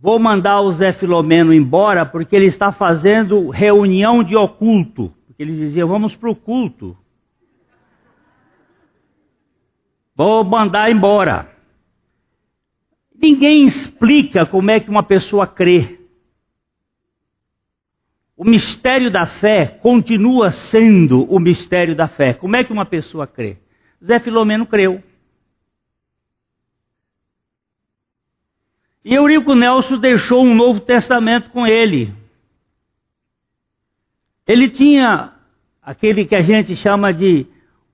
Vou 0.00 0.18
mandar 0.18 0.60
o 0.60 0.72
Zé 0.72 0.92
Filomeno 0.92 1.52
embora 1.52 2.06
porque 2.06 2.36
ele 2.36 2.46
está 2.46 2.70
fazendo 2.70 3.50
reunião 3.50 4.22
de 4.22 4.36
oculto. 4.36 5.12
Porque 5.26 5.42
eles 5.42 5.56
diziam: 5.56 5.88
Vamos 5.88 6.14
para 6.14 6.30
o 6.30 6.36
culto. 6.36 6.96
Vou 10.16 10.44
mandar 10.44 10.90
embora. 10.90 11.48
Ninguém 13.20 13.66
explica 13.66 14.46
como 14.46 14.70
é 14.70 14.78
que 14.78 14.90
uma 14.90 15.02
pessoa 15.02 15.46
crê. 15.46 16.03
O 18.36 18.44
mistério 18.44 19.10
da 19.10 19.26
fé 19.26 19.66
continua 19.66 20.50
sendo 20.50 21.24
o 21.24 21.38
mistério 21.38 21.94
da 21.94 22.08
fé. 22.08 22.34
Como 22.34 22.56
é 22.56 22.64
que 22.64 22.72
uma 22.72 22.84
pessoa 22.84 23.26
crê? 23.26 23.58
Zé 24.04 24.18
Filomeno 24.18 24.66
creu. 24.66 25.02
E 29.04 29.14
Eurico 29.14 29.54
Nelson 29.54 29.98
deixou 29.98 30.44
um 30.44 30.54
Novo 30.54 30.80
Testamento 30.80 31.50
com 31.50 31.66
ele. 31.66 32.12
Ele 34.46 34.68
tinha 34.68 35.32
aquele 35.82 36.24
que 36.24 36.34
a 36.34 36.42
gente 36.42 36.74
chama 36.74 37.12
de 37.12 37.46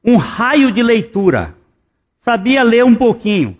um 0.04 0.16
raio 0.16 0.72
de 0.72 0.82
leitura. 0.82 1.56
Sabia 2.20 2.62
ler 2.62 2.84
um 2.84 2.94
pouquinho. 2.94 3.58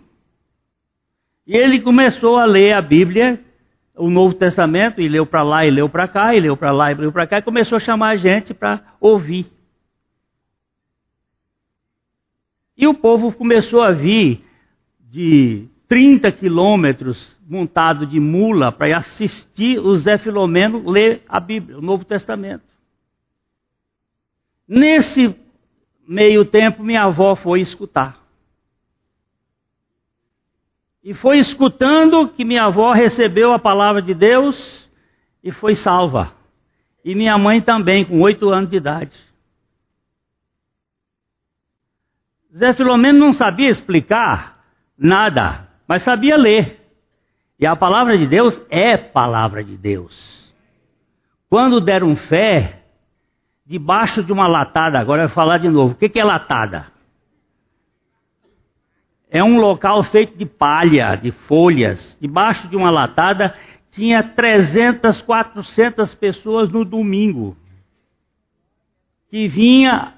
E 1.45 1.55
ele 1.55 1.81
começou 1.81 2.37
a 2.37 2.45
ler 2.45 2.73
a 2.73 2.81
Bíblia, 2.81 3.43
o 3.95 4.09
Novo 4.09 4.33
Testamento, 4.33 5.01
e 5.01 5.07
leu 5.07 5.25
para 5.25 5.43
lá 5.43 5.65
e 5.65 5.71
leu 5.71 5.89
para 5.89 6.07
cá, 6.07 6.35
e 6.35 6.39
leu 6.39 6.55
para 6.55 6.71
lá 6.71 6.91
e 6.91 6.95
leu 6.95 7.11
para 7.11 7.27
cá, 7.27 7.39
e 7.39 7.43
começou 7.43 7.75
a 7.75 7.79
chamar 7.79 8.09
a 8.11 8.15
gente 8.15 8.53
para 8.53 8.95
ouvir. 8.99 9.45
E 12.77 12.87
o 12.87 12.93
povo 12.93 13.31
começou 13.31 13.81
a 13.81 13.91
vir 13.91 14.43
de 14.99 15.67
30 15.87 16.31
quilômetros 16.31 17.37
montado 17.47 18.05
de 18.05 18.19
mula 18.19 18.71
para 18.71 18.97
assistir 18.97 19.77
o 19.77 19.93
Zé 19.93 20.17
Filomeno 20.17 20.89
ler 20.89 21.21
a 21.27 21.39
Bíblia, 21.39 21.77
o 21.77 21.81
Novo 21.81 22.05
Testamento. 22.05 22.63
Nesse 24.65 25.35
meio 26.07 26.45
tempo, 26.45 26.81
minha 26.81 27.03
avó 27.03 27.35
foi 27.35 27.59
escutar. 27.59 28.20
E 31.03 31.13
foi 31.13 31.39
escutando 31.39 32.27
que 32.29 32.45
minha 32.45 32.65
avó 32.65 32.91
recebeu 32.91 33.51
a 33.51 33.59
palavra 33.59 34.01
de 34.01 34.13
Deus 34.13 34.89
e 35.43 35.51
foi 35.51 35.75
salva. 35.75 36.33
E 37.03 37.15
minha 37.15 37.37
mãe 37.37 37.59
também, 37.61 38.05
com 38.05 38.21
oito 38.21 38.49
anos 38.49 38.69
de 38.69 38.77
idade. 38.77 39.17
Zé 42.55 42.73
Filomeno 42.73 43.17
não 43.17 43.33
sabia 43.33 43.69
explicar 43.69 44.63
nada, 44.97 45.67
mas 45.87 46.03
sabia 46.03 46.37
ler. 46.37 46.79
E 47.59 47.65
a 47.65 47.75
palavra 47.75 48.17
de 48.17 48.27
Deus 48.27 48.59
é 48.69 48.97
palavra 48.97 49.63
de 49.63 49.77
Deus. 49.77 50.53
Quando 51.49 51.81
deram 51.81 52.15
fé, 52.15 52.83
debaixo 53.65 54.23
de 54.23 54.31
uma 54.31 54.47
latada, 54.47 54.99
agora 54.99 55.23
eu 55.23 55.27
vou 55.27 55.35
falar 55.35 55.57
de 55.57 55.69
novo. 55.69 55.93
O 55.93 55.95
que 55.95 56.19
é 56.19 56.23
latada? 56.23 56.87
É 59.31 59.41
um 59.41 59.57
local 59.57 60.03
feito 60.03 60.37
de 60.37 60.45
palha, 60.45 61.15
de 61.15 61.31
folhas. 61.31 62.17
Debaixo 62.19 62.67
de 62.67 62.75
uma 62.75 62.91
latada 62.91 63.55
tinha 63.89 64.21
300, 64.21 65.21
400 65.21 66.13
pessoas 66.15 66.69
no 66.69 66.83
domingo. 66.83 67.55
Que 69.29 69.47
vinha 69.47 70.15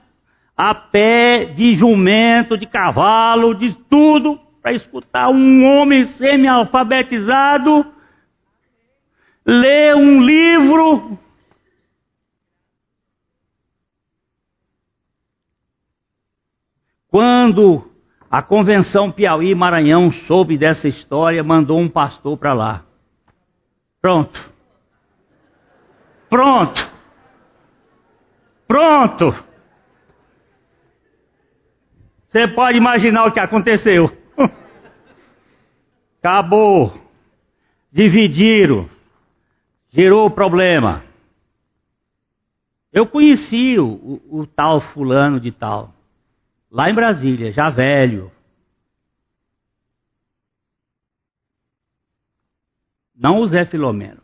a 0.58 0.74
pé, 0.74 1.46
de 1.46 1.76
jumento, 1.76 2.58
de 2.58 2.66
cavalo, 2.66 3.54
de 3.54 3.76
tudo, 3.88 4.40
para 4.62 4.74
escutar 4.74 5.30
um 5.30 5.64
homem 5.64 6.06
semi-alfabetizado 6.06 7.86
ler 9.46 9.96
um 9.96 10.22
livro. 10.22 11.20
Quando 17.10 17.93
a 18.34 18.42
convenção 18.42 19.12
Piauí 19.12 19.54
Maranhão 19.54 20.12
soube 20.12 20.58
dessa 20.58 20.88
história, 20.88 21.44
mandou 21.44 21.80
um 21.80 21.88
pastor 21.88 22.36
para 22.36 22.52
lá. 22.52 22.84
Pronto. 24.02 24.52
Pronto. 26.32 26.92
Pronto. 28.68 29.36
Você 32.26 32.48
pode 32.48 32.76
imaginar 32.76 33.28
o 33.28 33.32
que 33.32 33.40
aconteceu. 33.40 34.12
Acabou. 36.20 36.92
Dividiram. 37.92 38.90
Gerou 39.92 40.32
problema. 40.32 41.04
Eu 42.92 43.06
conheci 43.06 43.78
o, 43.78 43.86
o, 43.86 44.40
o, 44.40 44.48
tal 44.48 44.82
fulano 44.82 45.40
de 45.40 45.52
tal. 45.52 45.94
Lá 46.74 46.90
em 46.90 46.96
Brasília, 46.96 47.52
já 47.52 47.70
velho. 47.70 48.32
Não 53.16 53.42
o 53.42 53.48
Zé 53.48 53.64
Filomeno. 53.64 54.24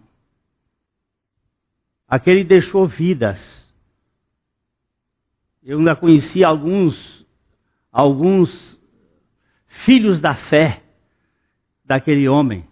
Aquele 2.07 2.43
deixou 2.43 2.87
vidas. 2.87 3.71
Eu 5.61 5.77
ainda 5.77 5.95
conheci 5.95 6.43
alguns, 6.43 7.23
alguns 7.91 8.81
filhos 9.67 10.19
da 10.19 10.33
fé 10.33 10.81
daquele 11.85 12.27
homem. 12.27 12.67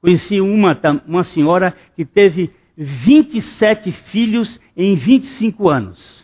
Conheci 0.00 0.40
uma, 0.40 0.76
uma 1.06 1.22
senhora 1.22 1.70
que 1.94 2.04
teve 2.04 2.52
27 2.76 3.92
filhos 3.92 4.60
em 4.76 4.96
25 4.96 5.70
anos. 5.70 6.23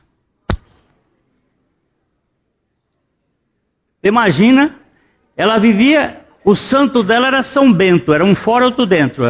Imagina, 4.02 4.78
ela 5.36 5.58
vivia, 5.58 6.24
o 6.44 6.54
santo 6.54 7.02
dela 7.02 7.26
era 7.26 7.42
São 7.42 7.72
Bento, 7.72 8.12
era 8.12 8.24
um 8.24 8.34
fora 8.34 8.64
outro 8.64 8.86
dentro. 8.86 9.24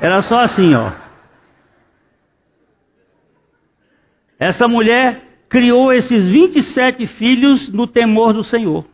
Era 0.00 0.22
só 0.22 0.38
assim, 0.38 0.74
ó. 0.74 0.92
Essa 4.38 4.66
mulher 4.66 5.22
criou 5.48 5.92
esses 5.92 6.26
27 6.26 7.06
filhos 7.06 7.68
no 7.72 7.86
temor 7.86 8.32
do 8.32 8.42
Senhor. 8.42 8.86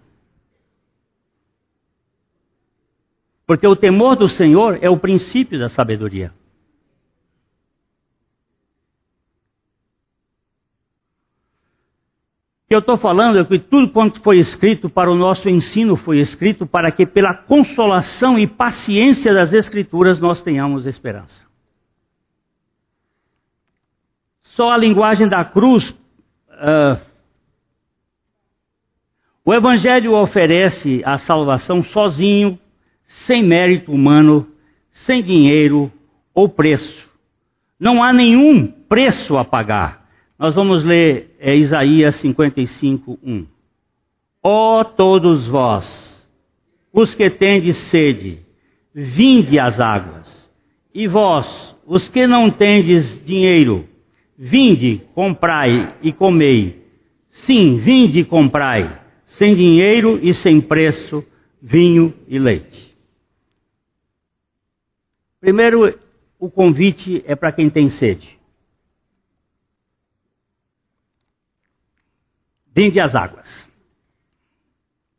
Porque 3.47 3.67
o 3.67 3.77
temor 3.77 4.17
do 4.17 4.29
Senhor 4.29 4.79
é 4.83 4.91
o 4.91 4.99
princípio 4.99 5.59
da 5.59 5.69
sabedoria. 5.69 6.33
O 12.56 12.56
que 12.69 12.75
eu 12.75 12.81
estou 12.81 12.97
falando 12.97 13.39
é 13.39 13.45
que 13.45 13.61
tudo 13.61 13.93
quanto 13.93 14.21
foi 14.21 14.39
escrito 14.39 14.91
para 14.91 15.11
o 15.11 15.15
nosso 15.15 15.49
ensino 15.49 15.97
foi 15.97 16.19
escrito 16.19 16.67
para 16.67 16.91
que, 16.91 17.07
pela 17.07 17.33
consolação 17.33 18.37
e 18.37 18.47
paciência 18.47 19.33
das 19.33 19.53
Escrituras, 19.53 20.19
nós 20.19 20.43
tenhamos 20.43 20.85
esperança. 20.85 21.47
Só 24.43 24.71
a 24.71 24.77
linguagem 24.77 25.29
da 25.29 25.45
cruz. 25.45 25.91
Uh, 25.91 26.99
o 29.45 29.55
Evangelho 29.55 30.15
oferece 30.15 31.03
a 31.05 31.19
salvação 31.19 31.85
sozinho, 31.85 32.59
sem 33.05 33.45
mérito 33.45 33.93
humano, 33.93 34.51
sem 34.91 35.23
dinheiro 35.23 35.93
ou 36.35 36.49
preço. 36.49 37.09
Não 37.79 38.03
há 38.03 38.13
nenhum 38.13 38.67
preço 38.67 39.37
a 39.37 39.45
pagar. 39.45 40.06
Nós 40.39 40.55
vamos 40.55 40.85
ler 40.85 41.35
é, 41.39 41.57
Isaías 41.57 42.17
55, 42.17 43.19
1. 43.23 43.47
Ó 44.43 44.85
todos 44.85 45.49
vós, 45.49 46.29
os 46.93 47.15
que 47.15 47.31
tendes 47.31 47.77
sede, 47.77 48.41
vinde 48.95 49.59
às 49.59 49.81
águas. 49.81 50.51
E 50.95 51.09
vós, 51.09 51.77
os 51.87 52.09
que 52.09 52.27
não 52.27 52.51
tendes 52.51 53.25
dinheiro, 53.25 53.89
vinde, 54.37 55.03
comprai 55.15 55.95
e 56.03 56.13
comei. 56.13 56.85
Sim, 57.31 57.77
vinde 57.77 58.21
e 58.21 58.25
comprai, 58.25 59.01
sem 59.25 59.55
dinheiro 59.55 60.19
e 60.23 60.33
sem 60.33 60.61
preço, 60.61 61.25
vinho 61.61 62.15
e 62.29 62.39
leite. 62.39 62.95
Primeiro, 65.41 65.99
o 66.39 66.51
convite 66.51 67.23
é 67.27 67.35
para 67.35 67.53
quem 67.53 67.69
tem 67.71 67.89
sede. 67.89 68.39
Vinde 72.77 73.01
as 73.01 73.15
águas. 73.15 73.67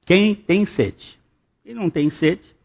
Quem 0.05 0.35
tem 0.35 0.63
sede. 0.63 1.19
Quem 1.63 1.73
não 1.73 1.89
tem 1.89 2.07
sede. 2.11 2.55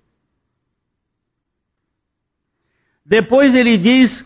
Depois 3.05 3.55
ele 3.55 3.79
diz 3.79 4.23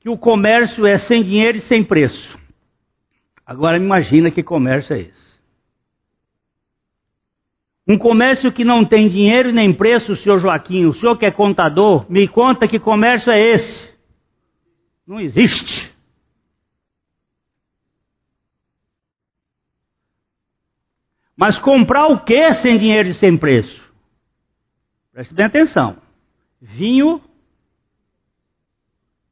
que 0.00 0.10
o 0.10 0.18
comércio 0.18 0.86
é 0.86 0.98
sem 0.98 1.22
dinheiro 1.22 1.56
e 1.56 1.62
sem 1.62 1.82
preço. 1.82 2.38
Agora 3.46 3.78
imagina 3.78 4.30
que 4.30 4.42
comércio 4.42 4.94
é 4.94 5.00
esse. 5.00 5.34
Um 7.88 7.96
comércio 7.96 8.52
que 8.52 8.64
não 8.64 8.84
tem 8.84 9.08
dinheiro 9.08 9.52
nem 9.52 9.72
preço, 9.72 10.16
senhor 10.16 10.38
Joaquim, 10.38 10.84
o 10.84 10.92
senhor 10.92 11.16
que 11.16 11.24
é 11.24 11.30
contador, 11.30 12.10
me 12.10 12.28
conta 12.28 12.68
que 12.68 12.78
comércio 12.78 13.32
é 13.32 13.38
esse. 13.38 13.94
Não 15.06 15.18
existe. 15.18 15.93
Mas 21.36 21.58
comprar 21.58 22.06
o 22.06 22.24
que 22.24 22.54
sem 22.54 22.78
dinheiro 22.78 23.08
e 23.08 23.14
sem 23.14 23.36
preço? 23.36 23.82
Preste 25.12 25.34
bem 25.34 25.46
atenção. 25.46 25.96
Vinho 26.60 27.22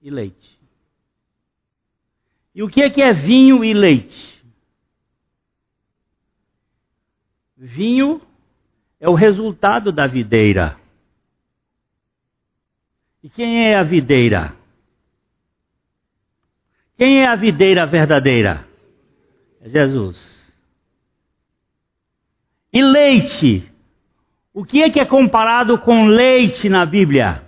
e 0.01 0.11
leite. 0.11 0.59
E 2.55 2.63
o 2.63 2.69
que 2.69 2.83
é 2.83 2.91
que 2.91 3.03
é 3.03 3.13
vinho 3.13 3.65
e 3.65 3.73
leite? 3.73 4.43
Vinho 7.57 8.21
é 8.99 9.09
o 9.09 9.15
resultado 9.15 9.93
da 9.93 10.07
videira. 10.07 10.77
E 13.23 13.31
quem 13.31 13.67
é 13.67 13.77
a 13.77 13.83
videira? 13.83 14.55
Quem 16.97 17.21
é 17.21 17.29
a 17.29 17.37
videira 17.37 17.87
verdadeira? 17.87 18.67
É 19.61 19.69
Jesus. 19.69 20.42
E 22.73 22.83
leite? 22.83 23.71
O 24.55 24.65
que 24.65 24.83
é 24.83 24.91
que 24.91 25.01
é 25.01 25.05
comparado 25.05 25.79
com 25.79 26.07
leite 26.07 26.69
na 26.69 26.87
Bíblia? 26.87 27.43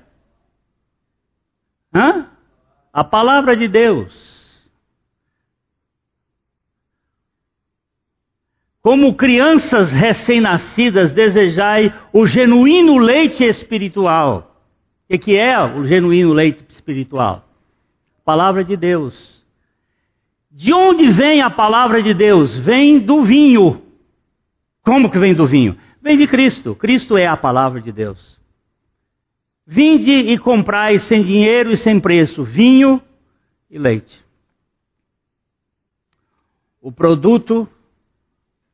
Hã? 1.94 2.28
A 2.92 3.02
palavra 3.02 3.56
de 3.56 3.66
Deus. 3.68 4.34
Como 8.82 9.14
crianças 9.14 9.92
recém-nascidas, 9.92 11.10
desejai 11.10 11.94
o 12.12 12.26
genuíno 12.26 12.98
leite 12.98 13.42
espiritual. 13.42 14.60
O 15.08 15.18
que 15.18 15.36
é 15.36 15.58
o 15.58 15.84
genuíno 15.84 16.32
leite 16.34 16.64
espiritual? 16.68 17.48
Palavra 18.24 18.62
de 18.62 18.76
Deus. 18.76 19.42
De 20.50 20.74
onde 20.74 21.08
vem 21.08 21.40
a 21.40 21.48
palavra 21.48 22.02
de 22.02 22.12
Deus? 22.12 22.58
Vem 22.58 22.98
do 22.98 23.22
vinho. 23.22 23.83
Como 24.84 25.10
que 25.10 25.18
vem 25.18 25.34
do 25.34 25.46
vinho? 25.46 25.78
Vem 26.02 26.16
de 26.16 26.26
Cristo. 26.26 26.74
Cristo 26.74 27.16
é 27.16 27.26
a 27.26 27.36
palavra 27.36 27.80
de 27.80 27.90
Deus. 27.90 28.38
Vinde 29.66 30.12
e 30.12 30.36
comprai 30.36 30.98
sem 30.98 31.22
dinheiro 31.22 31.70
e 31.70 31.76
sem 31.76 31.98
preço 31.98 32.44
vinho 32.44 33.00
e 33.70 33.78
leite. 33.78 34.22
O 36.82 36.92
produto 36.92 37.66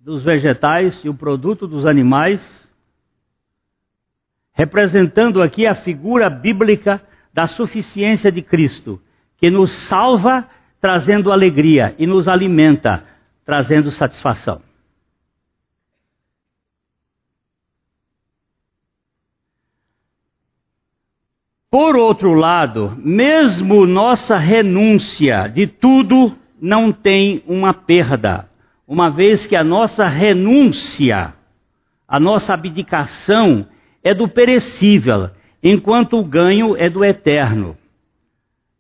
dos 0.00 0.24
vegetais 0.24 1.04
e 1.04 1.08
o 1.08 1.14
produto 1.14 1.68
dos 1.68 1.86
animais, 1.86 2.68
representando 4.52 5.40
aqui 5.40 5.64
a 5.64 5.76
figura 5.76 6.28
bíblica 6.28 7.00
da 7.32 7.46
suficiência 7.46 8.32
de 8.32 8.42
Cristo, 8.42 9.00
que 9.36 9.48
nos 9.48 9.70
salva 9.70 10.48
trazendo 10.80 11.30
alegria 11.30 11.94
e 11.98 12.06
nos 12.06 12.26
alimenta 12.26 13.04
trazendo 13.44 13.92
satisfação. 13.92 14.69
Por 21.70 21.96
outro 21.96 22.32
lado, 22.32 22.98
mesmo 22.98 23.86
nossa 23.86 24.36
renúncia 24.36 25.46
de 25.46 25.68
tudo 25.68 26.36
não 26.60 26.90
tem 26.90 27.44
uma 27.46 27.72
perda, 27.72 28.48
uma 28.88 29.08
vez 29.08 29.46
que 29.46 29.54
a 29.54 29.62
nossa 29.62 30.08
renúncia, 30.08 31.32
a 32.08 32.18
nossa 32.18 32.54
abdicação 32.54 33.66
é 34.02 34.12
do 34.12 34.26
perecível, 34.26 35.30
enquanto 35.62 36.18
o 36.18 36.24
ganho 36.24 36.76
é 36.76 36.90
do 36.90 37.04
eterno. 37.04 37.76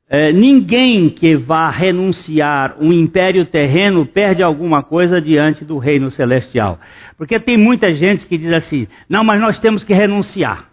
É, 0.08 0.32
ninguém 0.32 1.08
que 1.08 1.36
vá 1.36 1.70
renunciar 1.70 2.74
um 2.80 2.92
império 2.92 3.46
terreno 3.46 4.04
perde 4.04 4.42
alguma 4.42 4.82
coisa 4.82 5.20
diante 5.20 5.64
do 5.64 5.78
reino 5.78 6.10
celestial. 6.10 6.80
Porque 7.16 7.38
tem 7.38 7.56
muita 7.56 7.94
gente 7.94 8.26
que 8.26 8.36
diz 8.36 8.52
assim: 8.52 8.88
não, 9.08 9.22
mas 9.22 9.40
nós 9.40 9.60
temos 9.60 9.84
que 9.84 9.94
renunciar. 9.94 10.68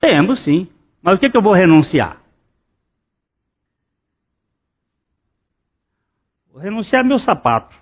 Temos 0.00 0.40
sim. 0.40 0.66
Mas 1.02 1.16
o 1.16 1.20
que, 1.20 1.30
que 1.30 1.36
eu 1.36 1.42
vou 1.42 1.52
renunciar? 1.52 2.20
Vou 6.52 6.60
renunciar 6.60 7.04
meu 7.04 7.18
sapato. 7.18 7.74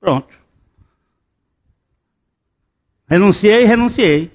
Pronto. 0.00 0.36
Renunciei, 3.08 3.64
renunciei. 3.64 4.26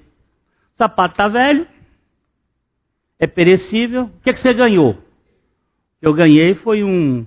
O 0.74 0.78
sapato 0.78 1.14
está 1.14 1.28
velho, 1.28 1.68
é 3.20 3.28
perecível. 3.28 4.06
O 4.06 4.20
que, 4.22 4.34
que 4.34 4.39
você 4.39 4.54
ganhou? 4.54 4.98
Eu 6.02 6.14
ganhei 6.14 6.56
foi 6.56 6.84
um, 6.84 7.26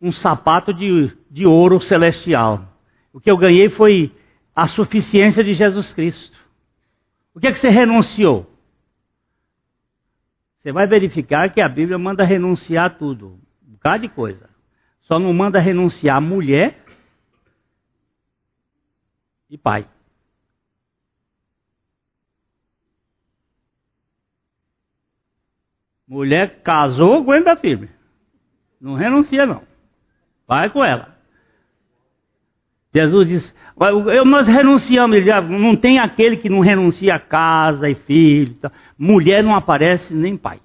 um 0.00 0.10
sapato 0.10 0.72
de, 0.72 1.14
de 1.30 1.46
ouro 1.46 1.80
celestial. 1.80 2.66
O 3.12 3.20
que 3.20 3.30
eu 3.30 3.36
ganhei 3.36 3.68
foi 3.68 4.12
a 4.56 4.66
suficiência 4.66 5.44
de 5.44 5.54
Jesus 5.54 5.92
Cristo. 5.92 6.39
O 7.34 7.40
que 7.40 7.46
é 7.46 7.52
que 7.52 7.58
você 7.58 7.68
renunciou? 7.68 8.50
Você 10.58 10.72
vai 10.72 10.86
verificar 10.86 11.50
que 11.52 11.60
a 11.60 11.68
Bíblia 11.68 11.98
manda 11.98 12.24
renunciar 12.24 12.98
tudo, 12.98 13.40
um 13.66 13.72
bocado 13.72 14.02
de 14.02 14.08
coisa. 14.08 14.50
Só 15.00 15.18
não 15.18 15.32
manda 15.32 15.58
renunciar 15.58 16.20
mulher 16.20 16.84
e 19.48 19.56
pai. 19.56 19.88
Mulher 26.06 26.62
casou, 26.62 27.18
aguenta 27.18 27.56
firme. 27.56 27.88
Não 28.80 28.94
renuncia, 28.94 29.46
não. 29.46 29.62
Vai 30.46 30.68
com 30.68 30.84
ela. 30.84 31.09
Jesus 32.92 33.28
diz: 33.28 33.54
Nós 34.26 34.48
renunciamos, 34.48 35.24
não 35.48 35.76
tem 35.76 35.98
aquele 35.98 36.36
que 36.36 36.48
não 36.48 36.60
renuncia 36.60 37.14
a 37.14 37.20
casa 37.20 37.88
e 37.88 37.94
filho. 37.94 38.54
Tá? 38.58 38.72
Mulher 38.98 39.42
não 39.42 39.54
aparece 39.54 40.12
nem 40.12 40.36
pai. 40.36 40.60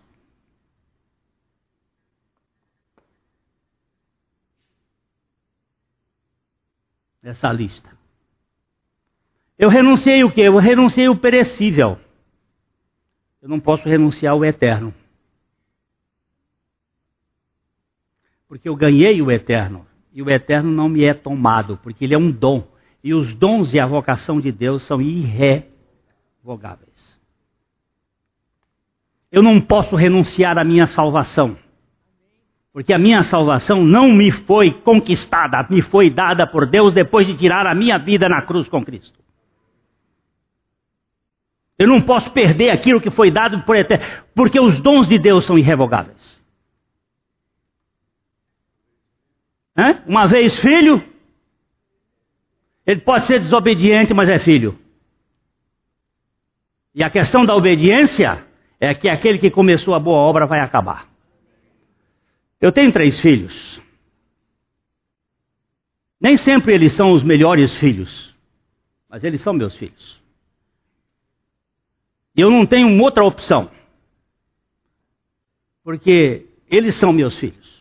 Essa 7.24 7.52
lista. 7.52 7.96
Eu 9.58 9.70
renunciei 9.70 10.24
o 10.24 10.32
quê? 10.32 10.42
Eu 10.42 10.58
renunciei 10.58 11.08
o 11.08 11.16
perecível. 11.16 11.98
Eu 13.42 13.50
não 13.50 13.60
posso 13.60 13.88
renunciar 13.88 14.36
o 14.36 14.44
eterno. 14.44 14.94
Porque 18.48 18.68
eu 18.70 18.76
ganhei 18.76 19.22
o 19.22 19.32
eterno 19.32 19.88
e 20.16 20.22
o 20.22 20.30
eterno 20.30 20.72
não 20.72 20.88
me 20.88 21.04
é 21.04 21.14
tomado, 21.14 21.78
porque 21.84 22.06
ele 22.06 22.16
é 22.16 22.18
um 22.18 22.32
dom. 22.32 22.66
E 23.04 23.14
os 23.14 23.36
dons 23.36 23.74
e 23.74 23.80
a 23.82 23.86
vocação 23.86 24.40
de 24.40 24.50
Deus 24.50 24.84
são 24.84 25.02
irrevogáveis. 25.02 27.20
Eu 29.30 29.44
não 29.44 29.60
posso 29.60 29.98
renunciar 29.98 30.58
à 30.58 30.64
minha 30.64 30.88
salvação, 30.88 31.58
porque 32.72 32.94
a 32.94 32.98
minha 32.98 33.24
salvação 33.24 33.84
não 33.84 34.14
me 34.14 34.32
foi 34.32 34.72
conquistada, 34.82 35.68
me 35.70 35.82
foi 35.82 36.10
dada 36.10 36.48
por 36.48 36.66
Deus 36.66 36.94
depois 36.94 37.28
de 37.28 37.36
tirar 37.36 37.68
a 37.68 37.76
minha 37.76 37.98
vida 37.98 38.30
na 38.30 38.42
cruz 38.42 38.70
com 38.70 38.86
Cristo. 38.86 39.20
Eu 41.78 41.90
não 41.90 42.02
posso 42.02 42.32
perder 42.32 42.70
aquilo 42.70 43.02
que 43.02 43.12
foi 43.12 43.30
dado 43.30 43.64
por 43.64 43.76
eterno, 43.76 44.06
porque 44.34 44.62
os 44.62 44.80
dons 44.80 45.10
de 45.10 45.20
Deus 45.20 45.46
são 45.46 45.58
irrevogáveis. 45.58 46.35
Uma 50.06 50.28
vez 50.28 50.58
filho, 50.60 51.04
ele 52.86 53.02
pode 53.02 53.26
ser 53.26 53.40
desobediente, 53.40 54.14
mas 54.14 54.30
é 54.30 54.40
filho. 54.40 54.80
E 56.94 57.04
a 57.04 57.10
questão 57.10 57.44
da 57.46 57.54
obediência 57.54 58.48
é 58.80 58.94
que 58.94 59.10
aquele 59.10 59.38
que 59.38 59.52
começou 59.52 59.94
a 59.94 60.00
boa 60.00 60.18
obra 60.18 60.46
vai 60.46 60.62
acabar. 60.62 61.10
Eu 62.62 62.72
tenho 62.72 62.92
três 62.92 63.20
filhos. 63.20 63.82
Nem 66.22 66.38
sempre 66.38 66.74
eles 66.74 66.94
são 66.94 67.12
os 67.12 67.22
melhores 67.22 67.74
filhos, 67.78 68.34
mas 69.10 69.26
eles 69.26 69.42
são 69.42 69.54
meus 69.54 69.78
filhos. 69.78 70.24
E 72.36 72.42
eu 72.42 72.50
não 72.50 72.66
tenho 72.66 73.02
outra 73.02 73.26
opção, 73.26 73.70
porque 75.84 76.48
eles 76.70 76.96
são 76.96 77.12
meus 77.12 77.38
filhos. 77.38 77.75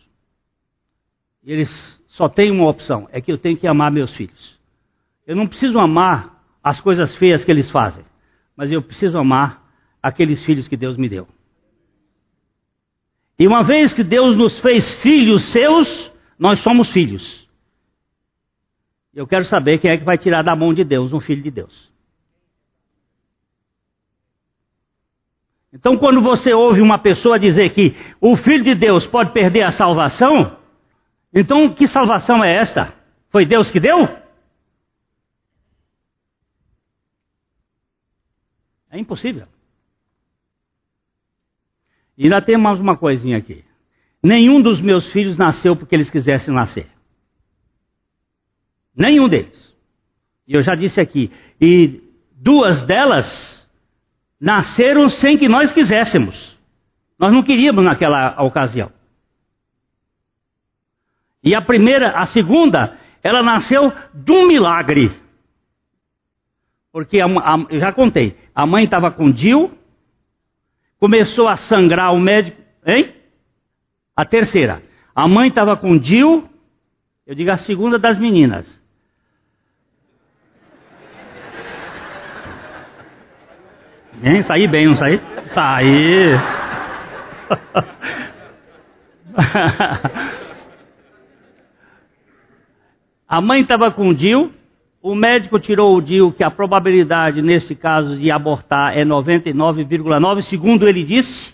Eles 1.45 2.01
só 2.07 2.27
têm 2.27 2.51
uma 2.51 2.67
opção: 2.67 3.07
é 3.11 3.21
que 3.21 3.31
eu 3.31 3.37
tenho 3.37 3.55
que 3.55 3.67
amar 3.67 3.91
meus 3.91 4.13
filhos. 4.15 4.59
Eu 5.27 5.35
não 5.35 5.47
preciso 5.47 5.77
amar 5.79 6.43
as 6.63 6.81
coisas 6.81 7.15
feias 7.15 7.45
que 7.45 7.51
eles 7.51 7.69
fazem, 7.69 8.03
mas 8.55 8.71
eu 8.71 8.81
preciso 8.81 9.17
amar 9.17 9.63
aqueles 10.01 10.43
filhos 10.43 10.67
que 10.67 10.75
Deus 10.75 10.97
me 10.97 11.07
deu. 11.07 11.27
E 13.37 13.47
uma 13.47 13.63
vez 13.63 13.93
que 13.93 14.03
Deus 14.03 14.35
nos 14.35 14.59
fez 14.59 14.89
filhos 15.01 15.43
seus, 15.43 16.11
nós 16.39 16.59
somos 16.59 16.89
filhos. 16.89 17.45
Eu 19.13 19.27
quero 19.27 19.45
saber 19.45 19.79
quem 19.79 19.91
é 19.91 19.97
que 19.97 20.03
vai 20.03 20.17
tirar 20.17 20.41
da 20.41 20.55
mão 20.55 20.73
de 20.73 20.83
Deus 20.83 21.13
um 21.13 21.19
filho 21.19 21.41
de 21.41 21.51
Deus. 21.51 21.91
Então, 25.73 25.97
quando 25.97 26.21
você 26.21 26.53
ouve 26.53 26.81
uma 26.81 26.97
pessoa 26.97 27.37
dizer 27.37 27.71
que 27.71 27.93
o 28.21 28.37
filho 28.37 28.63
de 28.63 28.73
Deus 28.73 29.05
pode 29.05 29.33
perder 29.33 29.63
a 29.63 29.71
salvação, 29.71 30.57
então, 31.35 31.73
que 31.73 31.85
salvação 31.85 32.41
é 32.41 32.55
esta? 32.55 32.93
Foi 33.29 33.45
Deus 33.45 33.69
que 33.69 33.79
deu? 33.81 34.07
É 38.89 38.97
impossível. 38.97 39.45
E 42.17 42.23
ainda 42.23 42.41
tem 42.41 42.57
mais 42.57 42.79
uma 42.79 42.95
coisinha 42.95 43.37
aqui. 43.37 43.65
Nenhum 44.23 44.61
dos 44.61 44.79
meus 44.79 45.11
filhos 45.11 45.37
nasceu 45.37 45.75
porque 45.75 45.93
eles 45.93 46.09
quisessem 46.09 46.53
nascer. 46.53 46.87
Nenhum 48.95 49.27
deles. 49.27 49.75
E 50.47 50.53
eu 50.53 50.63
já 50.63 50.73
disse 50.73 51.01
aqui. 51.01 51.29
E 51.59 52.01
duas 52.31 52.83
delas 52.85 53.69
nasceram 54.39 55.09
sem 55.09 55.37
que 55.37 55.49
nós 55.49 55.73
quiséssemos. 55.73 56.57
Nós 57.19 57.33
não 57.33 57.43
queríamos 57.43 57.83
naquela 57.83 58.41
ocasião. 58.41 58.94
E 61.45 61.53
a 61.53 61.61
primeira, 61.61 62.09
a 62.17 62.25
segunda, 62.25 62.97
ela 63.21 63.43
nasceu 63.43 63.93
de 64.11 64.31
um 64.31 64.47
milagre. 64.47 65.11
Porque 66.91 67.21
a, 67.21 67.27
a, 67.27 67.65
eu 67.69 67.79
já 67.79 67.93
contei, 67.93 68.35
a 68.53 68.65
mãe 68.65 68.85
estava 68.85 69.11
com 69.11 69.29
Dil, 69.29 69.71
começou 70.99 71.47
a 71.47 71.55
sangrar 71.55 72.11
o 72.15 72.19
médico, 72.19 72.59
hein? 72.83 73.13
A 74.15 74.25
terceira, 74.25 74.81
a 75.13 75.27
mãe 75.27 75.49
estava 75.49 75.77
com 75.77 75.95
Dil, 75.95 76.49
eu 77.27 77.35
digo 77.35 77.51
a 77.51 77.57
segunda 77.57 77.99
das 77.99 78.17
meninas. 78.17 78.83
Hein? 84.23 84.41
Saí 84.41 84.67
bem, 84.67 84.87
não 84.87 84.95
saí? 84.95 85.21
Saí. 85.53 86.31
A 93.35 93.41
mãe 93.41 93.59
estava 93.59 93.91
com 93.91 94.07
o 94.07 94.15
Dil, 94.15 94.49
o 95.01 95.13
médico 95.13 95.59
tirou 95.59 95.97
o 95.97 96.01
DIU 96.01 96.31
que 96.31 96.41
a 96.41 96.49
probabilidade 96.49 97.41
nesse 97.41 97.75
caso 97.75 98.15
de 98.15 98.31
abortar 98.31 98.97
é 98.97 99.03
99,9, 99.03 100.41
segundo 100.43 100.87
ele 100.87 101.03
disse. 101.03 101.53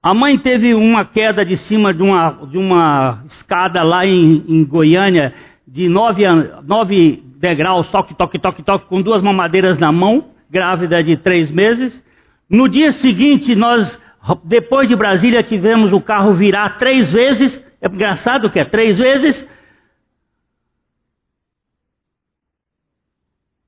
A 0.00 0.14
mãe 0.14 0.38
teve 0.38 0.72
uma 0.72 1.04
queda 1.04 1.44
de 1.44 1.56
cima 1.56 1.92
de 1.92 2.00
uma, 2.00 2.30
de 2.48 2.56
uma 2.56 3.24
escada 3.26 3.82
lá 3.82 4.06
em, 4.06 4.44
em 4.46 4.64
Goiânia, 4.64 5.34
de 5.66 5.88
9, 5.88 6.22
9 6.62 7.24
degraus, 7.38 7.90
toque, 7.90 8.14
toque, 8.14 8.38
toque, 8.38 8.62
toque, 8.62 8.86
com 8.86 9.02
duas 9.02 9.20
mamadeiras 9.20 9.80
na 9.80 9.90
mão, 9.90 10.26
grávida 10.48 11.02
de 11.02 11.16
três 11.16 11.50
meses. 11.50 12.00
No 12.48 12.68
dia 12.68 12.92
seguinte, 12.92 13.56
nós, 13.56 14.00
depois 14.44 14.88
de 14.88 14.94
Brasília, 14.94 15.42
tivemos 15.42 15.92
o 15.92 16.00
carro 16.00 16.34
virar 16.34 16.76
três 16.76 17.12
vezes. 17.12 17.68
É 17.80 17.88
engraçado 17.88 18.50
que 18.50 18.58
é 18.58 18.64
três 18.64 18.98
vezes. 18.98 19.48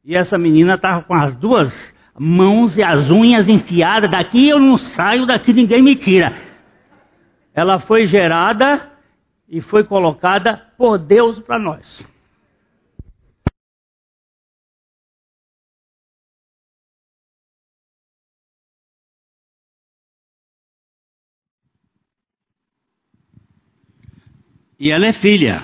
E 0.05 0.17
essa 0.17 0.37
menina 0.37 0.75
estava 0.75 1.03
com 1.03 1.15
as 1.15 1.35
duas 1.37 1.95
mãos 2.19 2.77
e 2.77 2.83
as 2.83 3.11
unhas 3.11 3.49
enfiadas. 3.49 4.11
Daqui 4.11 4.49
eu 4.49 4.59
não 4.59 4.77
saio, 4.77 5.27
daqui 5.27 5.53
ninguém 5.53 5.83
me 5.83 5.97
tira. 5.97 6.35
Ela 7.55 7.79
foi 7.79 8.07
gerada 8.07 8.91
e 9.49 9.61
foi 9.61 9.85
colocada 9.85 10.57
por 10.77 10.99
Deus 10.99 11.39
para 11.41 11.59
nós. 11.59 12.12
E 24.83 24.91
ela 24.91 25.07
é 25.07 25.13
filha. 25.13 25.63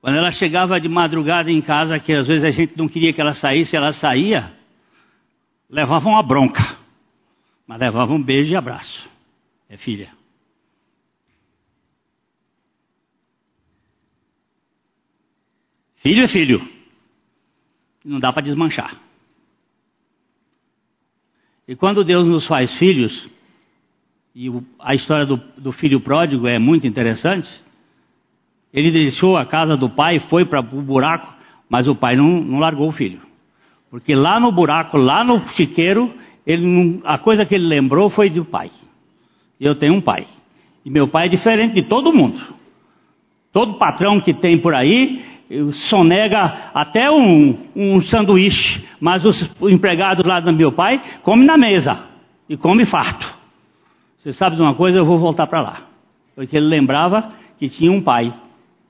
Quando 0.00 0.16
ela 0.16 0.32
chegava 0.32 0.80
de 0.80 0.88
madrugada 0.88 1.48
em 1.48 1.62
casa, 1.62 2.00
que 2.00 2.12
às 2.12 2.26
vezes 2.26 2.42
a 2.42 2.50
gente 2.50 2.76
não 2.76 2.88
queria 2.88 3.12
que 3.12 3.20
ela 3.20 3.32
saísse, 3.32 3.76
ela 3.76 3.92
saía, 3.92 4.52
levava 5.68 6.08
uma 6.08 6.24
bronca, 6.24 6.76
mas 7.68 7.78
levava 7.78 8.12
um 8.12 8.20
beijo 8.20 8.50
e 8.50 8.56
abraço. 8.56 9.08
É 9.68 9.76
filha. 9.76 10.12
Filho 15.98 16.24
é 16.24 16.26
filho. 16.26 16.68
Não 18.04 18.18
dá 18.18 18.32
para 18.32 18.42
desmanchar. 18.42 19.09
E 21.70 21.76
quando 21.76 22.02
Deus 22.02 22.26
nos 22.26 22.48
faz 22.48 22.76
filhos, 22.76 23.30
e 24.34 24.50
a 24.80 24.92
história 24.92 25.24
do, 25.24 25.40
do 25.56 25.70
filho 25.70 26.00
pródigo 26.00 26.48
é 26.48 26.58
muito 26.58 26.84
interessante, 26.84 27.48
ele 28.74 28.90
deixou 28.90 29.36
a 29.36 29.46
casa 29.46 29.76
do 29.76 29.88
pai, 29.88 30.18
foi 30.18 30.44
para 30.44 30.58
o 30.58 30.82
buraco, 30.82 31.32
mas 31.68 31.86
o 31.86 31.94
pai 31.94 32.16
não, 32.16 32.40
não, 32.40 32.58
largou 32.58 32.88
o 32.88 32.92
filho. 32.92 33.20
Porque 33.88 34.16
lá 34.16 34.40
no 34.40 34.50
buraco, 34.50 34.96
lá 34.96 35.22
no 35.22 35.46
chiqueiro, 35.50 36.12
ele 36.44 37.00
a 37.04 37.18
coisa 37.18 37.46
que 37.46 37.54
ele 37.54 37.68
lembrou 37.68 38.10
foi 38.10 38.28
do 38.30 38.44
pai. 38.44 38.72
Eu 39.60 39.76
tenho 39.76 39.94
um 39.94 40.00
pai. 40.00 40.26
E 40.84 40.90
meu 40.90 41.06
pai 41.06 41.26
é 41.26 41.30
diferente 41.30 41.74
de 41.74 41.82
todo 41.82 42.12
mundo. 42.12 42.52
Todo 43.52 43.78
patrão 43.78 44.20
que 44.20 44.34
tem 44.34 44.58
por 44.60 44.74
aí 44.74 45.24
sonega 45.72 46.70
até 46.72 47.10
um, 47.10 47.58
um 47.74 48.00
sanduíche, 48.00 48.86
mas 49.00 49.24
os 49.24 49.50
empregados 49.62 50.24
lá 50.24 50.40
do 50.40 50.52
meu 50.52 50.72
pai 50.72 51.02
comem 51.22 51.46
na 51.46 51.58
mesa 51.58 52.04
e 52.48 52.56
come 52.56 52.86
farto. 52.86 53.26
Você 54.18 54.32
sabe 54.32 54.56
de 54.56 54.62
uma 54.62 54.74
coisa? 54.74 54.98
Eu 54.98 55.04
vou 55.04 55.18
voltar 55.18 55.46
para 55.46 55.62
lá. 55.62 55.82
Porque 56.34 56.56
ele 56.56 56.66
lembrava 56.66 57.32
que 57.58 57.68
tinha 57.68 57.90
um 57.90 58.02
pai 58.02 58.32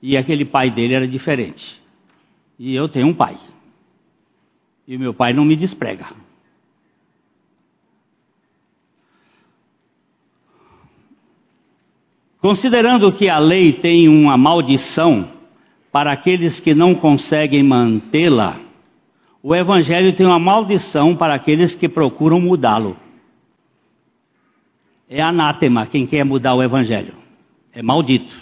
e 0.01 0.17
aquele 0.17 0.45
pai 0.45 0.69
dele 0.69 0.93
era 0.93 1.07
diferente. 1.07 1.81
E 2.59 2.75
eu 2.75 2.89
tenho 2.89 3.07
um 3.07 3.13
pai. 3.13 3.37
E 4.87 4.97
meu 4.97 5.13
pai 5.13 5.33
não 5.33 5.45
me 5.45 5.55
desprega. 5.55 6.07
Considerando 12.39 13.11
que 13.13 13.29
a 13.29 13.37
lei 13.37 13.73
tem 13.73 14.09
uma 14.09 14.35
maldição, 14.35 15.27
para 15.91 16.11
aqueles 16.11 16.59
que 16.59 16.73
não 16.73 16.95
conseguem 16.95 17.63
mantê-la, 17.63 18.57
o 19.43 19.55
Evangelho 19.55 20.15
tem 20.15 20.25
uma 20.25 20.39
maldição 20.39 21.15
para 21.15 21.35
aqueles 21.35 21.75
que 21.75 21.89
procuram 21.89 22.39
mudá-lo. 22.39 22.95
É 25.09 25.21
anátema 25.21 25.87
quem 25.87 26.05
quer 26.05 26.23
mudar 26.23 26.53
o 26.53 26.63
Evangelho. 26.63 27.15
É 27.73 27.81
maldito. 27.81 28.33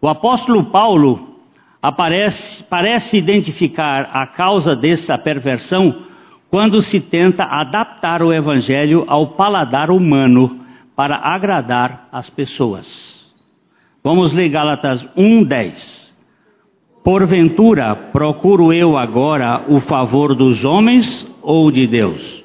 O 0.00 0.08
apóstolo 0.08 0.64
Paulo 0.64 1.38
aparece, 1.80 2.64
parece 2.64 3.16
identificar 3.16 4.10
a 4.12 4.26
causa 4.26 4.74
dessa 4.74 5.16
perversão 5.16 6.04
quando 6.50 6.82
se 6.82 7.00
tenta 7.00 7.44
adaptar 7.44 8.22
o 8.22 8.32
Evangelho 8.32 9.04
ao 9.06 9.28
paladar 9.28 9.90
humano 9.90 10.64
para 10.96 11.16
agradar 11.16 12.08
as 12.10 12.28
pessoas. 12.28 13.20
Vamos 14.02 14.32
ler 14.32 14.48
Gálatas 14.48 15.04
1,10. 15.16 16.09
Porventura, 17.02 17.96
procuro 18.12 18.72
eu 18.72 18.96
agora 18.96 19.64
o 19.68 19.80
favor 19.80 20.34
dos 20.34 20.64
homens 20.64 21.26
ou 21.42 21.70
de 21.70 21.86
Deus? 21.86 22.44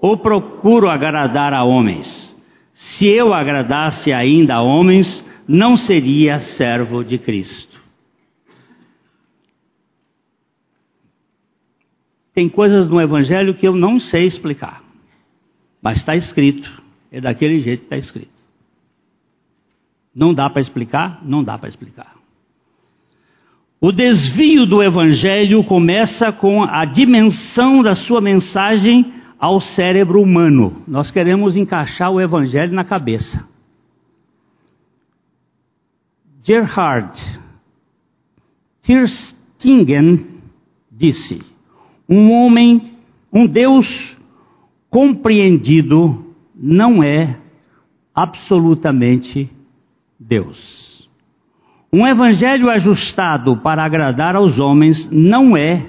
Ou 0.00 0.16
procuro 0.16 0.88
agradar 0.88 1.52
a 1.52 1.62
homens? 1.62 2.34
Se 2.72 3.06
eu 3.06 3.34
agradasse 3.34 4.12
ainda 4.12 4.54
a 4.54 4.62
homens, 4.62 5.24
não 5.46 5.76
seria 5.76 6.40
servo 6.40 7.04
de 7.04 7.18
Cristo. 7.18 7.76
Tem 12.32 12.48
coisas 12.48 12.88
no 12.88 13.00
Evangelho 13.00 13.54
que 13.54 13.66
eu 13.66 13.74
não 13.74 13.98
sei 13.98 14.24
explicar, 14.24 14.82
mas 15.80 15.98
está 15.98 16.14
escrito, 16.14 16.82
é 17.10 17.20
daquele 17.20 17.60
jeito 17.60 17.80
que 17.80 17.86
está 17.86 17.96
escrito. 17.96 18.36
Não 20.14 20.34
dá 20.34 20.48
para 20.48 20.60
explicar? 20.60 21.20
Não 21.24 21.42
dá 21.44 21.56
para 21.58 21.68
explicar. 21.68 22.15
O 23.80 23.92
desvio 23.92 24.66
do 24.66 24.82
evangelho 24.82 25.62
começa 25.64 26.32
com 26.32 26.64
a 26.64 26.84
dimensão 26.84 27.82
da 27.82 27.94
sua 27.94 28.20
mensagem 28.20 29.12
ao 29.38 29.60
cérebro 29.60 30.20
humano. 30.20 30.82
Nós 30.88 31.10
queremos 31.10 31.56
encaixar 31.56 32.10
o 32.10 32.20
evangelho 32.20 32.72
na 32.72 32.84
cabeça. 32.84 33.46
Gerhard 36.42 37.20
Kirstingen 38.82 40.26
disse: 40.90 41.42
Um 42.08 42.30
homem, 42.30 42.94
um 43.32 43.46
Deus 43.46 44.16
compreendido 44.88 46.34
não 46.54 47.02
é 47.02 47.36
absolutamente 48.14 49.50
Deus. 50.18 50.85
Um 51.92 52.06
evangelho 52.06 52.68
ajustado 52.68 53.56
para 53.58 53.84
agradar 53.84 54.36
aos 54.36 54.58
homens 54.58 55.10
não 55.10 55.56
é 55.56 55.86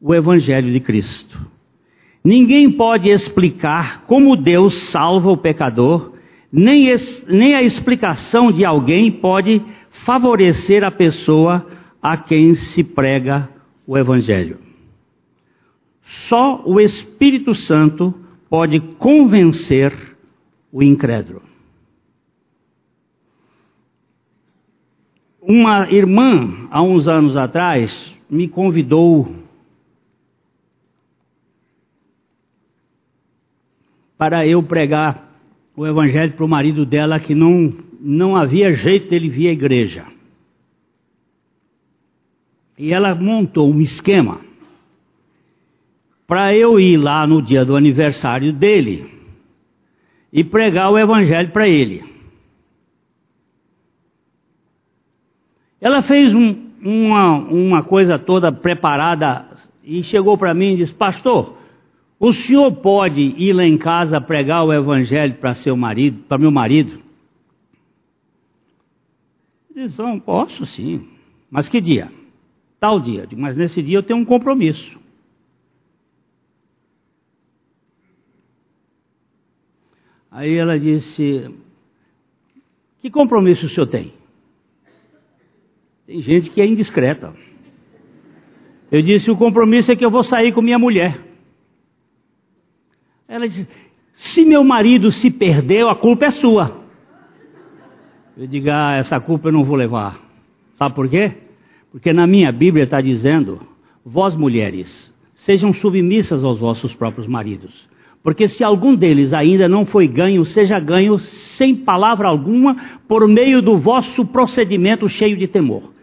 o 0.00 0.14
evangelho 0.14 0.70
de 0.72 0.80
Cristo. 0.80 1.40
Ninguém 2.22 2.70
pode 2.70 3.08
explicar 3.08 4.02
como 4.02 4.36
Deus 4.36 4.74
salva 4.90 5.30
o 5.30 5.36
pecador, 5.36 6.12
nem, 6.52 6.88
nem 7.28 7.54
a 7.54 7.62
explicação 7.62 8.50
de 8.50 8.64
alguém 8.64 9.12
pode 9.12 9.62
favorecer 10.04 10.82
a 10.82 10.90
pessoa 10.90 11.66
a 12.02 12.16
quem 12.16 12.54
se 12.54 12.82
prega 12.82 13.48
o 13.86 13.96
evangelho. 13.96 14.58
Só 16.02 16.62
o 16.64 16.80
Espírito 16.80 17.54
Santo 17.54 18.14
pode 18.48 18.80
convencer 18.80 19.92
o 20.72 20.82
incrédulo. 20.82 21.42
Uma 25.48 25.88
irmã, 25.92 26.66
há 26.72 26.82
uns 26.82 27.06
anos 27.06 27.36
atrás, 27.36 28.12
me 28.28 28.48
convidou 28.48 29.32
para 34.18 34.44
eu 34.44 34.60
pregar 34.60 35.30
o 35.76 35.86
evangelho 35.86 36.32
para 36.32 36.44
o 36.44 36.48
marido 36.48 36.84
dela 36.84 37.20
que 37.20 37.32
não, 37.32 37.72
não 38.00 38.34
havia 38.34 38.72
jeito 38.72 39.08
dele 39.08 39.28
vir 39.28 39.50
à 39.50 39.52
igreja. 39.52 40.06
E 42.76 42.92
ela 42.92 43.14
montou 43.14 43.72
um 43.72 43.80
esquema 43.80 44.40
para 46.26 46.52
eu 46.56 46.80
ir 46.80 46.96
lá 46.96 47.24
no 47.24 47.40
dia 47.40 47.64
do 47.64 47.76
aniversário 47.76 48.52
dele 48.52 49.08
e 50.32 50.42
pregar 50.42 50.90
o 50.90 50.98
evangelho 50.98 51.52
para 51.52 51.68
ele. 51.68 52.15
Ela 55.80 56.02
fez 56.02 56.34
um, 56.34 56.56
uma, 56.82 57.38
uma 57.38 57.82
coisa 57.82 58.18
toda 58.18 58.50
preparada 58.50 59.46
e 59.84 60.02
chegou 60.02 60.36
para 60.38 60.54
mim 60.54 60.72
e 60.72 60.76
disse: 60.76 60.94
Pastor, 60.94 61.56
O 62.18 62.32
senhor 62.32 62.72
pode 62.76 63.20
ir 63.20 63.52
lá 63.52 63.64
em 63.64 63.76
casa 63.76 64.20
pregar 64.20 64.64
o 64.64 64.72
evangelho 64.72 65.34
para 65.34 65.54
seu 65.54 65.76
marido, 65.76 66.22
para 66.24 66.38
meu 66.38 66.50
marido? 66.50 67.02
Eles 69.74 69.98
não, 69.98 70.18
posso 70.18 70.64
sim. 70.64 71.06
Mas 71.50 71.68
que 71.68 71.80
dia? 71.80 72.10
Tal 72.80 72.98
dia. 72.98 73.28
Mas 73.36 73.56
nesse 73.56 73.82
dia 73.82 73.98
eu 73.98 74.02
tenho 74.02 74.18
um 74.18 74.24
compromisso. 74.24 74.98
Aí 80.30 80.54
ela 80.54 80.78
disse: 80.78 81.50
Que 83.00 83.10
compromisso 83.10 83.66
o 83.66 83.68
senhor 83.68 83.86
tem? 83.86 84.12
Tem 86.06 86.20
gente 86.20 86.50
que 86.50 86.60
é 86.60 86.66
indiscreta. 86.66 87.34
Eu 88.92 89.02
disse: 89.02 89.30
O 89.30 89.36
compromisso 89.36 89.90
é 89.90 89.96
que 89.96 90.04
eu 90.04 90.10
vou 90.10 90.22
sair 90.22 90.52
com 90.52 90.62
minha 90.62 90.78
mulher. 90.78 91.18
Ela 93.26 93.48
disse: 93.48 93.68
Se 94.14 94.44
meu 94.44 94.62
marido 94.62 95.10
se 95.10 95.30
perdeu, 95.30 95.88
a 95.88 95.96
culpa 95.96 96.26
é 96.26 96.30
sua. 96.30 96.80
Eu 98.36 98.46
digo: 98.46 98.68
Ah, 98.70 98.94
essa 98.94 99.18
culpa 99.18 99.48
eu 99.48 99.52
não 99.52 99.64
vou 99.64 99.76
levar. 99.76 100.20
Sabe 100.74 100.94
por 100.94 101.08
quê? 101.08 101.32
Porque 101.90 102.12
na 102.12 102.26
minha 102.26 102.52
Bíblia 102.52 102.84
está 102.84 103.00
dizendo: 103.00 103.60
Vós 104.04 104.36
mulheres, 104.36 105.12
sejam 105.34 105.72
submissas 105.72 106.44
aos 106.44 106.60
vossos 106.60 106.94
próprios 106.94 107.26
maridos. 107.26 107.88
Porque 108.22 108.46
se 108.46 108.62
algum 108.62 108.94
deles 108.94 109.32
ainda 109.32 109.68
não 109.68 109.84
foi 109.84 110.06
ganho, 110.06 110.44
seja 110.44 110.78
ganho 110.78 111.18
sem 111.18 111.74
palavra 111.74 112.28
alguma, 112.28 112.76
por 113.08 113.26
meio 113.26 113.60
do 113.62 113.78
vosso 113.78 114.24
procedimento 114.24 115.08
cheio 115.08 115.36
de 115.36 115.46
temor. 115.46 115.95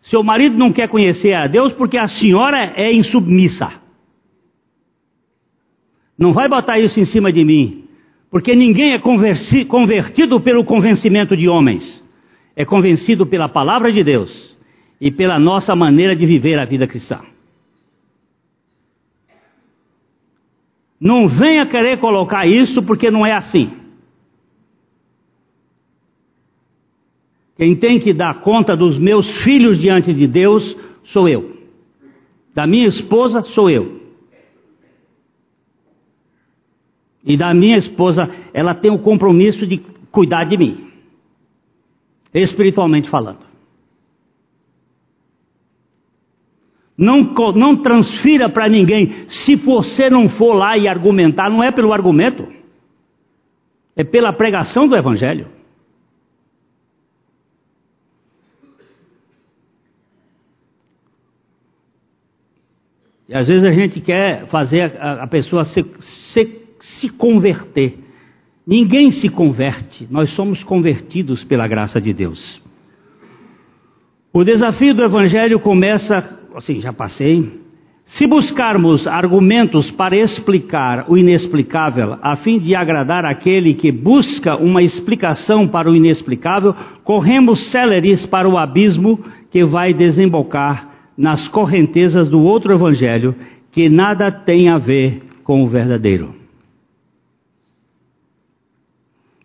Seu 0.00 0.22
marido 0.22 0.56
não 0.56 0.72
quer 0.72 0.88
conhecer 0.88 1.34
a 1.34 1.46
Deus 1.46 1.72
porque 1.72 1.98
a 1.98 2.08
senhora 2.08 2.72
é 2.76 2.92
insubmissa. 2.92 3.72
Não 6.16 6.32
vai 6.32 6.48
botar 6.48 6.78
isso 6.78 6.98
em 6.98 7.04
cima 7.04 7.32
de 7.32 7.44
mim, 7.44 7.84
porque 8.30 8.54
ninguém 8.54 8.92
é 8.92 8.98
convertido 8.98 10.40
pelo 10.40 10.64
convencimento 10.64 11.36
de 11.36 11.48
homens, 11.48 12.04
é 12.56 12.64
convencido 12.64 13.24
pela 13.26 13.48
palavra 13.48 13.92
de 13.92 14.02
Deus 14.02 14.56
e 15.00 15.10
pela 15.10 15.38
nossa 15.38 15.76
maneira 15.76 16.16
de 16.16 16.26
viver 16.26 16.58
a 16.58 16.64
vida 16.64 16.86
cristã. 16.86 17.20
Não 21.00 21.28
venha 21.28 21.64
querer 21.64 21.98
colocar 21.98 22.46
isso 22.46 22.82
porque 22.82 23.10
não 23.10 23.24
é 23.24 23.32
assim. 23.32 23.70
Quem 27.58 27.74
tem 27.74 27.98
que 27.98 28.14
dar 28.14 28.40
conta 28.40 28.76
dos 28.76 28.96
meus 28.96 29.28
filhos 29.38 29.76
diante 29.76 30.14
de 30.14 30.28
Deus 30.28 30.76
sou 31.02 31.28
eu. 31.28 31.56
Da 32.54 32.68
minha 32.68 32.86
esposa 32.86 33.42
sou 33.42 33.68
eu. 33.68 34.00
E 37.24 37.36
da 37.36 37.52
minha 37.52 37.76
esposa, 37.76 38.30
ela 38.54 38.74
tem 38.74 38.92
o 38.92 39.00
compromisso 39.00 39.66
de 39.66 39.78
cuidar 40.12 40.44
de 40.44 40.56
mim, 40.56 40.88
espiritualmente 42.32 43.10
falando. 43.10 43.40
Não, 46.96 47.22
não 47.56 47.76
transfira 47.76 48.48
para 48.48 48.68
ninguém. 48.68 49.26
Se 49.28 49.56
você 49.56 50.08
não 50.08 50.28
for 50.28 50.54
lá 50.54 50.78
e 50.78 50.86
argumentar, 50.86 51.50
não 51.50 51.62
é 51.62 51.72
pelo 51.72 51.92
argumento, 51.92 52.46
é 53.96 54.04
pela 54.04 54.32
pregação 54.32 54.86
do 54.86 54.96
Evangelho. 54.96 55.57
E 63.28 63.34
às 63.34 63.46
vezes 63.46 63.64
a 63.64 63.72
gente 63.72 64.00
quer 64.00 64.46
fazer 64.46 64.96
a, 64.98 65.24
a 65.24 65.26
pessoa 65.26 65.64
se, 65.64 65.84
se 66.00 66.58
se 66.80 67.08
converter. 67.08 67.98
Ninguém 68.66 69.10
se 69.10 69.28
converte, 69.28 70.06
nós 70.10 70.30
somos 70.30 70.62
convertidos 70.62 71.42
pela 71.42 71.66
graça 71.66 72.00
de 72.00 72.12
Deus. 72.12 72.62
O 74.32 74.44
desafio 74.44 74.94
do 74.94 75.02
Evangelho 75.02 75.58
começa, 75.58 76.38
assim, 76.54 76.80
já 76.80 76.92
passei. 76.92 77.66
Se 78.04 78.26
buscarmos 78.26 79.06
argumentos 79.06 79.90
para 79.90 80.16
explicar 80.16 81.06
o 81.08 81.16
inexplicável, 81.16 82.18
a 82.22 82.36
fim 82.36 82.58
de 82.58 82.74
agradar 82.74 83.24
aquele 83.24 83.74
que 83.74 83.90
busca 83.90 84.56
uma 84.56 84.82
explicação 84.82 85.66
para 85.66 85.90
o 85.90 85.96
inexplicável, 85.96 86.74
corremos 87.04 87.60
céleres 87.66 88.24
para 88.24 88.48
o 88.48 88.56
abismo 88.56 89.22
que 89.50 89.64
vai 89.64 89.92
desembocar 89.92 90.88
nas 91.18 91.48
correntezas 91.48 92.28
do 92.28 92.40
outro 92.40 92.72
Evangelho, 92.72 93.34
que 93.72 93.88
nada 93.88 94.30
tem 94.30 94.68
a 94.68 94.78
ver 94.78 95.20
com 95.42 95.64
o 95.64 95.66
verdadeiro. 95.66 96.32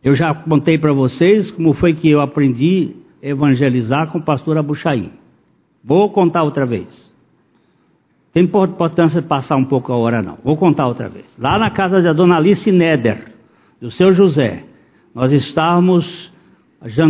Eu 0.04 0.16
já 0.16 0.36
contei 0.36 0.78
para 0.78 0.94
vocês 0.94 1.50
como 1.50 1.74
foi 1.74 1.94
que 1.94 2.10
eu 2.10 2.22
aprendi 2.22 2.92
a 3.24 3.28
evangelizar 3.28 4.12
com 4.12 4.20
o 4.20 4.24
pastor 4.24 4.58
Abuchaim. 4.58 5.12
Vou 5.84 6.12
contar 6.12 6.44
outra 6.44 6.66
vez. 6.66 7.12
Tem 8.32 8.44
importância 8.44 9.22
passar 9.22 9.56
um 9.56 9.66
pouco 9.66 9.92
a 9.92 9.98
hora, 9.98 10.22
não. 10.22 10.38
Vou 10.44 10.58
contar 10.58 10.88
outra 10.88 11.10
vez. 11.10 11.38
Lá 11.40 11.58
na 11.58 11.72
casa 11.72 12.02
da 12.02 12.14
dona 12.14 12.36
Alice 12.36 12.72
Neder, 12.72 13.34
do 13.82 13.90
seu 13.90 14.14
José, 14.14 14.66
nós 15.16 15.32
estávamos 15.32 16.32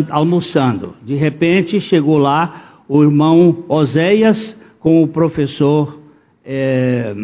almoçando. 0.09 0.95
De 1.01 1.15
repente 1.15 1.81
chegou 1.81 2.17
lá 2.17 2.72
o 2.87 3.03
irmão 3.03 3.65
Oséias 3.67 4.59
com 4.79 5.03
o 5.03 5.07
professor 5.07 5.99
é, 6.45 7.15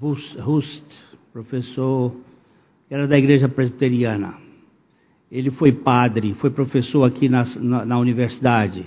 Rust, 0.00 0.84
professor 1.32 2.14
era 2.88 3.06
da 3.06 3.18
igreja 3.18 3.48
presbiteriana. 3.48 4.34
Ele 5.30 5.50
foi 5.50 5.72
padre, 5.72 6.34
foi 6.34 6.50
professor 6.50 7.04
aqui 7.04 7.28
na, 7.28 7.44
na, 7.56 7.84
na 7.84 7.98
universidade. 7.98 8.86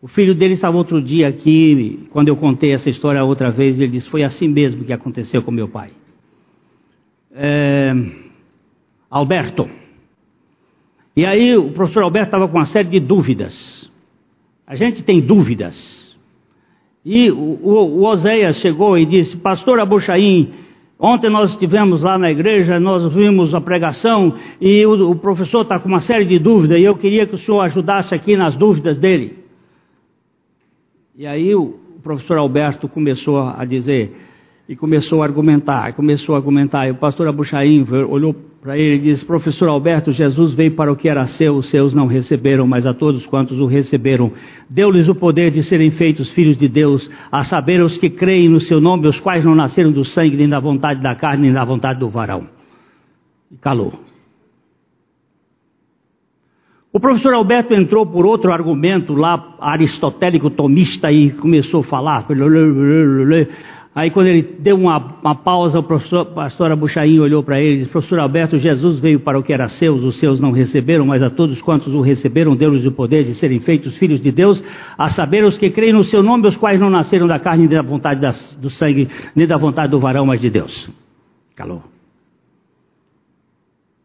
O 0.00 0.06
filho 0.06 0.34
dele 0.34 0.52
estava 0.52 0.76
outro 0.76 1.02
dia 1.02 1.26
aqui, 1.26 2.06
quando 2.10 2.28
eu 2.28 2.36
contei 2.36 2.70
essa 2.70 2.88
história 2.88 3.24
outra 3.24 3.50
vez, 3.50 3.80
ele 3.80 3.90
disse: 3.90 4.08
Foi 4.08 4.22
assim 4.22 4.46
mesmo 4.46 4.84
que 4.84 4.92
aconteceu 4.92 5.42
com 5.42 5.50
meu 5.50 5.68
pai. 5.68 5.90
É, 7.34 7.92
Alberto. 9.10 9.68
E 11.18 11.26
aí 11.26 11.56
o 11.56 11.72
professor 11.72 12.04
Alberto 12.04 12.28
estava 12.28 12.46
com 12.46 12.56
uma 12.56 12.64
série 12.64 12.86
de 12.86 13.00
dúvidas. 13.00 13.90
A 14.64 14.76
gente 14.76 15.02
tem 15.02 15.20
dúvidas. 15.20 16.16
E 17.04 17.28
o, 17.28 17.58
o, 17.60 18.08
o 18.08 18.52
chegou 18.52 18.96
e 18.96 19.04
disse: 19.04 19.36
Pastor 19.36 19.80
Abuchaim, 19.80 20.52
Ontem 20.96 21.28
nós 21.28 21.50
estivemos 21.50 22.02
lá 22.02 22.16
na 22.16 22.30
igreja, 22.30 22.78
nós 22.78 23.12
vimos 23.12 23.52
a 23.52 23.60
pregação 23.60 24.34
e 24.60 24.86
o, 24.86 25.10
o 25.10 25.16
professor 25.16 25.62
está 25.62 25.80
com 25.80 25.88
uma 25.88 26.00
série 26.00 26.24
de 26.24 26.38
dúvidas 26.38 26.78
e 26.78 26.84
eu 26.84 26.96
queria 26.96 27.26
que 27.26 27.34
o 27.34 27.38
senhor 27.38 27.62
ajudasse 27.62 28.14
aqui 28.14 28.36
nas 28.36 28.54
dúvidas 28.54 28.96
dele. 28.96 29.38
E 31.16 31.26
aí 31.26 31.52
o, 31.52 31.80
o 31.96 32.00
professor 32.00 32.38
Alberto 32.38 32.86
começou 32.88 33.40
a 33.40 33.64
dizer, 33.64 34.14
e 34.68 34.76
começou 34.76 35.22
a 35.22 35.26
argumentar, 35.26 35.92
começou 35.94 36.36
a 36.36 36.38
argumentar, 36.38 36.86
e 36.86 36.92
o 36.92 36.96
pastor 36.96 37.26
Abuchaim 37.26 37.84
olhou 38.08 38.36
para 38.68 38.76
ele 38.76 38.96
e 38.96 38.98
disse: 38.98 39.24
Professor 39.24 39.66
Alberto, 39.70 40.12
Jesus 40.12 40.52
veio 40.52 40.72
para 40.72 40.92
o 40.92 40.96
que 40.96 41.08
era 41.08 41.24
seu, 41.24 41.56
os 41.56 41.70
seus 41.70 41.94
não 41.94 42.06
receberam, 42.06 42.66
mas 42.66 42.84
a 42.84 42.92
todos 42.92 43.24
quantos 43.24 43.58
o 43.58 43.64
receberam, 43.64 44.30
deu-lhes 44.68 45.08
o 45.08 45.14
poder 45.14 45.50
de 45.50 45.62
serem 45.62 45.90
feitos 45.90 46.30
filhos 46.30 46.58
de 46.58 46.68
Deus, 46.68 47.10
a 47.32 47.44
saber 47.44 47.80
os 47.80 47.96
que 47.96 48.10
creem 48.10 48.46
no 48.46 48.60
seu 48.60 48.78
nome, 48.78 49.08
os 49.08 49.18
quais 49.18 49.42
não 49.42 49.54
nasceram 49.54 49.90
do 49.90 50.04
sangue, 50.04 50.36
nem 50.36 50.46
da 50.46 50.60
vontade 50.60 51.00
da 51.00 51.14
carne, 51.14 51.44
nem 51.44 51.52
da 51.54 51.64
vontade 51.64 51.98
do 51.98 52.10
varão. 52.10 52.46
E 53.50 53.56
calou. 53.56 53.94
O 56.92 57.00
professor 57.00 57.32
Alberto 57.32 57.72
entrou 57.72 58.04
por 58.04 58.26
outro 58.26 58.52
argumento 58.52 59.14
lá, 59.14 59.56
aristotélico 59.60 60.50
tomista, 60.50 61.10
e 61.10 61.30
começou 61.30 61.80
a 61.80 61.84
falar. 61.84 62.26
Aí 63.98 64.12
quando 64.12 64.28
ele 64.28 64.42
deu 64.60 64.76
uma, 64.76 64.96
uma 65.20 65.34
pausa, 65.34 65.80
o 65.80 65.82
professor, 65.82 66.26
pastor 66.26 66.70
Abuchaim 66.70 67.18
olhou 67.18 67.42
para 67.42 67.60
ele 67.60 67.72
e 67.72 67.76
disse, 67.78 67.88
professor 67.88 68.20
Alberto, 68.20 68.56
Jesus 68.56 69.00
veio 69.00 69.18
para 69.18 69.36
o 69.36 69.42
que 69.42 69.52
era 69.52 69.66
seus, 69.66 70.04
os 70.04 70.20
seus 70.20 70.38
não 70.38 70.52
receberam, 70.52 71.04
mas 71.04 71.20
a 71.20 71.28
todos 71.28 71.60
quantos 71.60 71.92
o 71.92 72.00
receberam, 72.00 72.54
deu-lhes 72.54 72.86
o 72.86 72.92
poder 72.92 73.24
de 73.24 73.34
serem 73.34 73.58
feitos 73.58 73.98
filhos 73.98 74.20
de 74.20 74.30
Deus, 74.30 74.62
a 74.96 75.08
saber 75.08 75.44
os 75.44 75.58
que 75.58 75.68
creem 75.68 75.92
no 75.92 76.04
seu 76.04 76.22
nome, 76.22 76.46
os 76.46 76.56
quais 76.56 76.78
não 76.78 76.88
nasceram 76.88 77.26
da 77.26 77.40
carne, 77.40 77.66
nem 77.66 77.76
da 77.76 77.82
vontade 77.82 78.20
das, 78.20 78.56
do 78.62 78.70
sangue, 78.70 79.08
nem 79.34 79.48
da 79.48 79.56
vontade 79.56 79.90
do 79.90 79.98
varão, 79.98 80.24
mas 80.24 80.40
de 80.40 80.48
Deus. 80.48 80.88
Calou. 81.56 81.82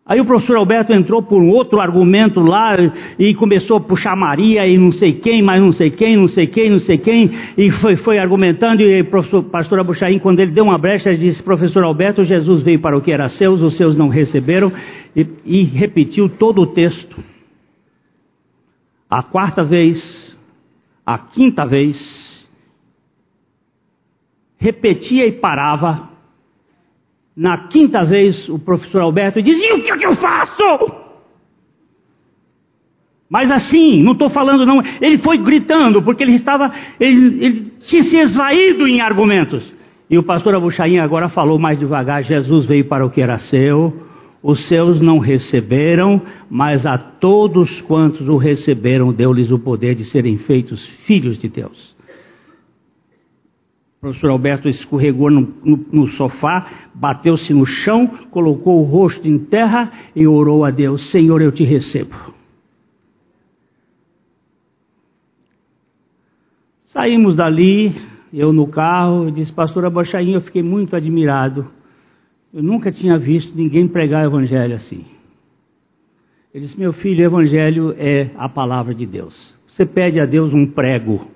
Aí 0.06 0.20
o 0.20 0.26
professor 0.26 0.58
Alberto 0.58 0.91
entrou 0.91 1.24
por 1.24 1.41
um 1.41 1.49
outro 1.49 1.80
argumento 1.80 2.41
lá 2.41 2.76
e 3.18 3.34
começou 3.34 3.78
a 3.78 3.82
puxar 3.82 4.18
Maria 4.18 4.68
e 4.68 4.78
não 4.78 4.91
sei 4.91 5.14
quem, 5.14 5.41
mas 5.41 5.62
não 5.62 5.72
sei 5.72 5.89
quem, 5.89 6.18
não 6.18 6.28
sei 6.28 6.45
quem, 6.45 6.70
não 6.70 6.80
sei 6.80 6.97
quem, 6.97 7.32
e 7.58 7.72
foi, 7.72 7.95
foi 7.95 8.18
argumentando. 8.18 8.82
E 8.82 8.99
o 8.99 9.06
professor, 9.06 9.43
pastor 9.43 9.80
Abuchaim, 9.80 10.20
quando 10.20 10.41
ele 10.41 10.51
deu 10.51 10.66
uma 10.66 10.78
brecha, 10.78 11.16
disse: 11.16 11.41
Professor 11.41 11.86
Alberto, 11.86 12.22
Jesus 12.22 12.64
veio 12.64 12.80
para 12.80 12.97
o 12.97 13.01
que 13.01 13.14
era 13.14 13.30
seus, 13.30 13.62
os 13.62 13.76
seus 13.76 13.95
não 13.95 14.10
receberam, 14.10 14.74
e, 15.16 15.26
e 15.45 15.64
repetiu 15.64 16.28
todo 16.28 16.62
o 16.62 16.68
texto. 16.68 17.24
A 19.10 19.24
quarta 19.24 19.64
vez, 19.64 20.38
a 21.06 21.18
quinta 21.18 21.66
vez, 21.66 22.45
repetia 24.58 25.26
e 25.26 25.32
parava. 25.32 26.12
Na 27.36 27.68
quinta 27.68 28.04
vez, 28.06 28.48
o 28.48 28.60
professor 28.60 29.02
Alberto 29.02 29.42
dizia: 29.42 29.76
O 29.76 29.82
que, 29.82 29.92
é 29.92 29.98
que 29.98 30.06
eu 30.06 30.16
faço? 30.16 31.04
Mas 33.30 33.50
assim, 33.50 34.04
não 34.04 34.12
estou 34.12 34.30
falando 34.30 34.64
não. 34.64 34.80
Ele 35.02 35.18
foi 35.18 35.40
gritando, 35.40 36.04
porque 36.04 36.22
ele 36.22 36.34
estava, 36.34 36.72
ele, 37.00 37.44
ele, 37.44 37.62
tinha 37.80 38.04
se 38.04 38.16
esvaído 38.18 38.88
em 38.88 39.02
argumentos. 39.02 39.74
E 40.08 40.20
o 40.20 40.22
pastor 40.22 40.54
Abuchain 40.54 41.00
agora 41.00 41.28
falou 41.28 41.58
mais 41.58 41.80
devagar: 41.80 42.22
Jesus 42.22 42.68
veio 42.68 42.86
para 42.86 43.04
o 43.04 43.10
que 43.10 43.22
era 43.22 43.40
seu, 43.40 44.06
os 44.44 44.60
seus 44.66 45.02
não 45.02 45.18
receberam, 45.18 46.22
mas 46.48 46.86
a 46.86 47.00
todos 47.00 47.82
quantos 47.82 48.30
o 48.30 48.38
receberam, 48.38 49.12
deu-lhes 49.12 49.52
o 49.52 49.58
poder 49.58 49.96
de 49.96 50.04
serem 50.04 50.38
feitos 50.38 50.86
filhos 50.86 51.40
de 51.40 51.50
Deus. 51.50 51.96
Professor 54.04 54.32
Alberto 54.32 54.68
escorregou 54.68 55.32
no, 55.32 55.54
no, 55.64 55.86
no 55.89 56.08
sofá, 56.10 56.89
bateu-se 56.93 57.54
no 57.54 57.66
chão, 57.66 58.06
colocou 58.32 58.82
o 58.82 58.84
rosto 58.84 59.26
em 59.26 59.39
terra 59.39 59.89
e 60.14 60.28
orou 60.28 60.66
a 60.66 60.72
Deus: 60.72 61.10
Senhor, 61.10 61.41
eu 61.41 61.54
te 61.54 61.64
recebo. 61.64 62.14
Saímos 66.84 67.38
dali, 67.38 67.95
eu 68.34 68.51
no 68.51 68.68
carro, 68.68 69.30
e 69.30 69.32
disse, 69.32 69.54
pastor 69.54 69.86
Abachain, 69.86 70.34
eu 70.34 70.41
fiquei 70.41 70.62
muito 70.62 70.97
admirado. 70.97 71.72
Eu 72.54 72.62
nunca 72.62 72.91
tinha 72.91 73.18
visto 73.18 73.56
ninguém 73.56 73.88
pregar 73.88 74.26
o 74.26 74.28
evangelho 74.28 74.76
assim. 74.76 75.06
Ele 76.54 76.66
disse, 76.66 76.78
meu 76.78 76.91
filho, 76.91 77.24
o 77.24 77.26
evangelho 77.26 77.95
é 77.97 78.32
a 78.36 78.49
palavra 78.49 78.93
de 78.93 79.06
Deus. 79.06 79.58
Você 79.66 79.86
pede 79.86 80.20
a 80.20 80.26
Deus 80.26 80.54
um 80.54 80.66
prego. 80.66 81.33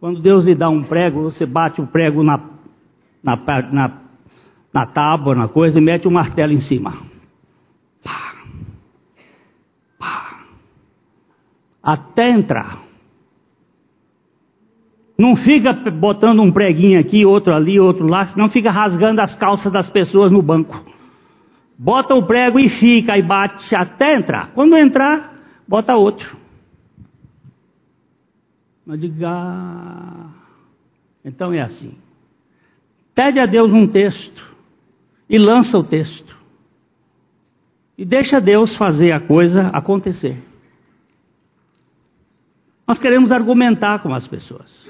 Quando 0.00 0.22
Deus 0.22 0.46
lhe 0.46 0.54
dá 0.54 0.70
um 0.70 0.82
prego, 0.82 1.22
você 1.22 1.44
bate 1.44 1.82
o 1.82 1.86
prego 1.86 2.22
na, 2.22 2.40
na, 3.22 3.36
na, 3.70 3.92
na 4.72 4.86
tábua, 4.86 5.34
na 5.34 5.46
coisa, 5.46 5.78
e 5.78 5.82
mete 5.82 6.08
um 6.08 6.12
martelo 6.12 6.54
em 6.54 6.58
cima. 6.58 6.94
Pá. 8.02 8.32
Pá. 9.98 10.38
Até 11.82 12.30
entrar. 12.30 12.78
Não 15.18 15.36
fica 15.36 15.70
botando 15.74 16.40
um 16.40 16.50
preguinho 16.50 16.98
aqui, 16.98 17.26
outro 17.26 17.54
ali, 17.54 17.78
outro 17.78 18.06
lá, 18.06 18.26
senão 18.26 18.48
fica 18.48 18.70
rasgando 18.70 19.20
as 19.20 19.34
calças 19.34 19.70
das 19.70 19.90
pessoas 19.90 20.32
no 20.32 20.40
banco. 20.40 20.82
Bota 21.78 22.14
o 22.14 22.26
prego 22.26 22.58
e 22.58 22.70
fica, 22.70 23.18
e 23.18 23.22
bate 23.22 23.76
até 23.76 24.16
entrar. 24.16 24.50
Quando 24.54 24.78
entrar, 24.78 25.34
bota 25.68 25.94
outro. 25.94 26.38
Diga. 28.96 29.28
Ah, 29.28 30.30
então 31.24 31.52
é 31.52 31.60
assim. 31.60 31.96
Pede 33.14 33.38
a 33.38 33.46
Deus 33.46 33.72
um 33.72 33.86
texto 33.86 34.56
e 35.28 35.38
lança 35.38 35.78
o 35.78 35.84
texto. 35.84 36.36
E 37.96 38.04
deixa 38.04 38.40
Deus 38.40 38.74
fazer 38.76 39.12
a 39.12 39.20
coisa 39.20 39.68
acontecer. 39.68 40.42
Nós 42.86 42.98
queremos 42.98 43.30
argumentar 43.30 44.02
com 44.02 44.12
as 44.12 44.26
pessoas. 44.26 44.88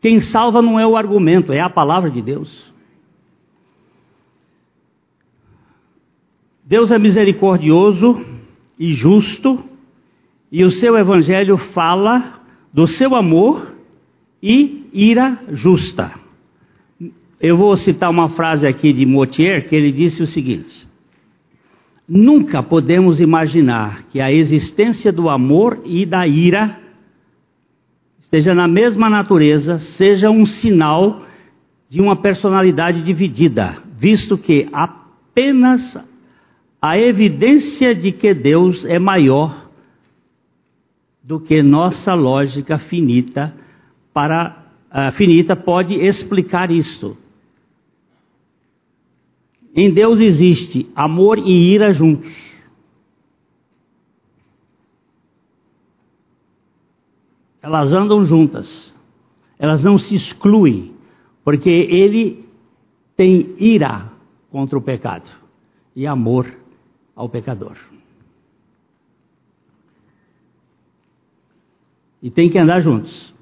Quem 0.00 0.18
salva 0.18 0.60
não 0.60 0.78
é 0.78 0.86
o 0.86 0.96
argumento, 0.96 1.52
é 1.52 1.60
a 1.60 1.70
palavra 1.70 2.10
de 2.10 2.20
Deus. 2.20 2.74
Deus 6.64 6.90
é 6.90 6.98
misericordioso 6.98 8.24
e 8.78 8.92
justo, 8.92 9.62
e 10.50 10.64
o 10.64 10.70
seu 10.70 10.96
evangelho 10.96 11.56
fala 11.56 12.39
do 12.72 12.86
seu 12.86 13.14
amor 13.14 13.74
e 14.42 14.88
ira 14.92 15.38
justa. 15.50 16.12
Eu 17.40 17.56
vou 17.56 17.76
citar 17.76 18.10
uma 18.10 18.28
frase 18.28 18.66
aqui 18.66 18.92
de 18.92 19.06
Motier, 19.06 19.66
que 19.66 19.74
ele 19.74 19.90
disse 19.90 20.22
o 20.22 20.26
seguinte: 20.26 20.86
Nunca 22.08 22.62
podemos 22.62 23.20
imaginar 23.20 24.04
que 24.04 24.20
a 24.20 24.32
existência 24.32 25.12
do 25.12 25.28
amor 25.28 25.80
e 25.84 26.04
da 26.04 26.26
ira 26.26 26.78
esteja 28.18 28.54
na 28.54 28.68
mesma 28.68 29.08
natureza, 29.08 29.78
seja 29.78 30.30
um 30.30 30.46
sinal 30.46 31.22
de 31.88 32.00
uma 32.00 32.14
personalidade 32.14 33.02
dividida, 33.02 33.76
visto 33.96 34.38
que 34.38 34.68
apenas 34.72 35.98
a 36.80 36.98
evidência 36.98 37.94
de 37.94 38.12
que 38.12 38.32
Deus 38.32 38.84
é 38.84 38.98
maior 38.98 39.69
do 41.30 41.38
que 41.38 41.62
nossa 41.62 42.12
lógica 42.12 42.76
finita 42.76 43.54
para 44.12 44.66
uh, 44.90 45.12
finita 45.16 45.54
pode 45.54 45.94
explicar 45.94 46.72
isto. 46.72 47.16
Em 49.72 49.94
Deus 49.94 50.18
existe 50.18 50.90
amor 50.92 51.38
e 51.38 51.72
ira 51.72 51.92
juntos. 51.92 52.36
Elas 57.62 57.92
andam 57.92 58.24
juntas. 58.24 58.92
Elas 59.56 59.84
não 59.84 59.98
se 59.98 60.16
excluem, 60.16 60.96
porque 61.44 61.70
ele 61.70 62.44
tem 63.16 63.54
ira 63.56 64.10
contra 64.50 64.76
o 64.76 64.82
pecado 64.82 65.30
e 65.94 66.08
amor 66.08 66.52
ao 67.14 67.28
pecador. 67.28 67.76
E 72.22 72.30
tem 72.30 72.48
que 72.48 72.58
andar 72.58 72.80
juntos. 72.80 73.34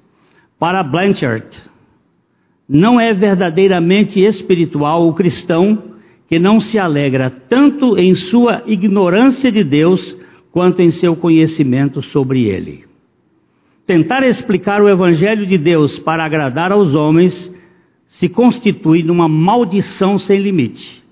Para 0.57 0.83
Blanchard, 0.83 1.47
não 2.67 2.99
é 2.99 3.13
verdadeiramente 3.13 4.19
espiritual 4.19 5.07
o 5.07 5.13
cristão 5.13 5.95
que 6.27 6.37
não 6.37 6.59
se 6.59 6.77
alegra 6.77 7.29
tanto 7.29 7.97
em 7.97 8.13
sua 8.13 8.61
ignorância 8.67 9.51
de 9.51 9.63
Deus 9.63 10.15
quanto 10.51 10.81
em 10.81 10.91
seu 10.91 11.15
conhecimento 11.15 12.01
sobre 12.01 12.43
ele. 12.43 12.85
Tentar 13.85 14.23
explicar 14.23 14.81
o 14.81 14.87
Evangelho 14.87 15.47
de 15.47 15.57
Deus 15.57 15.97
para 15.97 16.23
agradar 16.23 16.71
aos 16.71 16.93
homens 16.93 17.51
se 18.05 18.29
constitui 18.29 19.01
numa 19.01 19.27
maldição 19.27 20.19
sem 20.19 20.39
limite. 20.39 21.03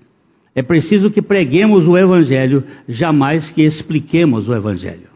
É 0.54 0.62
preciso 0.62 1.10
que 1.10 1.20
preguemos 1.20 1.88
o 1.88 1.98
Evangelho, 1.98 2.62
jamais 2.88 3.50
que 3.50 3.62
expliquemos 3.62 4.48
o 4.48 4.54
Evangelho. 4.54 5.07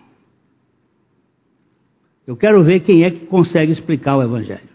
Eu 2.27 2.37
quero 2.37 2.63
ver 2.63 2.81
quem 2.81 3.05
é 3.05 3.11
que 3.11 3.27
consegue 3.27 3.73
explicar 3.73 4.17
o 4.17 4.23
Evangelho. 4.23 4.73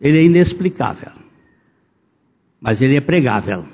Ele 0.00 0.18
é 0.18 0.22
inexplicável, 0.24 1.12
mas 2.60 2.82
ele 2.82 2.96
é 2.96 3.00
pregável. 3.00 3.64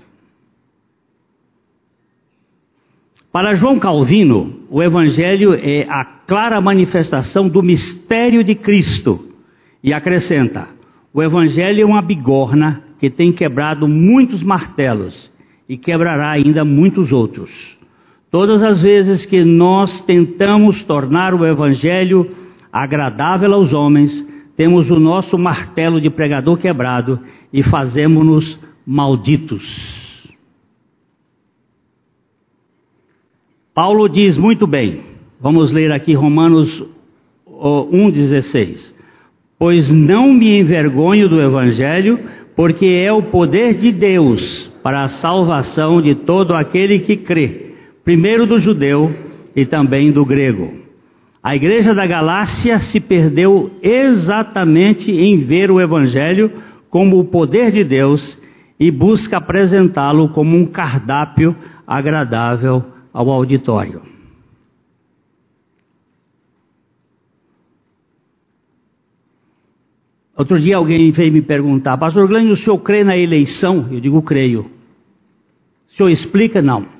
Para 3.32 3.54
João 3.54 3.78
Calvino, 3.78 4.61
o 4.68 4.82
Evangelho 4.82 5.54
é 5.54 5.86
a 5.88 6.04
clara 6.04 6.61
manifestação 6.61 7.48
do 7.48 7.62
mistério 7.62 8.44
de 8.44 8.54
Cristo. 8.54 9.34
E 9.82 9.92
acrescenta: 9.92 10.68
o 11.12 11.22
Evangelho 11.22 11.82
é 11.82 11.84
uma 11.84 12.02
bigorna 12.02 12.84
que 13.00 13.11
tem 13.11 13.32
quebrado 13.32 13.88
muitos 13.88 14.42
martelos 14.42 15.32
e 15.68 15.76
quebrará 15.76 16.30
ainda 16.30 16.64
muitos 16.64 17.11
outros. 17.12 17.80
Todas 18.31 18.62
as 18.62 18.81
vezes 18.81 19.26
que 19.26 19.45
nós 19.45 20.01
tentamos 20.03 20.85
tornar 20.85 21.35
o 21.35 21.45
Evangelho 21.45 22.31
agradável 22.72 23.53
aos 23.53 23.72
homens, 23.72 24.24
temos 24.55 24.91
o 24.91 25.01
nosso 25.01 25.37
martelo 25.37 26.01
de 26.01 26.09
pregador 26.09 26.57
quebrado 26.57 27.18
e 27.53 27.62
fazemos-nos 27.62 28.59
malditos. 28.87 30.28
Paulo 33.74 34.09
diz 34.09 34.37
muito 34.37 34.66
bem, 34.66 35.01
vamos 35.41 35.72
ler 35.72 35.91
aqui 35.91 36.12
Romanos 36.12 36.85
1,16: 37.49 38.95
Pois 39.59 39.91
não 39.91 40.33
me 40.33 40.59
envergonho 40.59 41.28
do 41.28 41.41
Evangelho, 41.41 42.20
porque 42.55 42.87
é 42.87 43.12
o 43.12 43.22
poder 43.22 43.74
de 43.74 43.91
Deus 43.91 44.66
para 44.83 45.03
a 45.03 45.09
salvação 45.09 46.01
de 46.01 46.14
todo 46.14 46.55
aquele 46.55 46.99
que 46.99 47.16
crê, 47.16 47.70
primeiro 48.05 48.46
do 48.46 48.59
judeu 48.59 49.11
e 49.55 49.64
também 49.66 50.11
do 50.11 50.24
grego. 50.24 50.80
A 51.42 51.57
igreja 51.57 51.94
da 51.94 52.07
Galácia 52.07 52.78
se 52.78 53.01
perdeu 53.01 53.70
exatamente 53.82 55.11
em 55.11 55.38
ver 55.38 55.70
o 55.70 55.80
Evangelho 55.80 56.53
como 56.90 57.18
o 57.18 57.24
poder 57.24 57.70
de 57.70 57.82
Deus 57.82 58.38
e 58.78 58.90
busca 58.90 59.38
apresentá-lo 59.38 60.28
como 60.30 60.57
um 60.57 60.66
cardápio 60.66 61.57
agradável 61.86 62.84
ao 63.12 63.30
auditório. 63.30 64.03
Outro 70.36 70.59
dia 70.59 70.76
alguém 70.76 71.11
veio 71.11 71.32
me 71.32 71.42
perguntar, 71.42 71.98
Pastor 71.98 72.26
Glenn, 72.26 72.51
o 72.51 72.57
senhor 72.57 72.78
crê 72.78 73.05
na 73.05 73.16
eleição? 73.16 73.88
Eu 73.90 74.01
digo, 74.01 74.22
creio. 74.22 74.70
O 75.86 75.92
senhor 75.92 76.09
explica? 76.09 76.62
Não. 76.62 76.99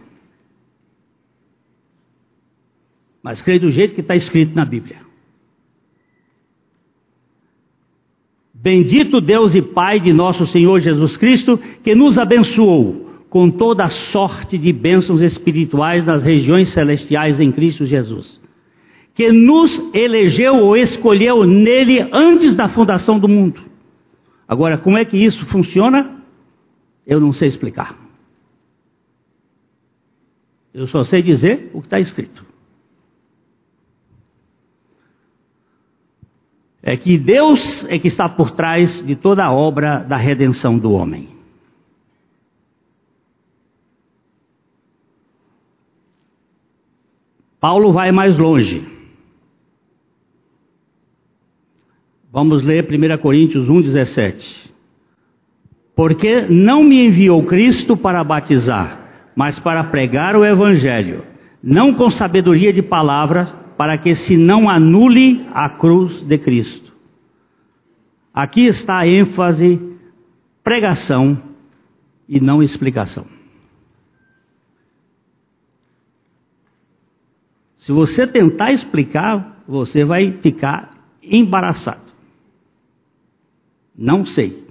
Mas 3.23 3.43
creio 3.43 3.61
do 3.61 3.71
jeito 3.71 3.95
que 3.95 4.01
está 4.01 4.16
escrito 4.16 4.55
na 4.55 4.64
Bíblia. 4.64 4.99
Bendito 8.53 9.21
Deus 9.21 9.55
e 9.55 9.62
Pai 9.62 9.99
de 9.99 10.12
nosso 10.12 10.47
Senhor 10.47 10.81
Jesus 10.81 11.16
Cristo, 11.16 11.59
que 11.83 11.95
nos 11.95 12.18
abençoou 12.18 13.09
com 13.31 13.51
toda 13.51 13.89
sorte 13.89 14.59
de 14.59 14.73
bênçãos 14.73 15.23
espirituais 15.23 16.05
nas 16.05 16.23
regiões 16.23 16.68
celestiais 16.71 17.41
em 17.41 17.53
Cristo 17.53 17.87
Jesus, 17.87 18.41
que 19.14 19.31
nos 19.33 19.95
elegeu 19.95 20.57
ou 20.57 20.77
escolheu 20.77 21.45
nele 21.45 22.07
antes 22.12 22.55
da 22.55 22.68
fundação 22.68 23.18
do 23.18 23.29
mundo. 23.29 23.62
Agora, 24.47 24.77
como 24.77 24.99
é 24.99 25.05
que 25.05 25.16
isso 25.16 25.47
funciona? 25.47 26.23
Eu 27.07 27.21
não 27.21 27.33
sei 27.33 27.49
explicar. 27.49 27.97
Eu 30.75 30.87
só 30.87 31.05
sei 31.05 31.23
dizer 31.23 31.71
o 31.73 31.81
que 31.81 31.87
está 31.87 32.01
escrito. 32.01 32.49
É 36.83 36.97
que 36.97 37.18
Deus 37.18 37.85
é 37.89 37.99
que 37.99 38.09
está 38.09 38.28
por 38.28 38.53
trás 38.53 39.05
de 39.05 39.14
toda 39.14 39.45
a 39.45 39.53
obra 39.53 39.99
da 39.99 40.16
redenção 40.16 40.78
do 40.78 40.93
homem. 40.93 41.28
Paulo 47.61 47.93
vai 47.93 48.11
mais 48.11 48.39
longe. 48.39 48.87
Vamos 52.33 52.62
ler 52.62 52.87
1 52.89 53.18
Coríntios 53.18 53.68
1,17. 53.68 54.70
Porque 55.95 56.43
não 56.49 56.83
me 56.83 57.07
enviou 57.07 57.45
Cristo 57.45 57.97
para 57.97 58.24
batizar, 58.24 59.33
mas 59.37 59.59
para 59.59 59.85
pregar 59.85 60.35
o 60.35 60.45
Evangelho, 60.45 61.24
não 61.62 61.93
com 61.93 62.09
sabedoria 62.09 62.72
de 62.72 62.81
palavras, 62.81 63.55
para 63.81 63.97
que 63.97 64.14
se 64.14 64.37
não 64.37 64.68
anule 64.68 65.49
a 65.55 65.66
cruz 65.70 66.22
de 66.22 66.37
Cristo. 66.37 66.93
Aqui 68.31 68.66
está 68.66 68.99
a 68.99 69.09
ênfase, 69.09 69.81
pregação 70.62 71.43
e 72.28 72.39
não 72.39 72.62
explicação. 72.62 73.24
Se 77.74 77.91
você 77.91 78.26
tentar 78.26 78.70
explicar, 78.70 79.64
você 79.66 80.05
vai 80.05 80.31
ficar 80.31 80.91
embaraçado. 81.22 82.12
Não 83.97 84.26
sei. 84.26 84.62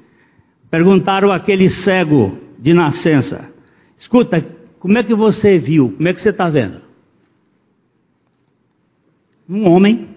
Perguntaram 0.70 1.32
aquele 1.32 1.68
cego 1.68 2.38
de 2.60 2.76
nascença: 2.76 3.52
escuta, 3.98 4.40
como 4.80 5.00
é 5.00 5.04
que 5.04 5.16
você 5.16 5.58
viu? 5.58 5.94
Como 5.94 6.08
é 6.08 6.14
que 6.14 6.22
você 6.22 6.30
está 6.30 6.48
vendo? 6.48 6.89
Um 9.50 9.68
homem 9.68 10.16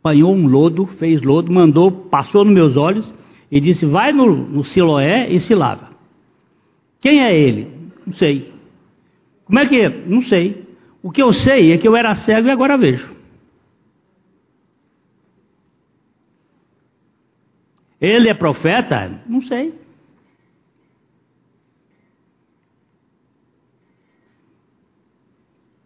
apanhou 0.00 0.34
um 0.34 0.46
lodo, 0.46 0.86
fez 0.86 1.20
lodo, 1.20 1.52
mandou, 1.52 1.90
passou 1.90 2.44
nos 2.44 2.54
meus 2.54 2.76
olhos 2.76 3.12
e 3.50 3.60
disse: 3.60 3.84
Vai 3.84 4.12
no, 4.12 4.34
no 4.34 4.64
Siloé 4.64 5.28
e 5.30 5.38
se 5.38 5.54
lava. 5.54 5.90
Quem 6.98 7.22
é 7.22 7.38
ele? 7.38 7.92
Não 8.06 8.14
sei. 8.14 8.54
Como 9.44 9.58
é 9.58 9.66
que 9.66 9.80
é? 9.80 9.88
Não 10.06 10.22
sei. 10.22 10.66
O 11.02 11.10
que 11.10 11.22
eu 11.22 11.32
sei 11.32 11.72
é 11.72 11.78
que 11.78 11.86
eu 11.86 11.94
era 11.94 12.14
cego 12.14 12.48
e 12.48 12.50
agora 12.50 12.78
vejo. 12.78 13.14
Ele 18.00 18.28
é 18.28 18.34
profeta? 18.34 19.22
Não 19.26 19.40
sei. 19.40 19.74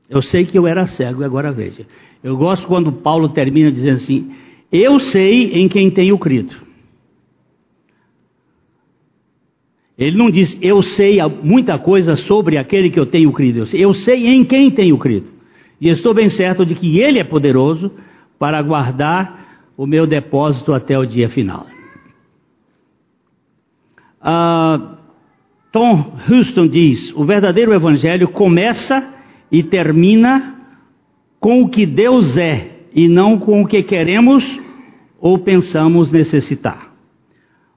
Eu 0.08 0.22
sei 0.22 0.44
que 0.44 0.58
eu 0.58 0.66
era 0.66 0.86
cego 0.86 1.22
e 1.22 1.24
agora 1.24 1.52
veja. 1.52 1.86
Eu 2.22 2.36
gosto 2.36 2.66
quando 2.66 2.92
Paulo 2.92 3.28
termina 3.30 3.70
dizendo 3.70 3.96
assim: 3.96 4.32
Eu 4.70 4.98
sei 4.98 5.52
em 5.54 5.68
quem 5.68 5.90
tenho 5.90 6.18
crido. 6.18 6.54
Ele 9.96 10.16
não 10.16 10.30
diz, 10.30 10.58
eu 10.62 10.80
sei 10.80 11.18
muita 11.42 11.78
coisa 11.78 12.16
sobre 12.16 12.56
aquele 12.56 12.88
que 12.88 12.98
eu 12.98 13.04
tenho 13.04 13.30
crido. 13.32 13.66
Eu 13.74 13.92
sei 13.92 14.28
em 14.28 14.42
quem 14.42 14.70
tenho 14.70 14.96
crido. 14.96 15.30
E 15.78 15.88
estou 15.88 16.14
bem 16.14 16.30
certo 16.30 16.64
de 16.64 16.74
que 16.74 16.98
Ele 16.98 17.18
é 17.18 17.24
poderoso 17.24 17.92
para 18.38 18.62
guardar 18.62 19.68
o 19.76 19.86
meu 19.86 20.06
depósito 20.06 20.72
até 20.72 20.98
o 20.98 21.04
dia 21.04 21.28
final. 21.28 21.66
Uh, 24.22 24.96
Tom 25.70 26.14
Houston 26.30 26.66
diz: 26.66 27.14
o 27.14 27.24
verdadeiro 27.24 27.74
evangelho 27.74 28.28
começa 28.28 29.06
e 29.52 29.62
termina 29.62 30.59
com 31.40 31.62
o 31.62 31.68
que 31.68 31.86
Deus 31.86 32.36
é 32.36 32.68
e 32.94 33.08
não 33.08 33.38
com 33.38 33.62
o 33.62 33.66
que 33.66 33.82
queremos 33.82 34.60
ou 35.18 35.38
pensamos 35.38 36.12
necessitar. 36.12 36.90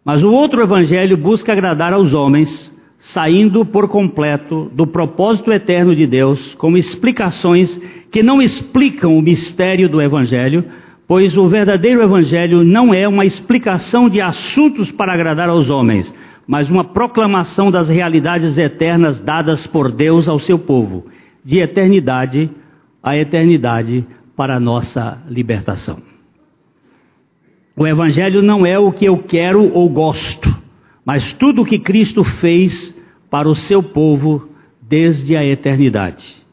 Mas 0.03 0.21
o 0.21 0.31
outro 0.31 0.61
evangelho 0.61 1.15
busca 1.15 1.53
agradar 1.53 1.93
aos 1.93 2.13
homens, 2.13 2.71
saindo 2.97 3.65
por 3.65 3.87
completo 3.87 4.69
do 4.73 4.85
propósito 4.85 5.51
eterno 5.51 5.95
de 5.95 6.05
Deus, 6.05 6.53
com 6.55 6.75
explicações 6.75 7.81
que 8.11 8.21
não 8.21 8.41
explicam 8.41 9.17
o 9.17 9.21
mistério 9.21 9.87
do 9.87 10.01
evangelho, 10.01 10.65
pois 11.07 11.37
o 11.37 11.47
verdadeiro 11.47 12.01
evangelho 12.01 12.63
não 12.63 12.93
é 12.93 13.07
uma 13.07 13.25
explicação 13.25 14.09
de 14.09 14.19
assuntos 14.19 14.91
para 14.91 15.13
agradar 15.13 15.47
aos 15.47 15.69
homens, 15.69 16.13
mas 16.45 16.69
uma 16.69 16.83
proclamação 16.83 17.71
das 17.71 17.87
realidades 17.87 18.57
eternas 18.57 19.21
dadas 19.21 19.65
por 19.65 19.89
Deus 19.89 20.27
ao 20.27 20.39
seu 20.39 20.59
povo, 20.59 21.05
de 21.45 21.59
eternidade 21.59 22.49
eternidade 23.11 24.05
para 24.35 24.55
a 24.55 24.59
nossa 24.59 25.21
libertação. 25.27 26.01
O 27.75 27.85
Evangelho 27.85 28.41
não 28.41 28.65
é 28.65 28.77
o 28.79 28.91
que 28.91 29.05
eu 29.05 29.17
quero 29.17 29.73
ou 29.73 29.89
gosto, 29.89 30.55
mas 31.05 31.33
tudo 31.33 31.63
o 31.63 31.65
que 31.65 31.79
Cristo 31.79 32.23
fez 32.23 32.97
para 33.29 33.49
o 33.49 33.55
seu 33.55 33.81
povo 33.81 34.47
desde 34.81 35.35
a 35.35 35.43
eternidade. 35.43 36.43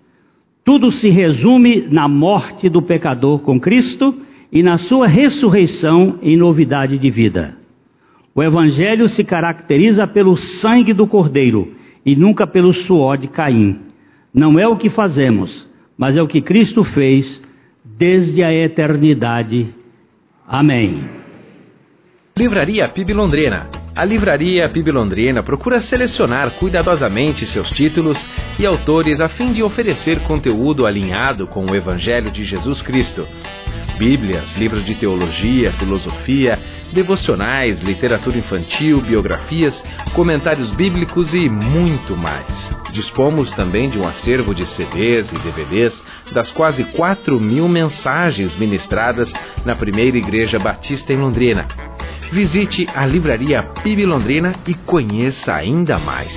Tudo 0.65 0.91
se 0.91 1.09
resume 1.09 1.87
na 1.91 2.09
morte 2.09 2.69
do 2.69 2.81
pecador 2.81 3.41
com 3.41 3.61
Cristo 3.61 4.15
e 4.51 4.63
na 4.63 4.79
sua 4.79 5.07
ressurreição 5.07 6.19
em 6.23 6.37
novidade 6.37 6.99
de 6.99 7.11
vida. 7.11 7.57
O 8.35 8.43
Evangelho 8.43 9.09
se 9.09 9.23
caracteriza 9.23 10.07
pelo 10.07 10.37
sangue 10.37 10.93
do 10.93 11.07
Cordeiro 11.07 11.75
e 12.05 12.17
nunca 12.17 12.47
pelo 12.47 12.73
suor 12.73 13.19
de 13.19 13.29
Caim. 13.29 13.79
Não 14.33 14.59
é 14.59 14.67
o 14.67 14.77
que 14.77 14.89
fazemos, 14.89 15.70
mas 16.01 16.17
é 16.17 16.23
o 16.23 16.27
que 16.27 16.41
Cristo 16.41 16.83
fez 16.83 17.43
desde 17.85 18.43
a 18.43 18.51
eternidade 18.51 19.75
Amém. 20.53 21.05
Livraria 22.37 22.89
PIB 22.89 23.13
Londrina. 23.13 23.69
A 23.95 24.05
Livraria 24.05 24.69
PIB 24.69 24.91
Londrina 24.91 25.45
procura 25.45 25.79
selecionar 25.79 26.51
cuidadosamente 26.59 27.47
seus 27.47 27.71
títulos 27.71 28.19
e 28.59 28.67
autores 28.67 29.21
a 29.21 29.29
fim 29.29 29.53
de 29.53 29.63
oferecer 29.63 30.21
conteúdo 30.23 30.87
alinhado 30.87 31.47
com 31.47 31.67
o 31.67 31.77
Evangelho 31.77 32.33
de 32.33 32.43
Jesus 32.43 32.83
Cristo. 32.83 33.25
Bíblias, 34.01 34.57
livros 34.57 34.87
de 34.87 34.95
teologia, 34.95 35.71
filosofia, 35.73 36.59
devocionais, 36.91 37.83
literatura 37.83 38.39
infantil, 38.39 39.03
biografias, 39.03 39.85
comentários 40.15 40.71
bíblicos 40.71 41.35
e 41.35 41.51
muito 41.51 42.17
mais. 42.17 42.47
Dispomos 42.95 43.53
também 43.53 43.91
de 43.91 43.99
um 43.99 44.09
acervo 44.09 44.55
de 44.55 44.67
CDs 44.67 45.31
e 45.31 45.39
DVDs 45.41 46.03
das 46.33 46.51
quase 46.51 46.83
4 46.83 47.39
mil 47.39 47.69
mensagens 47.69 48.57
ministradas 48.57 49.31
na 49.67 49.77
primeira 49.77 50.17
Igreja 50.17 50.59
Batista 50.59 51.13
em 51.13 51.19
Londrina. 51.19 51.69
Visite 52.33 52.89
a 52.95 53.05
Livraria 53.05 53.63
PIB 53.83 54.07
Londrina 54.07 54.55
e 54.67 54.73
conheça 54.73 55.53
ainda 55.53 55.99
mais. 55.99 56.33